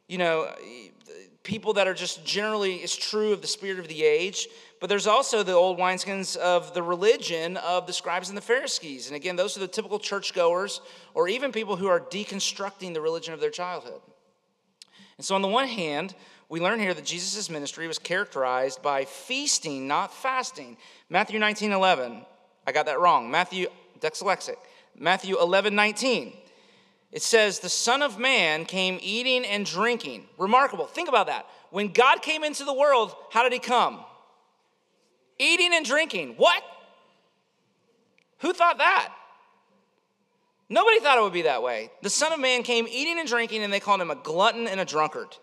you 0.08 0.18
know, 0.18 0.54
people 1.44 1.74
that 1.74 1.88
are 1.88 1.94
just 1.94 2.26
generally 2.26 2.76
is 2.76 2.96
true 2.96 3.32
of 3.32 3.42
the 3.42 3.48
spirit 3.48 3.80
of 3.80 3.88
the 3.88 4.04
age. 4.04 4.50
But 4.82 4.90
there's 4.90 5.08
also 5.08 5.44
the 5.44 5.54
old 5.54 5.78
wineskins 5.80 6.36
of 6.36 6.74
the 6.74 6.84
religion 6.84 7.56
of 7.58 7.88
the 7.88 7.94
scribes 7.94 8.28
and 8.28 8.38
the 8.38 8.42
Pharisees. 8.42 9.08
And 9.08 9.16
again, 9.16 9.38
those 9.38 9.56
are 9.56 9.62
the 9.62 9.68
typical 9.68 10.00
churchgoers 10.00 10.82
or 11.14 11.30
even 11.30 11.54
people 11.54 11.78
who 11.78 11.88
are 11.88 12.02
deconstructing 12.02 12.94
the 12.94 13.02
religion 13.02 13.34
of 13.34 13.40
their 13.40 13.50
childhood. 13.50 14.02
And 15.20 15.26
so, 15.26 15.36
on 15.36 15.42
the 15.42 15.50
one 15.50 15.68
hand, 15.68 16.16
we 16.48 16.62
learn 16.62 16.80
here 16.80 16.94
that 16.94 17.04
Jesus' 17.04 17.50
ministry 17.50 17.90
was 17.90 18.00
characterized 18.00 18.82
by 18.82 19.04
feasting, 19.04 19.86
not 19.86 20.14
fasting. 20.14 20.78
Matthew 21.10 21.40
19 21.40 21.74
11. 21.74 22.26
I 22.66 22.72
got 22.72 22.86
that 22.86 23.02
wrong. 23.02 23.30
Matthew, 23.30 23.68
dyslexic. 24.00 24.56
Matthew 24.98 25.38
11 25.38 25.76
19. 25.76 26.32
It 27.12 27.22
says, 27.22 27.60
The 27.60 27.68
Son 27.68 28.02
of 28.02 28.18
Man 28.18 28.64
came 28.64 28.98
eating 29.02 29.44
and 29.44 29.66
drinking. 29.66 30.24
Remarkable. 30.38 30.86
Think 30.86 31.10
about 31.10 31.28
that. 31.28 31.46
When 31.70 31.90
God 31.90 32.22
came 32.22 32.46
into 32.46 32.64
the 32.64 32.74
world, 32.74 33.14
how 33.30 33.44
did 33.44 33.52
he 33.52 33.60
come? 33.60 34.00
Eating 35.38 35.72
and 35.74 35.86
drinking. 35.86 36.36
What? 36.38 36.64
Who 38.38 38.54
thought 38.54 38.78
that? 38.78 39.14
Nobody 40.70 41.00
thought 41.00 41.18
it 41.18 41.22
would 41.22 41.34
be 41.34 41.42
that 41.44 41.64
way. 41.64 41.90
The 42.04 42.10
Son 42.10 42.32
of 42.32 42.40
Man 42.40 42.62
came 42.62 42.88
eating 42.88 43.20
and 43.20 43.28
drinking, 43.28 43.64
and 43.64 43.74
they 43.74 43.80
called 43.80 44.02
him 44.02 44.12
a 44.12 44.16
glutton 44.16 44.68
and 44.68 44.80
a 44.80 44.86
drunkard. 44.86 45.36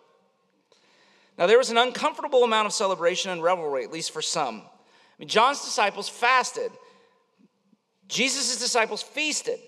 Now, 1.37 1.47
there 1.47 1.59
was 1.59 1.71
an 1.71 1.77
uncomfortable 1.77 2.45
amount 2.45 2.67
of 2.67 2.73
celebration 2.73 3.31
and 3.31 3.43
revelry, 3.43 3.85
at 3.85 3.93
least 3.93 4.12
for 4.12 4.23
some. 4.23 4.62
I 4.62 5.19
mean, 5.19 5.29
John's 5.29 5.65
disciples 5.65 6.09
fasted, 6.09 6.71
Jesus' 8.09 8.59
disciples 8.59 9.03
feasted. 9.03 9.59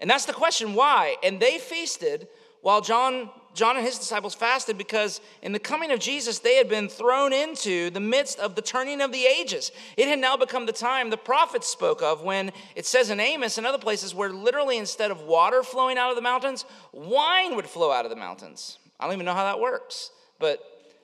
And 0.00 0.08
that's 0.08 0.26
the 0.26 0.32
question 0.32 0.74
why? 0.74 1.16
And 1.24 1.40
they 1.40 1.58
feasted 1.58 2.28
while 2.62 2.80
John 2.80 3.30
John 3.58 3.76
and 3.76 3.84
his 3.84 3.98
disciples 3.98 4.36
fasted 4.36 4.78
because 4.78 5.20
in 5.42 5.50
the 5.50 5.58
coming 5.58 5.90
of 5.90 5.98
Jesus, 5.98 6.38
they 6.38 6.54
had 6.54 6.68
been 6.68 6.88
thrown 6.88 7.32
into 7.32 7.90
the 7.90 7.98
midst 7.98 8.38
of 8.38 8.54
the 8.54 8.62
turning 8.62 9.00
of 9.00 9.10
the 9.10 9.26
ages. 9.26 9.72
It 9.96 10.06
had 10.06 10.20
now 10.20 10.36
become 10.36 10.64
the 10.64 10.72
time 10.72 11.10
the 11.10 11.16
prophets 11.16 11.66
spoke 11.66 12.00
of 12.00 12.22
when 12.22 12.52
it 12.76 12.86
says 12.86 13.10
in 13.10 13.18
Amos 13.18 13.58
and 13.58 13.66
other 13.66 13.78
places 13.78 14.14
where 14.14 14.30
literally 14.30 14.78
instead 14.78 15.10
of 15.10 15.22
water 15.22 15.64
flowing 15.64 15.98
out 15.98 16.10
of 16.10 16.14
the 16.14 16.22
mountains, 16.22 16.66
wine 16.92 17.56
would 17.56 17.66
flow 17.66 17.90
out 17.90 18.04
of 18.04 18.10
the 18.10 18.16
mountains. 18.16 18.78
I 19.00 19.06
don't 19.06 19.14
even 19.14 19.26
know 19.26 19.34
how 19.34 19.42
that 19.42 19.58
works, 19.58 20.12
but 20.38 20.62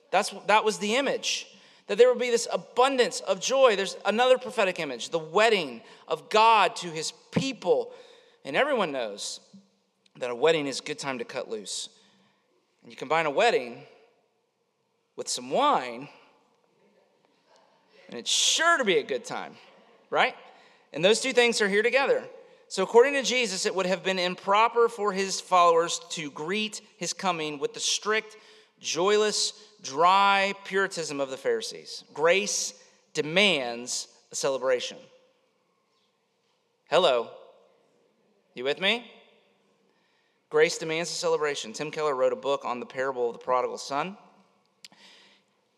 that's, 0.09 0.33
that 0.47 0.63
was 0.63 0.77
the 0.77 0.95
image. 0.95 1.47
That 1.87 1.97
there 1.97 2.07
would 2.07 2.21
be 2.21 2.31
this 2.31 2.47
abundance 2.53 3.19
of 3.19 3.41
joy. 3.41 3.75
There's 3.75 3.97
another 4.05 4.37
prophetic 4.37 4.79
image 4.79 5.09
the 5.09 5.19
wedding 5.19 5.81
of 6.07 6.29
God 6.29 6.77
to 6.77 6.87
his 6.87 7.11
people. 7.31 7.91
And 8.45 8.55
everyone 8.55 8.93
knows 8.93 9.41
that 10.19 10.29
a 10.29 10.35
wedding 10.35 10.67
is 10.67 10.79
a 10.79 10.83
good 10.83 10.99
time 10.99 11.19
to 11.19 11.25
cut 11.25 11.49
loose. 11.49 11.89
And 12.85 12.91
you 12.91 12.97
combine 12.97 13.25
a 13.25 13.31
wedding 13.31 13.81
with 15.15 15.27
some 15.27 15.49
wine, 15.49 16.07
and 18.07 18.19
it's 18.19 18.29
sure 18.29 18.77
to 18.77 18.85
be 18.85 18.99
a 18.99 19.03
good 19.03 19.25
time, 19.25 19.53
right? 20.11 20.35
And 20.93 21.03
those 21.03 21.19
two 21.19 21.33
things 21.33 21.61
are 21.61 21.67
here 21.67 21.81
together. 21.81 22.23
So, 22.67 22.83
according 22.83 23.13
to 23.13 23.23
Jesus, 23.23 23.65
it 23.65 23.73
would 23.73 23.87
have 23.87 24.03
been 24.03 24.19
improper 24.19 24.87
for 24.87 25.11
his 25.11 25.41
followers 25.41 25.99
to 26.11 26.29
greet 26.29 26.81
his 26.97 27.11
coming 27.11 27.57
with 27.57 27.73
the 27.73 27.79
strict, 27.79 28.37
joyless, 28.79 29.53
dry 29.81 30.53
puritanism 30.63 31.19
of 31.19 31.31
the 31.31 31.37
Pharisees. 31.37 32.03
Grace 32.13 32.75
demands 33.15 34.09
a 34.31 34.35
celebration. 34.35 34.97
Hello. 36.87 37.31
You 38.53 38.63
with 38.63 38.79
me? 38.79 39.11
Grace 40.55 40.77
demands 40.77 41.11
a 41.11 41.13
celebration. 41.13 41.73
Tim 41.73 41.91
Keller 41.91 42.15
wrote 42.15 42.31
a 42.31 42.37
book 42.37 42.63
on 42.63 42.79
the 42.79 42.85
parable 42.85 43.27
of 43.27 43.33
the 43.33 43.43
prodigal 43.43 43.77
son. 43.77 44.15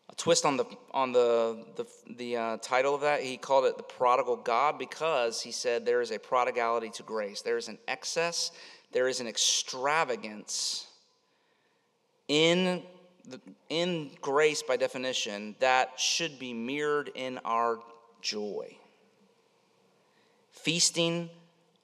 A 0.08 0.14
twist 0.14 0.44
on 0.44 0.56
the 0.56 0.66
on 0.92 1.10
the 1.10 1.64
the, 1.74 1.84
the 2.14 2.36
uh, 2.36 2.56
title 2.58 2.94
of 2.94 3.00
that, 3.00 3.20
he 3.20 3.36
called 3.36 3.64
it 3.64 3.76
the 3.76 3.82
prodigal 3.82 4.36
God 4.36 4.78
because 4.78 5.42
he 5.42 5.50
said 5.50 5.84
there 5.84 6.00
is 6.00 6.12
a 6.12 6.18
prodigality 6.20 6.90
to 6.90 7.02
grace. 7.02 7.42
There 7.42 7.56
is 7.56 7.66
an 7.66 7.76
excess. 7.88 8.52
There 8.92 9.08
is 9.08 9.18
an 9.18 9.26
extravagance 9.26 10.86
in 12.28 12.84
the, 13.28 13.40
in 13.70 14.12
grace 14.20 14.62
by 14.62 14.76
definition 14.76 15.56
that 15.58 15.98
should 15.98 16.38
be 16.38 16.54
mirrored 16.54 17.10
in 17.16 17.40
our 17.44 17.80
joy. 18.22 18.76
Feasting 20.52 21.30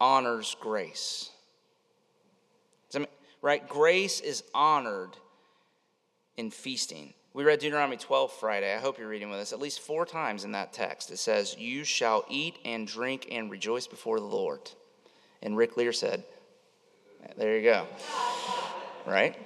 honors 0.01 0.55
grace 0.61 1.33
right? 3.45 3.69
Grace 3.69 4.21
is 4.21 4.43
honored 4.55 5.19
in 6.39 6.51
feasting. 6.51 7.13
We 7.35 7.45
read 7.45 7.59
Deuteronomy 7.59 7.99
12 7.99 8.33
Friday. 8.33 8.75
I 8.75 8.79
hope 8.79 8.99
you're 8.99 9.07
reading 9.07 9.29
with 9.29 9.39
us 9.39 9.53
at 9.53 9.61
least 9.61 9.81
four 9.81 10.07
times 10.07 10.45
in 10.45 10.53
that 10.53 10.73
text. 10.73 11.11
It 11.11 11.19
says, 11.19 11.55
You 11.59 11.85
shall 11.85 12.25
eat 12.31 12.57
and 12.65 12.87
drink 12.87 13.29
and 13.31 13.51
rejoice 13.51 13.87
before 13.87 14.19
the 14.19 14.25
Lord. 14.25 14.61
And 15.43 15.59
Rick 15.59 15.77
Lear 15.77 15.93
said, 15.93 16.25
There 17.37 17.59
you 17.59 17.63
go. 17.63 17.87
Right? 19.07 19.37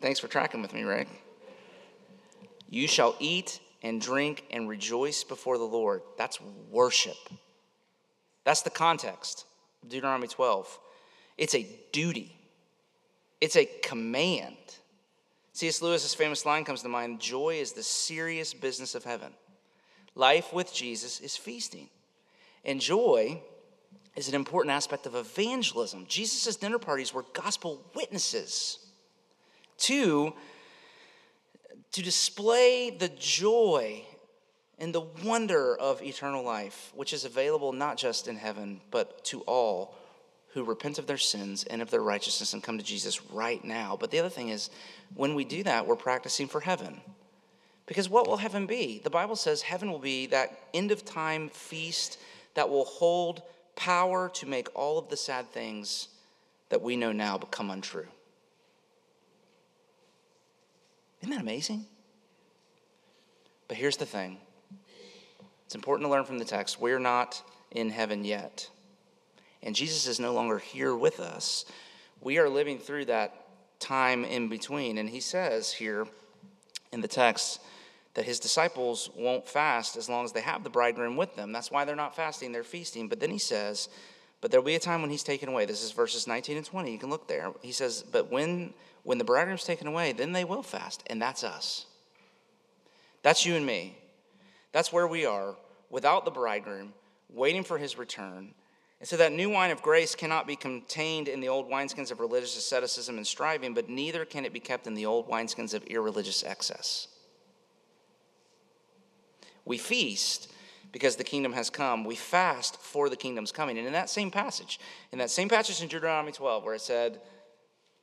Thanks 0.00 0.20
for 0.20 0.28
tracking 0.28 0.62
with 0.62 0.72
me, 0.72 0.84
Rick. 0.84 1.08
You 2.68 2.86
shall 2.86 3.16
eat 3.18 3.58
and 3.82 4.00
drink 4.00 4.44
and 4.52 4.68
rejoice 4.68 5.24
before 5.24 5.58
the 5.58 5.64
Lord. 5.64 6.02
That's 6.16 6.38
worship. 6.70 7.16
That's 8.44 8.62
the 8.62 8.70
context 8.70 9.44
of 9.82 9.88
Deuteronomy 9.88 10.28
12. 10.28 10.78
It's 11.40 11.54
a 11.54 11.66
duty, 11.90 12.36
it's 13.40 13.56
a 13.56 13.64
command. 13.82 14.56
C.S. 15.54 15.80
Lewis's 15.80 16.14
famous 16.14 16.44
line 16.44 16.64
comes 16.64 16.82
to 16.82 16.88
mind 16.88 17.18
Joy 17.18 17.54
is 17.54 17.72
the 17.72 17.82
serious 17.82 18.52
business 18.52 18.94
of 18.94 19.04
heaven. 19.04 19.32
Life 20.14 20.52
with 20.52 20.72
Jesus 20.72 21.18
is 21.20 21.38
feasting. 21.38 21.88
And 22.62 22.78
joy 22.78 23.40
is 24.16 24.28
an 24.28 24.34
important 24.34 24.72
aspect 24.72 25.06
of 25.06 25.14
evangelism. 25.14 26.04
Jesus' 26.08 26.56
dinner 26.56 26.78
parties 26.78 27.14
were 27.14 27.24
gospel 27.32 27.82
witnesses 27.94 28.78
to, 29.78 30.34
to 31.92 32.02
display 32.02 32.90
the 32.90 33.08
joy 33.08 34.04
and 34.78 34.94
the 34.94 35.06
wonder 35.24 35.74
of 35.74 36.02
eternal 36.02 36.44
life, 36.44 36.92
which 36.94 37.14
is 37.14 37.24
available 37.24 37.72
not 37.72 37.96
just 37.96 38.28
in 38.28 38.36
heaven, 38.36 38.82
but 38.90 39.24
to 39.24 39.40
all 39.42 39.94
who 40.52 40.64
repent 40.64 40.98
of 40.98 41.06
their 41.06 41.18
sins 41.18 41.64
and 41.64 41.80
of 41.80 41.90
their 41.90 42.02
righteousness 42.02 42.52
and 42.52 42.62
come 42.62 42.78
to 42.78 42.84
Jesus 42.84 43.24
right 43.26 43.64
now. 43.64 43.96
But 43.98 44.10
the 44.10 44.18
other 44.18 44.28
thing 44.28 44.48
is, 44.48 44.70
when 45.14 45.34
we 45.34 45.44
do 45.44 45.62
that, 45.62 45.86
we're 45.86 45.96
practicing 45.96 46.48
for 46.48 46.60
heaven. 46.60 47.00
Because 47.86 48.08
what 48.08 48.26
will 48.26 48.36
heaven 48.36 48.66
be? 48.66 49.00
The 49.02 49.10
Bible 49.10 49.36
says 49.36 49.62
heaven 49.62 49.90
will 49.90 49.98
be 49.98 50.26
that 50.26 50.58
end 50.74 50.90
of 50.90 51.04
time 51.04 51.48
feast 51.50 52.18
that 52.54 52.68
will 52.68 52.84
hold 52.84 53.42
power 53.76 54.28
to 54.34 54.46
make 54.46 54.68
all 54.74 54.98
of 54.98 55.08
the 55.08 55.16
sad 55.16 55.50
things 55.50 56.08
that 56.68 56.82
we 56.82 56.96
know 56.96 57.12
now 57.12 57.38
become 57.38 57.70
untrue. 57.70 58.06
Isn't 61.20 61.34
that 61.34 61.40
amazing? 61.40 61.86
But 63.68 63.76
here's 63.76 63.96
the 63.96 64.06
thing 64.06 64.38
it's 65.66 65.74
important 65.74 66.06
to 66.06 66.10
learn 66.10 66.24
from 66.24 66.38
the 66.38 66.44
text 66.44 66.80
we're 66.80 66.98
not 66.98 67.42
in 67.70 67.90
heaven 67.90 68.24
yet. 68.24 68.68
And 69.62 69.74
Jesus 69.74 70.06
is 70.06 70.20
no 70.20 70.32
longer 70.32 70.58
here 70.58 70.94
with 70.94 71.20
us. 71.20 71.64
We 72.20 72.38
are 72.38 72.48
living 72.48 72.78
through 72.78 73.06
that 73.06 73.34
time 73.78 74.24
in 74.24 74.48
between. 74.48 74.98
And 74.98 75.08
he 75.08 75.20
says 75.20 75.72
here 75.72 76.06
in 76.92 77.00
the 77.00 77.08
text 77.08 77.60
that 78.14 78.24
his 78.24 78.40
disciples 78.40 79.10
won't 79.16 79.46
fast 79.46 79.96
as 79.96 80.08
long 80.08 80.24
as 80.24 80.32
they 80.32 80.40
have 80.40 80.64
the 80.64 80.70
bridegroom 80.70 81.16
with 81.16 81.36
them. 81.36 81.52
That's 81.52 81.70
why 81.70 81.84
they're 81.84 81.96
not 81.96 82.16
fasting, 82.16 82.52
they're 82.52 82.64
feasting. 82.64 83.08
But 83.08 83.20
then 83.20 83.30
he 83.30 83.38
says, 83.38 83.88
but 84.40 84.50
there'll 84.50 84.64
be 84.64 84.74
a 84.74 84.80
time 84.80 85.02
when 85.02 85.10
he's 85.10 85.22
taken 85.22 85.48
away. 85.48 85.66
This 85.66 85.82
is 85.82 85.92
verses 85.92 86.26
19 86.26 86.56
and 86.56 86.66
20. 86.66 86.90
You 86.90 86.98
can 86.98 87.10
look 87.10 87.28
there. 87.28 87.52
He 87.62 87.72
says, 87.72 88.02
but 88.02 88.30
when 88.30 88.72
when 89.02 89.18
the 89.18 89.24
bridegroom's 89.24 89.64
taken 89.64 89.86
away, 89.86 90.12
then 90.12 90.32
they 90.32 90.44
will 90.44 90.62
fast, 90.62 91.02
and 91.06 91.20
that's 91.20 91.44
us. 91.44 91.86
That's 93.22 93.46
you 93.46 93.54
and 93.54 93.64
me. 93.64 93.96
That's 94.72 94.92
where 94.92 95.06
we 95.06 95.26
are 95.26 95.56
without 95.90 96.24
the 96.24 96.30
bridegroom, 96.30 96.92
waiting 97.28 97.64
for 97.64 97.78
his 97.78 97.98
return. 97.98 98.54
And 99.00 99.08
so 99.08 99.16
that 99.16 99.32
new 99.32 99.48
wine 99.48 99.70
of 99.70 99.80
grace 99.80 100.14
cannot 100.14 100.46
be 100.46 100.56
contained 100.56 101.26
in 101.26 101.40
the 101.40 101.48
old 101.48 101.70
wineskins 101.70 102.10
of 102.10 102.20
religious 102.20 102.56
asceticism 102.56 103.16
and 103.16 103.26
striving, 103.26 103.72
but 103.72 103.88
neither 103.88 104.26
can 104.26 104.44
it 104.44 104.52
be 104.52 104.60
kept 104.60 104.86
in 104.86 104.94
the 104.94 105.06
old 105.06 105.28
wineskins 105.28 105.72
of 105.72 105.82
irreligious 105.84 106.44
excess. 106.44 107.08
We 109.64 109.78
feast 109.78 110.52
because 110.92 111.16
the 111.16 111.24
kingdom 111.24 111.54
has 111.54 111.70
come. 111.70 112.04
We 112.04 112.14
fast 112.14 112.78
for 112.80 113.08
the 113.08 113.16
kingdom's 113.16 113.52
coming. 113.52 113.78
And 113.78 113.86
in 113.86 113.94
that 113.94 114.10
same 114.10 114.30
passage, 114.30 114.78
in 115.12 115.18
that 115.18 115.30
same 115.30 115.48
passage 115.48 115.80
in 115.80 115.88
Deuteronomy 115.88 116.32
12, 116.32 116.64
where 116.64 116.74
it 116.74 116.82
said, 116.82 117.20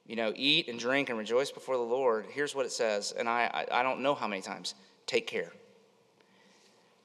you 0.08 0.16
know, 0.16 0.34
eat 0.36 0.68
and 0.68 0.80
drink 0.80 1.10
and 1.10 1.20
rejoice 1.20 1.52
before 1.52 1.76
the 1.76 1.84
Lord, 1.84 2.26
here's 2.32 2.56
what 2.56 2.66
it 2.66 2.72
says. 2.72 3.12
And 3.12 3.30
I, 3.30 3.68
I, 3.72 3.80
I 3.82 3.84
don't 3.84 4.02
know 4.02 4.16
how 4.16 4.28
many 4.28 4.42
times 4.42 4.74
take 5.06 5.28
care. 5.28 5.52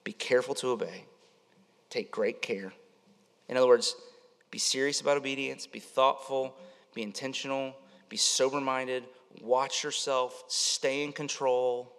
Be 0.05 0.13
careful 0.13 0.55
to 0.57 0.69
obey. 0.69 1.05
Take 1.91 2.11
great 2.11 2.41
care. 2.41 2.73
In 3.49 3.57
other 3.57 3.67
words, 3.67 3.97
be 4.51 4.59
serious 4.59 5.01
about 5.01 5.17
obedience, 5.17 5.67
be 5.67 5.81
thoughtful, 5.81 6.55
be 6.95 7.03
intentional, 7.03 7.75
be 8.09 8.17
sober 8.17 8.61
minded, 8.61 9.05
watch 9.41 9.83
yourself, 9.83 10.45
stay 10.49 11.03
in 11.03 11.13
control. 11.13 11.93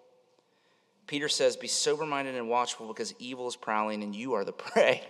Peter 1.07 1.27
says, 1.27 1.55
Be 1.55 1.67
sober 1.67 2.05
minded 2.05 2.35
and 2.35 2.49
watchful 2.49 2.87
because 2.87 3.13
evil 3.19 3.47
is 3.47 3.55
prowling 3.55 4.03
and 4.03 4.15
you 4.15 4.33
are 4.33 4.45
the 4.45 4.53
prey. 4.53 5.03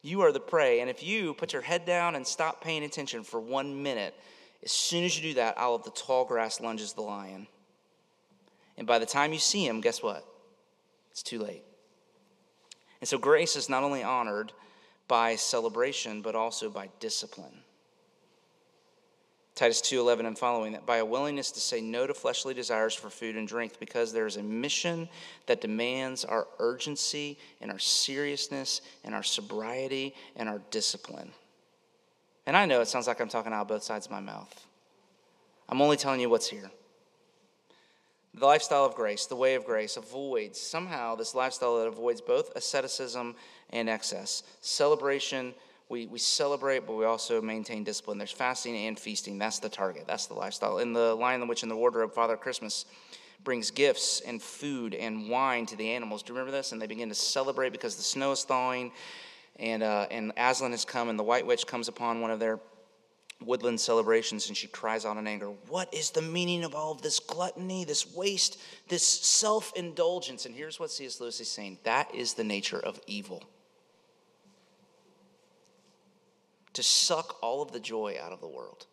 You 0.00 0.22
are 0.22 0.32
the 0.32 0.40
prey. 0.40 0.80
And 0.80 0.90
if 0.90 1.02
you 1.02 1.34
put 1.34 1.52
your 1.52 1.62
head 1.62 1.84
down 1.84 2.16
and 2.16 2.26
stop 2.26 2.60
paying 2.60 2.82
attention 2.82 3.22
for 3.22 3.40
one 3.40 3.82
minute, 3.82 4.14
as 4.64 4.72
soon 4.72 5.04
as 5.04 5.16
you 5.16 5.22
do 5.22 5.34
that, 5.34 5.56
out 5.56 5.74
of 5.74 5.84
the 5.84 5.90
tall 5.90 6.24
grass 6.24 6.60
lunges 6.60 6.92
the 6.92 7.02
lion. 7.02 7.46
And 8.76 8.86
by 8.86 8.98
the 8.98 9.06
time 9.06 9.32
you 9.32 9.38
see 9.38 9.66
him, 9.66 9.80
guess 9.80 10.02
what? 10.02 10.26
It's 11.10 11.22
too 11.22 11.38
late. 11.38 11.62
And 13.00 13.08
so 13.08 13.18
grace 13.18 13.54
is 13.54 13.68
not 13.68 13.84
only 13.84 14.02
honored 14.02 14.52
by 15.12 15.36
celebration, 15.36 16.22
but 16.22 16.34
also 16.34 16.70
by 16.70 16.88
discipline. 16.98 17.52
Titus 19.54 19.82
2:11 19.82 20.24
and 20.24 20.38
following 20.38 20.72
that 20.72 20.86
by 20.86 20.96
a 20.96 21.04
willingness 21.04 21.50
to 21.50 21.60
say 21.60 21.82
no 21.82 22.06
to 22.06 22.14
fleshly 22.14 22.54
desires 22.54 22.94
for 22.94 23.10
food 23.10 23.36
and 23.36 23.46
drink 23.46 23.78
because 23.78 24.14
there 24.14 24.24
is 24.24 24.38
a 24.38 24.42
mission 24.42 25.10
that 25.44 25.60
demands 25.60 26.24
our 26.24 26.48
urgency 26.58 27.38
and 27.60 27.70
our 27.70 27.78
seriousness 27.78 28.80
and 29.04 29.14
our 29.14 29.22
sobriety 29.22 30.14
and 30.34 30.48
our 30.48 30.60
discipline. 30.70 31.30
And 32.46 32.56
I 32.56 32.64
know 32.64 32.80
it 32.80 32.88
sounds 32.88 33.06
like 33.06 33.20
I'm 33.20 33.28
talking 33.28 33.52
out 33.52 33.68
both 33.68 33.82
sides 33.82 34.06
of 34.06 34.12
my 34.12 34.20
mouth. 34.20 34.66
I'm 35.68 35.82
only 35.82 35.98
telling 35.98 36.20
you 36.22 36.30
what's 36.30 36.48
here. 36.48 36.70
The 38.34 38.46
lifestyle 38.46 38.86
of 38.86 38.94
grace, 38.94 39.26
the 39.26 39.36
way 39.36 39.54
of 39.56 39.64
grace, 39.66 39.98
avoids 39.98 40.58
somehow 40.58 41.14
this 41.14 41.34
lifestyle 41.34 41.78
that 41.78 41.86
avoids 41.86 42.22
both 42.22 42.56
asceticism 42.56 43.34
and 43.70 43.90
excess. 43.90 44.42
Celebration, 44.62 45.54
we, 45.90 46.06
we 46.06 46.18
celebrate, 46.18 46.86
but 46.86 46.94
we 46.94 47.04
also 47.04 47.42
maintain 47.42 47.84
discipline. 47.84 48.16
There's 48.16 48.32
fasting 48.32 48.74
and 48.86 48.98
feasting. 48.98 49.38
That's 49.38 49.58
the 49.58 49.68
target. 49.68 50.04
That's 50.06 50.26
the 50.26 50.34
lifestyle. 50.34 50.78
In 50.78 50.94
the 50.94 51.14
Lion, 51.14 51.40
the 51.40 51.46
Witch, 51.46 51.62
and 51.62 51.70
the 51.70 51.76
Wardrobe, 51.76 52.14
Father 52.14 52.38
Christmas 52.38 52.86
brings 53.44 53.70
gifts 53.70 54.20
and 54.20 54.40
food 54.40 54.94
and 54.94 55.28
wine 55.28 55.66
to 55.66 55.76
the 55.76 55.90
animals. 55.90 56.22
Do 56.22 56.32
you 56.32 56.38
remember 56.38 56.56
this? 56.56 56.72
And 56.72 56.80
they 56.80 56.86
begin 56.86 57.10
to 57.10 57.14
celebrate 57.14 57.70
because 57.70 57.96
the 57.96 58.02
snow 58.02 58.32
is 58.32 58.44
thawing 58.44 58.92
and, 59.56 59.82
uh, 59.82 60.06
and 60.10 60.32
Aslan 60.36 60.70
has 60.70 60.84
come, 60.84 61.08
and 61.08 61.18
the 61.18 61.22
White 61.22 61.46
Witch 61.46 61.66
comes 61.66 61.88
upon 61.88 62.20
one 62.20 62.30
of 62.30 62.40
their 62.40 62.58
woodland 63.46 63.80
celebrations, 63.80 64.48
and 64.48 64.56
she 64.56 64.66
cries 64.66 65.04
out 65.04 65.16
in 65.16 65.26
anger, 65.26 65.46
What 65.68 65.92
is 65.92 66.10
the 66.10 66.22
meaning 66.22 66.64
of 66.64 66.74
all 66.74 66.92
of 66.92 67.02
this 67.02 67.18
gluttony, 67.18 67.84
this 67.84 68.14
waste, 68.14 68.58
this 68.88 69.06
self 69.06 69.72
indulgence? 69.76 70.46
And 70.46 70.54
here's 70.54 70.80
what 70.80 70.90
C.S. 70.90 71.20
Lewis 71.20 71.40
is 71.40 71.50
saying 71.50 71.78
that 71.84 72.14
is 72.14 72.34
the 72.34 72.44
nature 72.44 72.80
of 72.80 73.00
evil. 73.06 73.42
To 76.74 76.82
suck 76.82 77.36
all 77.42 77.62
of 77.62 77.72
the 77.72 77.80
joy 77.80 78.16
out 78.22 78.32
of 78.32 78.40
the 78.40 78.48
world. 78.48 78.86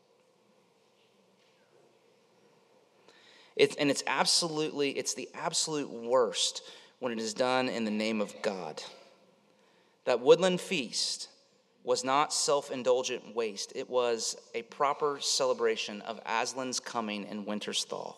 It's, 3.56 3.76
and 3.76 3.90
it's 3.90 4.04
absolutely, 4.08 4.92
it's 4.92 5.14
the 5.14 5.30
absolute 5.34 5.90
worst 5.90 6.62
when 7.00 7.12
it 7.12 7.20
is 7.20 7.34
done 7.34 7.68
in 7.68 7.84
the 7.84 7.92
name 7.92 8.22
of 8.22 8.34
God. 8.42 8.82
That 10.06 10.22
woodland 10.22 10.62
feast 10.62 11.28
was 11.84 12.04
not 12.04 12.34
self 12.34 12.72
indulgent 12.72 13.36
waste, 13.36 13.74
it 13.76 13.90
was 13.90 14.36
a 14.54 14.62
proper 14.64 15.20
celebration 15.22 16.02
of 16.02 16.24
Aslan's 16.26 16.80
coming 16.80 17.26
and 17.26 17.46
winter's 17.46 17.84
thaw. 17.84 18.16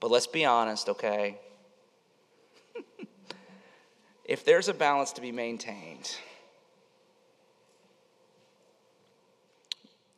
But 0.00 0.10
let's 0.10 0.26
be 0.26 0.44
honest, 0.44 0.88
okay? 0.88 1.38
if 4.24 4.44
there's 4.44 4.68
a 4.68 4.74
balance 4.74 5.12
to 5.12 5.20
be 5.20 5.30
maintained 5.30 6.16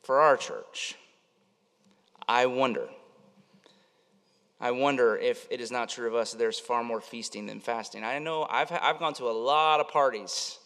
for 0.01 0.21
our 0.21 0.37
church, 0.37 0.95
I 2.27 2.47
wonder 2.47 2.87
I 4.59 4.71
wonder 4.71 5.17
if 5.17 5.45
it 5.51 5.59
is 5.59 5.69
not 5.69 5.89
true 5.89 6.07
of 6.07 6.15
us 6.15 6.31
there's 6.31 6.59
far 6.59 6.83
more 6.83 7.01
feasting 7.01 7.45
than 7.45 7.59
fasting. 7.59 8.03
I 8.03 8.19
know 8.19 8.47
I've, 8.49 8.71
I've 8.71 8.99
gone 8.99 9.13
to 9.15 9.25
a 9.25 9.31
lot 9.31 9.79
of 9.79 9.89
parties 9.89 10.57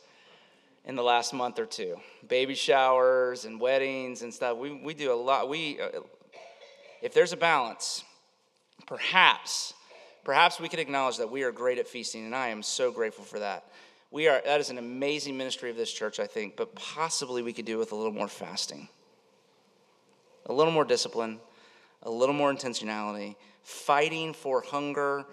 in 0.86 0.96
the 0.96 1.04
last 1.04 1.34
month 1.34 1.60
or 1.60 1.66
two 1.66 1.98
baby 2.28 2.56
showers 2.56 3.46
and 3.46 3.60
weddings 3.60 4.22
and 4.22 4.34
stuff. 4.34 4.58
We, 4.58 4.72
we 4.72 4.94
do 4.94 5.12
a 5.12 5.16
lot. 5.16 5.50
We, 5.50 5.80
uh, 5.80 6.02
if 7.02 7.14
there's 7.14 7.34
a 7.34 7.38
balance, 7.38 8.04
perhaps, 8.86 9.74
perhaps 10.24 10.60
we 10.60 10.70
could 10.70 10.80
acknowledge 10.80 11.18
that 11.18 11.30
we 11.30 11.44
are 11.44 11.52
great 11.52 11.78
at 11.78 11.88
feasting, 11.88 12.26
and 12.26 12.36
I 12.36 12.50
am 12.50 12.62
so 12.62 12.92
grateful 12.92 13.24
for 13.24 13.40
that. 13.40 13.66
We 14.12 14.28
are, 14.28 14.42
that 14.44 14.60
is 14.60 14.70
an 14.70 14.78
amazing 14.78 15.38
ministry 15.38 15.70
of 15.70 15.78
this 15.78 15.92
church, 15.94 16.20
I 16.20 16.26
think, 16.26 16.56
but 16.56 16.74
possibly 16.76 17.44
we 17.44 17.54
could 17.54 17.66
do 17.66 17.78
with 17.78 17.92
a 17.92 17.96
little 17.96 18.12
more 18.12 18.28
fasting, 18.28 18.90
a 20.48 20.54
little 20.54 20.74
more 20.74 20.86
discipline, 20.86 21.40
a 22.04 22.10
little 22.10 22.34
more 22.34 22.52
intentionality, 22.52 23.36
fighting 23.62 24.34
for 24.34 24.62
hunger, 24.62 25.26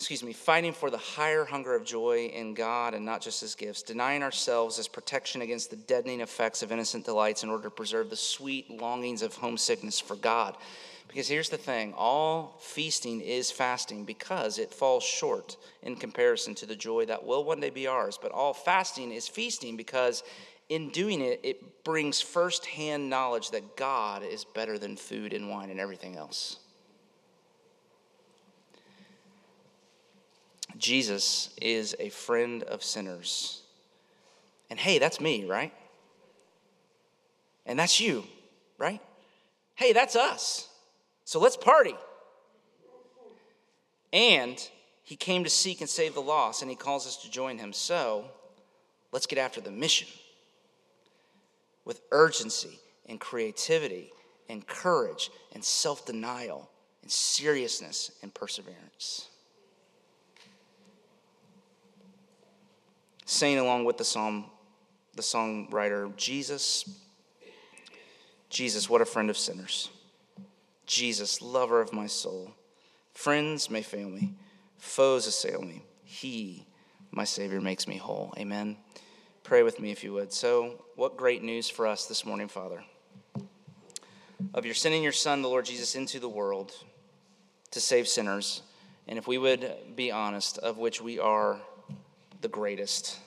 excuse 0.00 0.22
me, 0.22 0.32
fighting 0.32 0.72
for 0.72 0.88
the 0.88 0.96
higher 0.96 1.44
hunger 1.44 1.74
of 1.74 1.84
joy 1.84 2.30
in 2.34 2.54
God 2.54 2.94
and 2.94 3.04
not 3.04 3.20
just 3.20 3.42
his 3.42 3.54
gifts, 3.54 3.82
denying 3.82 4.22
ourselves 4.22 4.78
as 4.78 4.88
protection 4.88 5.42
against 5.42 5.68
the 5.68 5.76
deadening 5.76 6.22
effects 6.22 6.62
of 6.62 6.72
innocent 6.72 7.04
delights 7.04 7.42
in 7.42 7.50
order 7.50 7.64
to 7.64 7.70
preserve 7.70 8.08
the 8.08 8.16
sweet 8.16 8.70
longings 8.70 9.20
of 9.20 9.36
homesickness 9.36 10.00
for 10.00 10.16
God. 10.16 10.56
Because 11.06 11.28
here's 11.28 11.50
the 11.50 11.58
thing 11.58 11.92
all 11.98 12.56
feasting 12.60 13.20
is 13.20 13.50
fasting 13.50 14.06
because 14.06 14.58
it 14.58 14.72
falls 14.72 15.04
short 15.04 15.58
in 15.82 15.96
comparison 15.96 16.54
to 16.54 16.66
the 16.66 16.76
joy 16.76 17.04
that 17.04 17.26
will 17.26 17.44
one 17.44 17.60
day 17.60 17.68
be 17.68 17.86
ours. 17.86 18.18
But 18.20 18.32
all 18.32 18.54
fasting 18.54 19.12
is 19.12 19.28
feasting 19.28 19.76
because 19.76 20.22
in 20.70 20.88
doing 20.88 21.20
it, 21.20 21.40
it 21.42 21.84
brings 21.84 22.22
firsthand 22.22 23.10
knowledge 23.10 23.50
that 23.50 23.76
God 23.76 24.22
is 24.22 24.46
better 24.46 24.78
than 24.78 24.96
food 24.96 25.34
and 25.34 25.50
wine 25.50 25.68
and 25.68 25.78
everything 25.78 26.16
else. 26.16 26.59
Jesus 30.76 31.50
is 31.60 31.96
a 31.98 32.08
friend 32.08 32.62
of 32.64 32.82
sinners. 32.82 33.62
And 34.68 34.78
hey, 34.78 34.98
that's 34.98 35.20
me, 35.20 35.44
right? 35.44 35.72
And 37.66 37.78
that's 37.78 38.00
you, 38.00 38.24
right? 38.78 39.00
Hey, 39.74 39.92
that's 39.92 40.16
us. 40.16 40.68
So 41.24 41.40
let's 41.40 41.56
party. 41.56 41.94
And 44.12 44.60
he 45.04 45.16
came 45.16 45.44
to 45.44 45.50
seek 45.50 45.80
and 45.80 45.88
save 45.88 46.14
the 46.14 46.20
lost, 46.20 46.62
and 46.62 46.70
he 46.70 46.76
calls 46.76 47.06
us 47.06 47.16
to 47.22 47.30
join 47.30 47.58
him. 47.58 47.72
So 47.72 48.26
let's 49.12 49.26
get 49.26 49.38
after 49.38 49.60
the 49.60 49.70
mission 49.70 50.08
with 51.84 52.00
urgency 52.10 52.78
and 53.06 53.18
creativity 53.18 54.10
and 54.48 54.66
courage 54.66 55.30
and 55.52 55.64
self 55.64 56.06
denial 56.06 56.70
and 57.02 57.10
seriousness 57.10 58.12
and 58.22 58.32
perseverance. 58.34 59.29
Saying 63.30 63.58
along 63.58 63.84
with 63.84 63.96
the 63.96 64.04
psalm, 64.04 64.44
the 65.14 65.22
songwriter, 65.22 66.14
Jesus, 66.16 66.98
Jesus, 68.48 68.90
what 68.90 69.00
a 69.00 69.04
friend 69.04 69.30
of 69.30 69.38
sinners. 69.38 69.88
Jesus, 70.84 71.40
lover 71.40 71.80
of 71.80 71.92
my 71.92 72.08
soul. 72.08 72.50
Friends 73.14 73.70
may 73.70 73.82
fail 73.82 74.10
me, 74.10 74.34
Foes 74.78 75.26
assail 75.28 75.62
me. 75.62 75.84
He, 76.02 76.66
my 77.12 77.22
Savior, 77.22 77.60
makes 77.60 77.86
me 77.86 77.98
whole. 77.98 78.34
Amen. 78.36 78.76
Pray 79.44 79.62
with 79.62 79.78
me 79.78 79.92
if 79.92 80.02
you 80.02 80.12
would. 80.14 80.32
So, 80.32 80.82
what 80.96 81.16
great 81.16 81.42
news 81.42 81.70
for 81.70 81.86
us 81.86 82.06
this 82.06 82.24
morning, 82.24 82.48
Father, 82.48 82.82
of 84.54 84.64
your 84.64 84.74
sending 84.74 85.02
your 85.04 85.12
Son, 85.12 85.42
the 85.42 85.48
Lord 85.48 85.66
Jesus, 85.66 85.94
into 85.94 86.18
the 86.18 86.28
world 86.28 86.72
to 87.70 87.80
save 87.80 88.08
sinners. 88.08 88.62
And 89.06 89.18
if 89.18 89.28
we 89.28 89.38
would 89.38 89.70
be 89.94 90.10
honest, 90.10 90.58
of 90.58 90.78
which 90.78 91.00
we 91.00 91.18
are 91.18 91.60
the 92.40 92.48
greatest. 92.48 93.18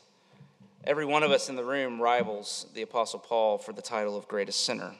Every 0.83 1.05
one 1.05 1.23
of 1.23 1.31
us 1.31 1.49
in 1.49 1.55
the 1.55 1.63
room 1.63 2.01
rivals 2.01 2.65
the 2.73 2.81
Apostle 2.81 3.19
Paul 3.19 3.57
for 3.57 3.73
the 3.73 3.81
title 3.81 4.17
of 4.17 4.27
greatest 4.27 4.65
sinner. 4.65 4.93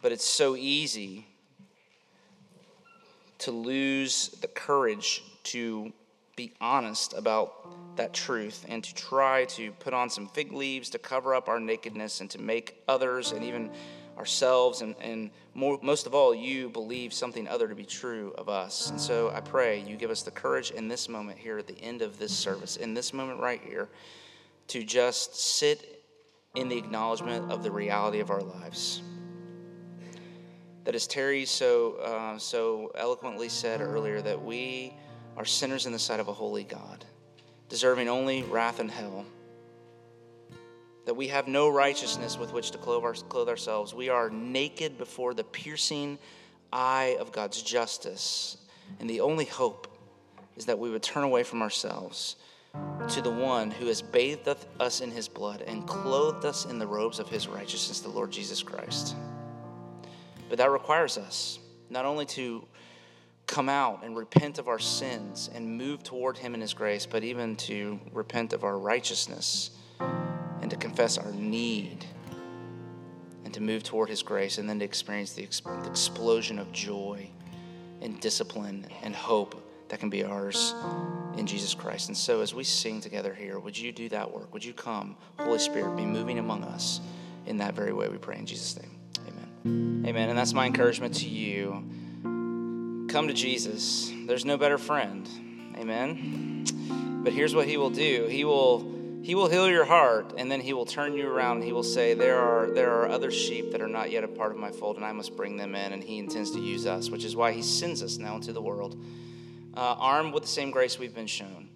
But 0.00 0.12
it's 0.12 0.24
so 0.24 0.56
easy 0.56 1.26
to 3.38 3.50
lose 3.50 4.28
the 4.40 4.48
courage 4.48 5.22
to 5.44 5.92
be 6.36 6.52
honest 6.60 7.12
about 7.12 7.96
that 7.96 8.12
truth 8.14 8.64
and 8.68 8.82
to 8.82 8.94
try 8.94 9.44
to 9.44 9.70
put 9.72 9.92
on 9.92 10.08
some 10.08 10.28
fig 10.28 10.52
leaves 10.52 10.90
to 10.90 10.98
cover 10.98 11.34
up 11.34 11.48
our 11.48 11.60
nakedness 11.60 12.20
and 12.20 12.30
to 12.30 12.40
make 12.40 12.82
others 12.88 13.32
and 13.32 13.44
even 13.44 13.70
ourselves 14.22 14.82
and, 14.82 14.94
and 15.00 15.30
more, 15.52 15.80
most 15.82 16.06
of 16.06 16.14
all 16.14 16.32
you 16.32 16.68
believe 16.68 17.12
something 17.12 17.48
other 17.48 17.66
to 17.66 17.74
be 17.74 17.84
true 17.84 18.32
of 18.38 18.48
us 18.48 18.88
and 18.90 19.00
so 19.00 19.30
i 19.30 19.40
pray 19.40 19.80
you 19.80 19.96
give 19.96 20.10
us 20.10 20.22
the 20.22 20.30
courage 20.30 20.70
in 20.70 20.86
this 20.86 21.08
moment 21.08 21.36
here 21.36 21.58
at 21.58 21.66
the 21.66 21.78
end 21.80 22.02
of 22.02 22.20
this 22.20 22.32
service 22.32 22.76
in 22.76 22.94
this 22.94 23.12
moment 23.12 23.40
right 23.40 23.60
here 23.66 23.88
to 24.68 24.84
just 24.84 25.34
sit 25.58 26.04
in 26.54 26.68
the 26.68 26.78
acknowledgement 26.78 27.50
of 27.50 27.64
the 27.64 27.70
reality 27.70 28.20
of 28.20 28.30
our 28.30 28.42
lives 28.42 29.02
that 30.84 30.94
as 30.94 31.06
Terry 31.06 31.44
so, 31.44 31.94
uh, 31.96 32.38
so 32.38 32.90
eloquently 32.96 33.48
said 33.48 33.80
earlier, 33.80 34.20
that 34.20 34.42
we 34.42 34.94
are 35.36 35.44
sinners 35.44 35.86
in 35.86 35.92
the 35.92 35.98
sight 35.98 36.20
of 36.20 36.28
a 36.28 36.32
holy 36.32 36.64
God, 36.64 37.04
deserving 37.68 38.08
only 38.08 38.42
wrath 38.42 38.80
and 38.80 38.90
hell. 38.90 39.24
That 41.06 41.14
we 41.14 41.28
have 41.28 41.48
no 41.48 41.68
righteousness 41.68 42.38
with 42.38 42.52
which 42.52 42.70
to 42.72 42.78
clothe, 42.78 43.04
our, 43.04 43.14
clothe 43.14 43.48
ourselves. 43.48 43.92
We 43.92 44.08
are 44.08 44.30
naked 44.30 44.98
before 44.98 45.34
the 45.34 45.44
piercing 45.44 46.18
eye 46.72 47.16
of 47.18 47.32
God's 47.32 47.60
justice. 47.62 48.56
And 49.00 49.10
the 49.10 49.20
only 49.20 49.44
hope 49.44 49.88
is 50.56 50.66
that 50.66 50.78
we 50.78 50.90
would 50.90 51.02
turn 51.02 51.24
away 51.24 51.42
from 51.42 51.62
ourselves 51.62 52.36
to 53.08 53.20
the 53.20 53.30
one 53.30 53.70
who 53.70 53.86
has 53.86 54.00
bathed 54.00 54.48
us 54.80 55.00
in 55.00 55.10
his 55.10 55.28
blood 55.28 55.62
and 55.62 55.86
clothed 55.86 56.46
us 56.46 56.64
in 56.64 56.78
the 56.78 56.86
robes 56.86 57.18
of 57.18 57.28
his 57.28 57.48
righteousness, 57.48 58.00
the 58.00 58.08
Lord 58.08 58.30
Jesus 58.30 58.62
Christ. 58.62 59.14
But 60.48 60.58
that 60.58 60.70
requires 60.70 61.18
us 61.18 61.58
not 61.90 62.04
only 62.04 62.26
to 62.26 62.66
come 63.46 63.68
out 63.68 64.02
and 64.02 64.16
repent 64.16 64.58
of 64.58 64.68
our 64.68 64.78
sins 64.78 65.50
and 65.54 65.76
move 65.76 66.02
toward 66.02 66.38
Him 66.38 66.54
in 66.54 66.60
His 66.60 66.72
grace, 66.72 67.04
but 67.04 67.22
even 67.22 67.56
to 67.56 68.00
repent 68.12 68.52
of 68.52 68.64
our 68.64 68.78
righteousness 68.78 69.70
and 70.62 70.70
to 70.70 70.76
confess 70.76 71.18
our 71.18 71.32
need 71.32 72.06
and 73.44 73.52
to 73.52 73.60
move 73.60 73.82
toward 73.82 74.08
His 74.08 74.22
grace 74.22 74.56
and 74.58 74.68
then 74.68 74.78
to 74.78 74.84
experience 74.84 75.32
the, 75.32 75.46
the 75.64 75.90
explosion 75.90 76.58
of 76.58 76.72
joy 76.72 77.28
and 78.00 78.18
discipline 78.20 78.86
and 79.02 79.14
hope 79.14 79.68
that 79.88 80.00
can 80.00 80.08
be 80.08 80.24
ours 80.24 80.74
in 81.36 81.46
Jesus 81.46 81.74
Christ. 81.74 82.08
And 82.08 82.16
so, 82.16 82.40
as 82.40 82.54
we 82.54 82.64
sing 82.64 83.00
together 83.00 83.34
here, 83.34 83.58
would 83.58 83.76
you 83.76 83.92
do 83.92 84.08
that 84.08 84.32
work? 84.32 84.52
Would 84.54 84.64
you 84.64 84.72
come, 84.72 85.16
Holy 85.38 85.58
Spirit, 85.58 85.96
be 85.96 86.06
moving 86.06 86.38
among 86.38 86.64
us 86.64 87.00
in 87.46 87.58
that 87.58 87.74
very 87.74 87.92
way? 87.92 88.08
We 88.08 88.16
pray 88.16 88.38
in 88.38 88.46
Jesus' 88.46 88.80
name. 88.80 88.98
Amen. 89.28 90.04
Amen. 90.06 90.28
And 90.30 90.38
that's 90.38 90.54
my 90.54 90.66
encouragement 90.66 91.16
to 91.16 91.28
you. 91.28 91.72
Come 93.08 93.28
to 93.28 93.34
Jesus. 93.34 94.10
There's 94.26 94.44
no 94.44 94.56
better 94.56 94.78
friend. 94.78 95.28
Amen. 95.76 96.64
But 97.22 97.32
here's 97.32 97.54
what 97.54 97.66
he 97.66 97.76
will 97.76 97.90
do. 97.90 98.26
He 98.30 98.44
will 98.44 98.80
he 99.22 99.36
will 99.36 99.48
heal 99.48 99.68
your 99.68 99.84
heart 99.84 100.34
and 100.36 100.50
then 100.50 100.60
he 100.60 100.72
will 100.72 100.84
turn 100.84 101.14
you 101.14 101.28
around 101.28 101.58
and 101.58 101.64
he 101.64 101.72
will 101.72 101.84
say 101.84 102.12
there 102.12 102.38
are 102.38 102.70
there 102.70 102.90
are 102.90 103.08
other 103.08 103.30
sheep 103.30 103.70
that 103.70 103.80
are 103.80 103.88
not 103.88 104.10
yet 104.10 104.24
a 104.24 104.28
part 104.28 104.50
of 104.50 104.58
my 104.58 104.70
fold 104.70 104.96
and 104.96 105.04
I 105.04 105.12
must 105.12 105.36
bring 105.36 105.56
them 105.56 105.74
in 105.74 105.92
and 105.92 106.02
he 106.02 106.18
intends 106.18 106.50
to 106.52 106.60
use 106.60 106.86
us, 106.86 107.08
which 107.08 107.24
is 107.24 107.36
why 107.36 107.52
he 107.52 107.62
sends 107.62 108.02
us 108.02 108.18
now 108.18 108.34
into 108.34 108.52
the 108.52 108.62
world. 108.62 108.96
Uh, 109.74 109.94
armed 109.98 110.34
with 110.34 110.42
the 110.42 110.48
same 110.48 110.70
grace 110.70 110.98
we've 110.98 111.14
been 111.14 111.26
shown. 111.26 111.68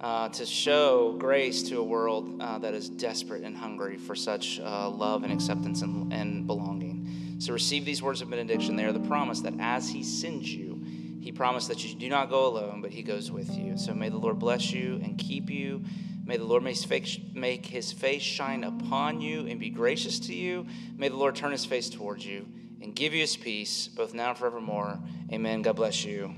Uh, 0.00 0.28
to 0.30 0.44
show 0.44 1.12
grace 1.18 1.62
to 1.62 1.78
a 1.78 1.82
world 1.82 2.40
uh, 2.40 2.58
that 2.58 2.74
is 2.74 2.88
desperate 2.88 3.42
and 3.42 3.56
hungry 3.56 3.96
for 3.96 4.14
such 4.14 4.58
uh, 4.60 4.88
love 4.88 5.22
and 5.22 5.32
acceptance 5.32 5.82
and, 5.82 6.12
and 6.12 6.46
belonging. 6.46 7.36
So 7.38 7.52
receive 7.52 7.84
these 7.84 8.02
words 8.02 8.20
of 8.20 8.28
benediction. 8.30 8.76
They 8.76 8.84
are 8.84 8.92
the 8.92 9.00
promise 9.00 9.40
that 9.42 9.54
as 9.60 9.88
He 9.88 10.02
sends 10.02 10.52
you, 10.52 10.82
He 11.20 11.32
promised 11.32 11.68
that 11.68 11.84
you 11.84 11.94
do 11.94 12.08
not 12.08 12.28
go 12.28 12.46
alone, 12.46 12.82
but 12.82 12.90
He 12.90 13.02
goes 13.02 13.30
with 13.30 13.56
you. 13.56 13.78
So 13.78 13.94
may 13.94 14.08
the 14.08 14.18
Lord 14.18 14.38
bless 14.38 14.72
you 14.72 15.00
and 15.02 15.16
keep 15.16 15.48
you. 15.48 15.84
May 16.26 16.38
the 16.38 16.44
Lord 16.44 16.62
make 16.62 17.66
his 17.66 17.92
face 17.92 18.22
shine 18.22 18.64
upon 18.64 19.20
you 19.20 19.46
and 19.46 19.60
be 19.60 19.70
gracious 19.70 20.18
to 20.20 20.34
you. 20.34 20.66
May 20.96 21.08
the 21.08 21.16
Lord 21.16 21.36
turn 21.36 21.52
his 21.52 21.66
face 21.66 21.90
towards 21.90 22.24
you 22.24 22.46
and 22.80 22.94
give 22.94 23.12
you 23.12 23.20
his 23.20 23.36
peace, 23.36 23.88
both 23.88 24.14
now 24.14 24.30
and 24.30 24.38
forevermore. 24.38 24.98
Amen. 25.32 25.62
God 25.62 25.76
bless 25.76 26.04
you. 26.04 26.34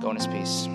Go 0.00 0.10
in 0.10 0.16
his 0.16 0.26
peace. 0.26 0.68